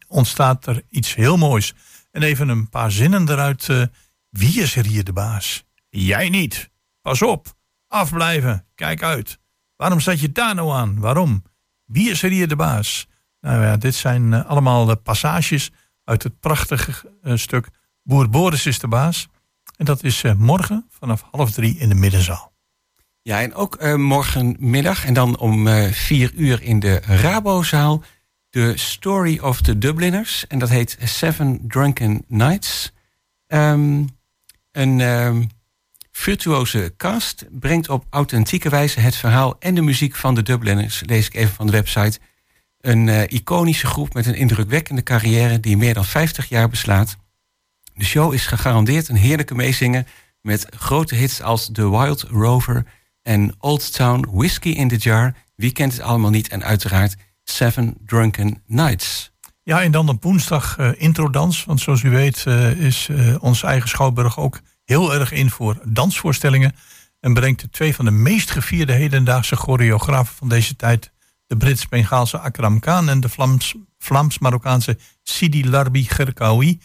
ontstaat 0.08 0.66
er 0.66 0.84
iets 0.90 1.16
heel 1.16 1.38
moois. 1.38 1.74
En 2.12 2.24
even 2.24 2.50
een 2.50 2.70
paar 2.70 2.92
zinnen 2.92 3.30
eruit. 3.30 3.70
eh, 3.70 3.84
wie 4.30 4.62
is 4.62 4.76
er 4.76 4.86
hier 4.86 5.04
de 5.04 5.14
baas? 5.14 5.66
Jij 5.90 6.30
niet. 6.30 6.70
Pas 7.02 7.22
op. 7.22 7.56
Afblijven. 7.88 8.66
Kijk 8.76 9.04
uit. 9.04 9.40
Waarom 9.76 10.00
zat 10.00 10.20
je 10.20 10.32
daar 10.32 10.56
nou 10.56 10.72
aan? 10.72 11.00
Waarom? 11.00 11.44
Wie 11.86 12.10
is 12.10 12.24
er 12.24 12.30
hier 12.30 12.48
de 12.48 12.56
baas? 12.56 13.08
Nou 13.42 13.64
ja, 13.64 13.78
dit 13.78 13.96
zijn 13.96 14.34
eh, 14.34 14.46
allemaal 14.46 14.90
eh, 14.90 14.96
passages 15.04 15.72
uit 16.04 16.24
het 16.24 16.40
prachtige 16.40 17.12
stuk 17.24 17.70
Boer 18.04 18.30
Boris 18.30 18.66
is 18.66 18.80
de 18.80 18.88
baas. 18.88 19.28
En 19.78 19.86
dat 19.86 20.04
is 20.04 20.24
morgen 20.38 20.86
vanaf 20.90 21.24
half 21.32 21.52
drie 21.52 21.78
in 21.78 21.90
de 21.90 21.96
middenzaal. 21.96 22.54
Ja, 23.22 23.42
en 23.42 23.54
ook 23.54 23.98
morgenmiddag 23.98 25.06
en 25.06 25.14
dan 25.14 25.38
om 25.38 25.68
vier 25.92 26.34
uur 26.34 26.62
in 26.62 26.80
de 26.80 26.96
Rabozaal. 26.96 28.04
De 28.50 28.78
Story 28.78 29.40
of 29.40 29.62
the 29.62 29.78
Dubliners. 29.78 30.48
En 30.48 30.60
dat 30.60 30.70
heet 30.70 30.98
Seven 31.04 31.60
Drunken 31.68 32.24
Nights. 32.28 32.92
Ehm, 33.48 34.04
een 34.72 35.02
ehm, 35.02 35.44
virtuoze 36.12 36.94
cast 36.98 37.46
brengt 37.60 37.90
op 37.90 38.06
authentieke 38.10 38.70
wijze 38.70 39.00
het 39.00 39.16
verhaal 39.16 39.56
en 39.60 39.76
de 39.76 39.82
muziek 39.82 40.16
van 40.16 40.36
de 40.36 40.44
Dubliners. 40.44 41.04
Lees 41.06 41.26
ik 41.26 41.34
even 41.34 41.54
van 41.54 41.66
de 41.66 41.72
website. 41.72 42.20
Een 42.80 43.10
eh, 43.10 43.22
iconische 43.22 43.88
groep 43.88 44.14
met 44.14 44.26
een 44.26 44.36
indrukwekkende 44.36 45.04
carrière 45.04 45.60
die 45.60 45.78
meer 45.78 45.94
dan 45.94 46.06
50 46.06 46.50
jaar 46.50 46.70
beslaat. 46.70 47.18
De 47.94 48.06
show 48.06 48.34
is 48.34 48.46
gegarandeerd 48.46 49.08
een 49.08 49.16
heerlijke 49.16 49.56
meezingen 49.56 50.08
met 50.42 50.68
grote 50.70 51.16
hits 51.16 51.42
als 51.42 51.70
The 51.72 51.90
Wild 51.90 52.22
Rover 52.22 52.86
en 53.22 53.56
Old 53.60 53.94
Town 53.94 54.28
Whiskey 54.32 54.72
in 54.72 54.88
the 54.88 54.96
Jar. 54.96 55.34
Wie 55.56 55.72
kent 55.72 55.92
het 55.92 56.02
allemaal 56.02 56.30
niet? 56.30 56.48
En 56.48 56.64
uiteraard 56.64 57.16
Seven 57.52 57.98
Drunken 58.06 58.64
Nights. 58.66 59.32
Ja, 59.64 59.82
en 59.82 59.92
dan 59.92 60.10
op 60.10 60.24
woensdag 60.24 60.78
eh 60.78 60.90
introdans. 60.98 61.66
Want 61.66 61.82
zoals 61.82 62.04
u 62.04 62.10
weet 62.10 62.44
eh, 62.46 62.72
is 62.72 63.08
eh, 63.10 63.36
onze 63.40 63.68
eigen 63.68 63.90
Schouwburg 63.90 64.40
ook 64.40 64.60
heel 64.86 65.14
erg 65.14 65.32
in 65.32 65.50
voor 65.50 65.80
dansvoorstellingen. 65.84 66.76
En 67.20 67.34
brengt 67.34 67.62
de 67.62 67.70
twee 67.70 67.96
van 67.96 68.06
de 68.06 68.12
meest 68.12 68.52
gevierde 68.52 68.94
hedendaagse 68.94 69.56
choreografen 69.56 70.36
van 70.36 70.50
deze 70.50 70.76
tijd. 70.76 71.12
De 71.48 71.58
Brits-Bengaalse 71.58 72.40
Akram 72.40 72.80
Khan 72.80 73.10
en 73.10 73.20
de 73.20 73.30
Vlaams- 73.30 73.76
Vlaams-Marokkaanse 73.98 74.98
Sidi 75.24 75.70
Larbi 75.70 76.04
Gerkaoui. 76.04 76.80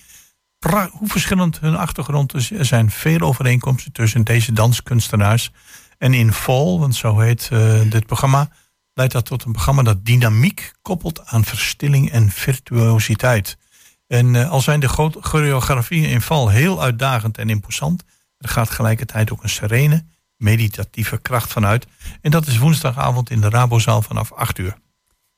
Hoe 0.91 1.09
verschillend 1.09 1.61
hun 1.61 1.77
achtergrond 1.77 2.35
is. 2.35 2.51
Er 2.51 2.65
zijn 2.65 2.91
veel 2.91 3.21
overeenkomsten 3.21 3.93
tussen 3.93 4.25
deze 4.25 4.53
danskunstenaars. 4.53 5.51
En 5.99 6.15
in 6.15 6.33
Vol, 6.33 6.81
want 6.81 6.95
zo 6.95 7.19
heet 7.19 7.51
dit 7.89 8.07
programma, 8.07 8.51
leidt 8.95 9.13
dat 9.13 9.25
tot 9.25 9.45
een 9.45 9.53
programma 9.53 9.83
dat 9.83 10.05
dynamiek 10.05 10.73
koppelt 10.83 11.27
aan 11.27 11.45
verstilling 11.45 12.11
en 12.11 12.31
virtuositeit. 12.31 13.57
En 14.07 14.37
eh, 14.37 14.51
al 14.51 14.61
zijn 14.61 14.81
de 14.81 14.89
choreografieën 15.21 16.09
in 16.09 16.21
val 16.21 16.49
heel 16.49 16.83
uitdagend 16.83 17.39
en 17.39 17.51
imposant, 17.51 18.03
er 18.39 18.49
gaat 18.49 18.69
tegelijkertijd 18.69 19.33
ook 19.33 19.43
een 19.43 19.49
serene, 19.49 20.05
meditatieve 20.37 21.19
kracht 21.19 21.53
vanuit. 21.53 21.87
En 22.21 22.31
dat 22.31 22.47
is 22.47 22.59
woensdagavond 22.59 23.31
in 23.31 23.41
de 23.41 23.49
Rabozaal 23.49 24.03
vanaf 24.03 24.33
8 24.33 24.59
uur. 24.59 24.77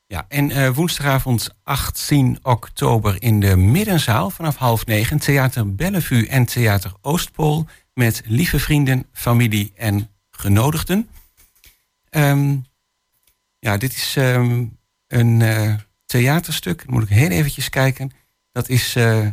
Ja, 0.07 0.25
en 0.29 0.51
eh, 0.51 0.71
woensdagavond 0.71 1.55
18 1.63 2.39
oktober 2.43 3.23
in 3.23 3.41
de 3.41 3.57
Middenzaal 3.57 4.31
vanaf 4.31 4.57
half 4.57 4.87
negen. 4.87 5.19
Theater 5.19 5.75
Bellevue 5.75 6.29
en 6.29 6.45
Theater 6.45 6.93
Oostpool. 7.03 7.67
Met 7.95 8.23
lieve 8.25 8.59
vrienden, 8.59 9.07
familie 9.13 9.73
en 9.77 10.11
genodigden. 10.31 11.09
Ehm, 12.11 12.57
ja, 13.65 13.77
dit 13.77 13.95
is 13.95 14.17
ehm, 14.17 14.65
een 15.07 15.43
eh, 15.43 15.75
theaterstuk. 16.07 16.83
Dan 16.85 16.95
moet 16.95 17.03
ik 17.03 17.09
heel 17.09 17.31
eventjes 17.31 17.69
kijken. 17.69 18.11
Dat 18.53 18.69
is 18.69 18.97
eh, 18.97 19.27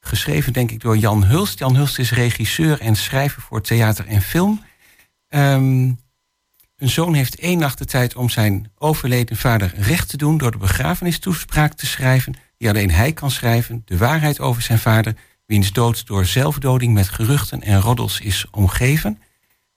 geschreven, 0.00 0.52
denk 0.52 0.70
ik, 0.70 0.80
door 0.80 0.96
Jan 0.96 1.24
Hulst. 1.24 1.58
Jan 1.58 1.76
Hulst 1.76 1.98
is 1.98 2.12
regisseur 2.12 2.80
en 2.80 2.96
schrijver 2.96 3.42
voor 3.42 3.62
theater 3.62 4.06
en 4.06 4.22
film. 4.22 4.62
Ehm, 5.28 5.92
een 6.76 6.88
zoon 6.88 7.14
heeft 7.14 7.38
één 7.38 7.58
nacht 7.58 7.78
de 7.78 7.84
tijd 7.84 8.16
om 8.16 8.28
zijn 8.28 8.72
overleden 8.78 9.36
vader 9.36 9.72
recht 9.76 10.08
te 10.08 10.16
doen 10.16 10.38
door 10.38 10.50
de 10.50 10.58
begrafenistoespraak 10.58 11.72
te 11.74 11.86
schrijven, 11.86 12.34
die 12.56 12.68
alleen 12.68 12.90
hij 12.90 13.12
kan 13.12 13.30
schrijven, 13.30 13.82
de 13.84 13.96
waarheid 13.96 14.40
over 14.40 14.62
zijn 14.62 14.78
vader, 14.78 15.16
wiens 15.46 15.72
dood 15.72 16.06
door 16.06 16.26
zelfdoding 16.26 16.94
met 16.94 17.08
geruchten 17.08 17.62
en 17.62 17.80
roddels 17.80 18.20
is 18.20 18.46
omgeven. 18.50 19.22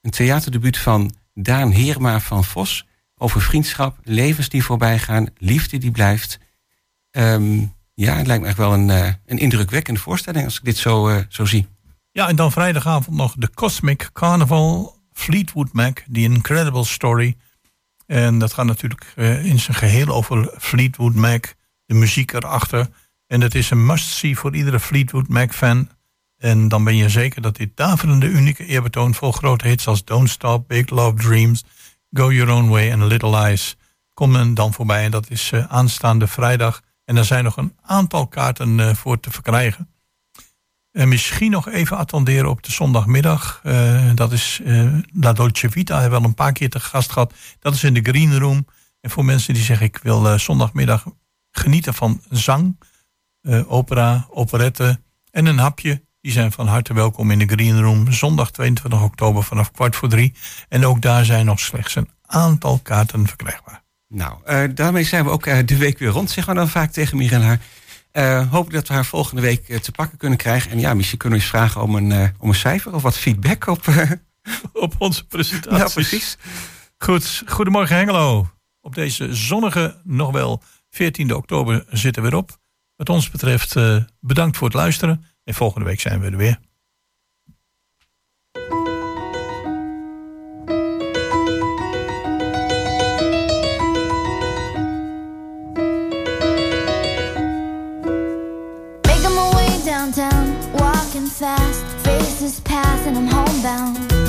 Een 0.01 0.11
theaterdebuut 0.11 0.77
van 0.77 1.15
Daan 1.33 1.71
Heerma 1.71 2.19
van 2.19 2.43
Vos 2.43 2.85
over 3.23 3.41
vriendschap, 3.41 3.97
levens 4.03 4.49
die 4.49 4.63
voorbij 4.63 4.99
gaan, 4.99 5.27
liefde 5.37 5.77
die 5.77 5.91
blijft. 5.91 6.39
Ehm, 7.11 7.65
ja, 7.93 8.15
het 8.15 8.27
lijkt 8.27 8.41
me 8.41 8.47
echt 8.47 8.57
wel 8.57 8.73
een, 8.73 8.89
eh, 8.89 9.13
een 9.25 9.37
indrukwekkende 9.37 9.99
voorstelling 9.99 10.45
als 10.45 10.57
ik 10.57 10.63
dit 10.63 10.77
zo, 10.77 11.07
eh, 11.07 11.23
zo 11.29 11.45
zie. 11.45 11.67
Ja, 12.11 12.27
en 12.27 12.35
dan 12.35 12.51
vrijdagavond 12.51 13.17
nog 13.17 13.33
de 13.37 13.49
Cosmic 13.53 14.09
Carnival 14.13 14.97
Fleetwood 15.13 15.73
Mac, 15.73 15.99
The 16.11 16.19
Incredible 16.19 16.85
Story. 16.85 17.35
En 18.05 18.39
dat 18.39 18.53
gaat 18.53 18.65
natuurlijk 18.65 19.13
eh, 19.15 19.45
in 19.45 19.59
zijn 19.59 19.77
geheel 19.77 20.07
over 20.07 20.53
Fleetwood 20.57 21.15
Mac, 21.15 21.53
de 21.85 21.93
muziek 21.93 22.33
erachter. 22.33 22.89
En 23.27 23.39
dat 23.39 23.55
is 23.55 23.69
een 23.69 23.85
must-see 23.85 24.37
voor 24.37 24.55
iedere 24.55 24.79
Fleetwood 24.79 25.27
Mac-fan. 25.27 25.89
En 26.37 26.67
dan 26.67 26.83
ben 26.83 26.95
je 26.95 27.09
zeker 27.09 27.41
dat 27.41 27.55
dit 27.55 27.77
daverende, 27.77 28.25
unieke 28.25 28.65
eerbetoon 28.65 29.13
vol 29.13 29.31
grote 29.31 29.67
hits 29.67 29.87
als 29.87 30.03
Don't 30.05 30.29
Stop, 30.29 30.67
Big 30.67 30.89
Love 30.89 31.17
Dreams, 31.17 31.63
Go 32.13 32.31
Your 32.31 32.51
Own 32.51 32.69
Way 32.69 32.91
en 32.91 33.05
Little 33.05 33.35
Eyes 33.35 33.75
komen 34.13 34.53
dan 34.53 34.73
voorbij. 34.73 35.03
En 35.03 35.11
dat 35.11 35.29
is 35.29 35.51
eh, 35.51 35.65
aanstaande 35.65 36.27
vrijdag. 36.27 36.81
En 37.05 37.17
er 37.17 37.25
zijn 37.25 37.43
nog 37.43 37.57
een 37.57 37.75
aantal 37.81 38.27
kaarten 38.27 38.79
eh, 38.79 38.95
voor 38.95 39.19
te 39.19 39.31
verkrijgen. 39.31 39.87
En 40.91 41.07
misschien 41.07 41.51
nog 41.51 41.69
even 41.69 41.97
attenderen 41.97 42.49
op 42.49 42.63
de 42.63 42.71
zondagmiddag. 42.71 43.59
Eh, 43.63 44.11
dat 44.15 44.31
is 44.31 44.61
La 45.13 45.33
Dolce 45.33 45.69
Vita, 45.69 45.99
hebben 45.99 46.19
we 46.19 46.23
al 46.23 46.29
een 46.29 46.35
paar 46.35 46.51
keer 46.51 46.69
te 46.69 46.79
gast 46.79 47.11
gehad. 47.11 47.33
Dat 47.59 47.73
is 47.73 47.83
in 47.83 47.93
de 47.93 48.01
Green 48.01 48.39
Room. 48.39 48.67
En 49.01 49.09
voor 49.09 49.25
mensen 49.25 49.53
die 49.53 49.63
zeggen, 49.63 49.85
ik 49.85 49.97
wil 49.97 50.39
zondagmiddag 50.39 51.05
genieten 51.51 51.93
van 51.93 52.21
zang, 52.29 52.79
opera, 53.67 54.27
operette 54.29 54.99
en 55.31 55.45
een 55.45 55.57
hapje. 55.57 56.01
Die 56.23 56.31
zijn 56.31 56.51
van 56.51 56.67
harte 56.67 56.93
welkom 56.93 57.31
in 57.31 57.39
de 57.39 57.45
Green 57.45 57.81
Room 57.81 58.11
zondag 58.11 58.51
22 58.51 59.03
oktober 59.03 59.43
vanaf 59.43 59.71
kwart 59.71 59.95
voor 59.95 60.09
drie. 60.09 60.33
En 60.69 60.85
ook 60.85 61.01
daar 61.01 61.25
zijn 61.25 61.45
nog 61.45 61.59
slechts 61.59 61.95
een 61.95 62.09
aantal 62.25 62.79
kaarten 62.83 63.27
verkrijgbaar. 63.27 63.83
Nou, 64.07 64.33
eh, 64.45 64.63
daarmee 64.73 65.03
zijn 65.03 65.23
we 65.23 65.29
ook 65.29 65.45
eh, 65.45 65.57
de 65.65 65.77
week 65.77 65.99
weer 65.99 66.09
rond, 66.09 66.29
zeggen 66.29 66.53
we 66.53 66.59
dan 66.59 66.69
vaak 66.69 66.91
tegen 66.91 67.17
Mirella. 67.17 67.57
Uh, 68.13 68.51
hoop 68.51 68.71
dat 68.71 68.87
we 68.87 68.93
haar 68.93 69.05
volgende 69.05 69.41
week 69.41 69.79
te 69.81 69.91
pakken 69.91 70.17
kunnen 70.17 70.37
krijgen. 70.37 70.71
En 70.71 70.79
ja, 70.79 70.93
misschien 70.93 71.17
kunnen 71.17 71.39
we 71.39 71.45
eens 71.45 71.53
vragen 71.53 71.81
om 71.81 71.95
een, 71.95 72.33
om 72.39 72.49
een 72.49 72.55
cijfer 72.55 72.93
of 72.93 73.01
wat 73.01 73.17
feedback 73.17 73.67
op, 73.67 73.83
op 74.73 74.95
onze 74.97 75.27
presentatie. 75.27 75.77
Ja, 75.77 75.89
precies. 75.93 76.37
Goed, 76.97 77.43
goedemorgen 77.45 77.95
Hengelo. 77.95 78.49
Op 78.81 78.95
deze 78.95 79.35
zonnige, 79.35 80.01
nog 80.03 80.31
wel 80.31 80.61
14 80.89 81.35
oktober 81.35 81.85
zitten 81.89 82.23
we 82.23 82.27
erop. 82.27 82.57
Wat 82.95 83.09
ons 83.09 83.29
betreft 83.29 83.75
bedankt 84.19 84.57
voor 84.57 84.67
het 84.67 84.75
luisteren. 84.75 85.25
En 85.43 85.53
volgende 85.53 85.85
week 85.87 85.99
zijn 85.99 86.19
we 86.19 86.25
er 86.25 86.37
weer. 86.37 86.59
Making 99.01 99.35
my 99.35 99.51
way 99.53 99.83
downtown, 99.85 100.55
walking 100.71 101.27
fast, 101.27 101.83
faces 102.01 102.59
pass 102.59 103.05
and 103.05 103.17
I'm 103.17 103.27
homebound. 103.27 104.22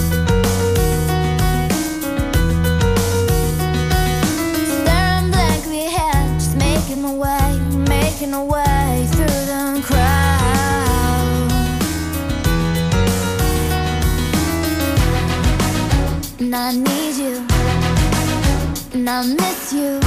and 19.06 19.10
I 19.10 19.22
miss 19.34 19.72
you. 19.72 20.00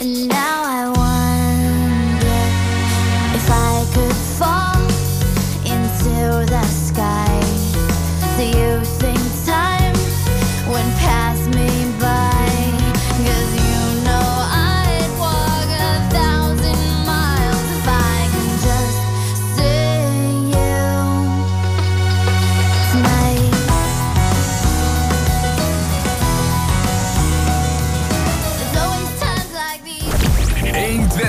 And 0.00 0.28
now 0.28 0.63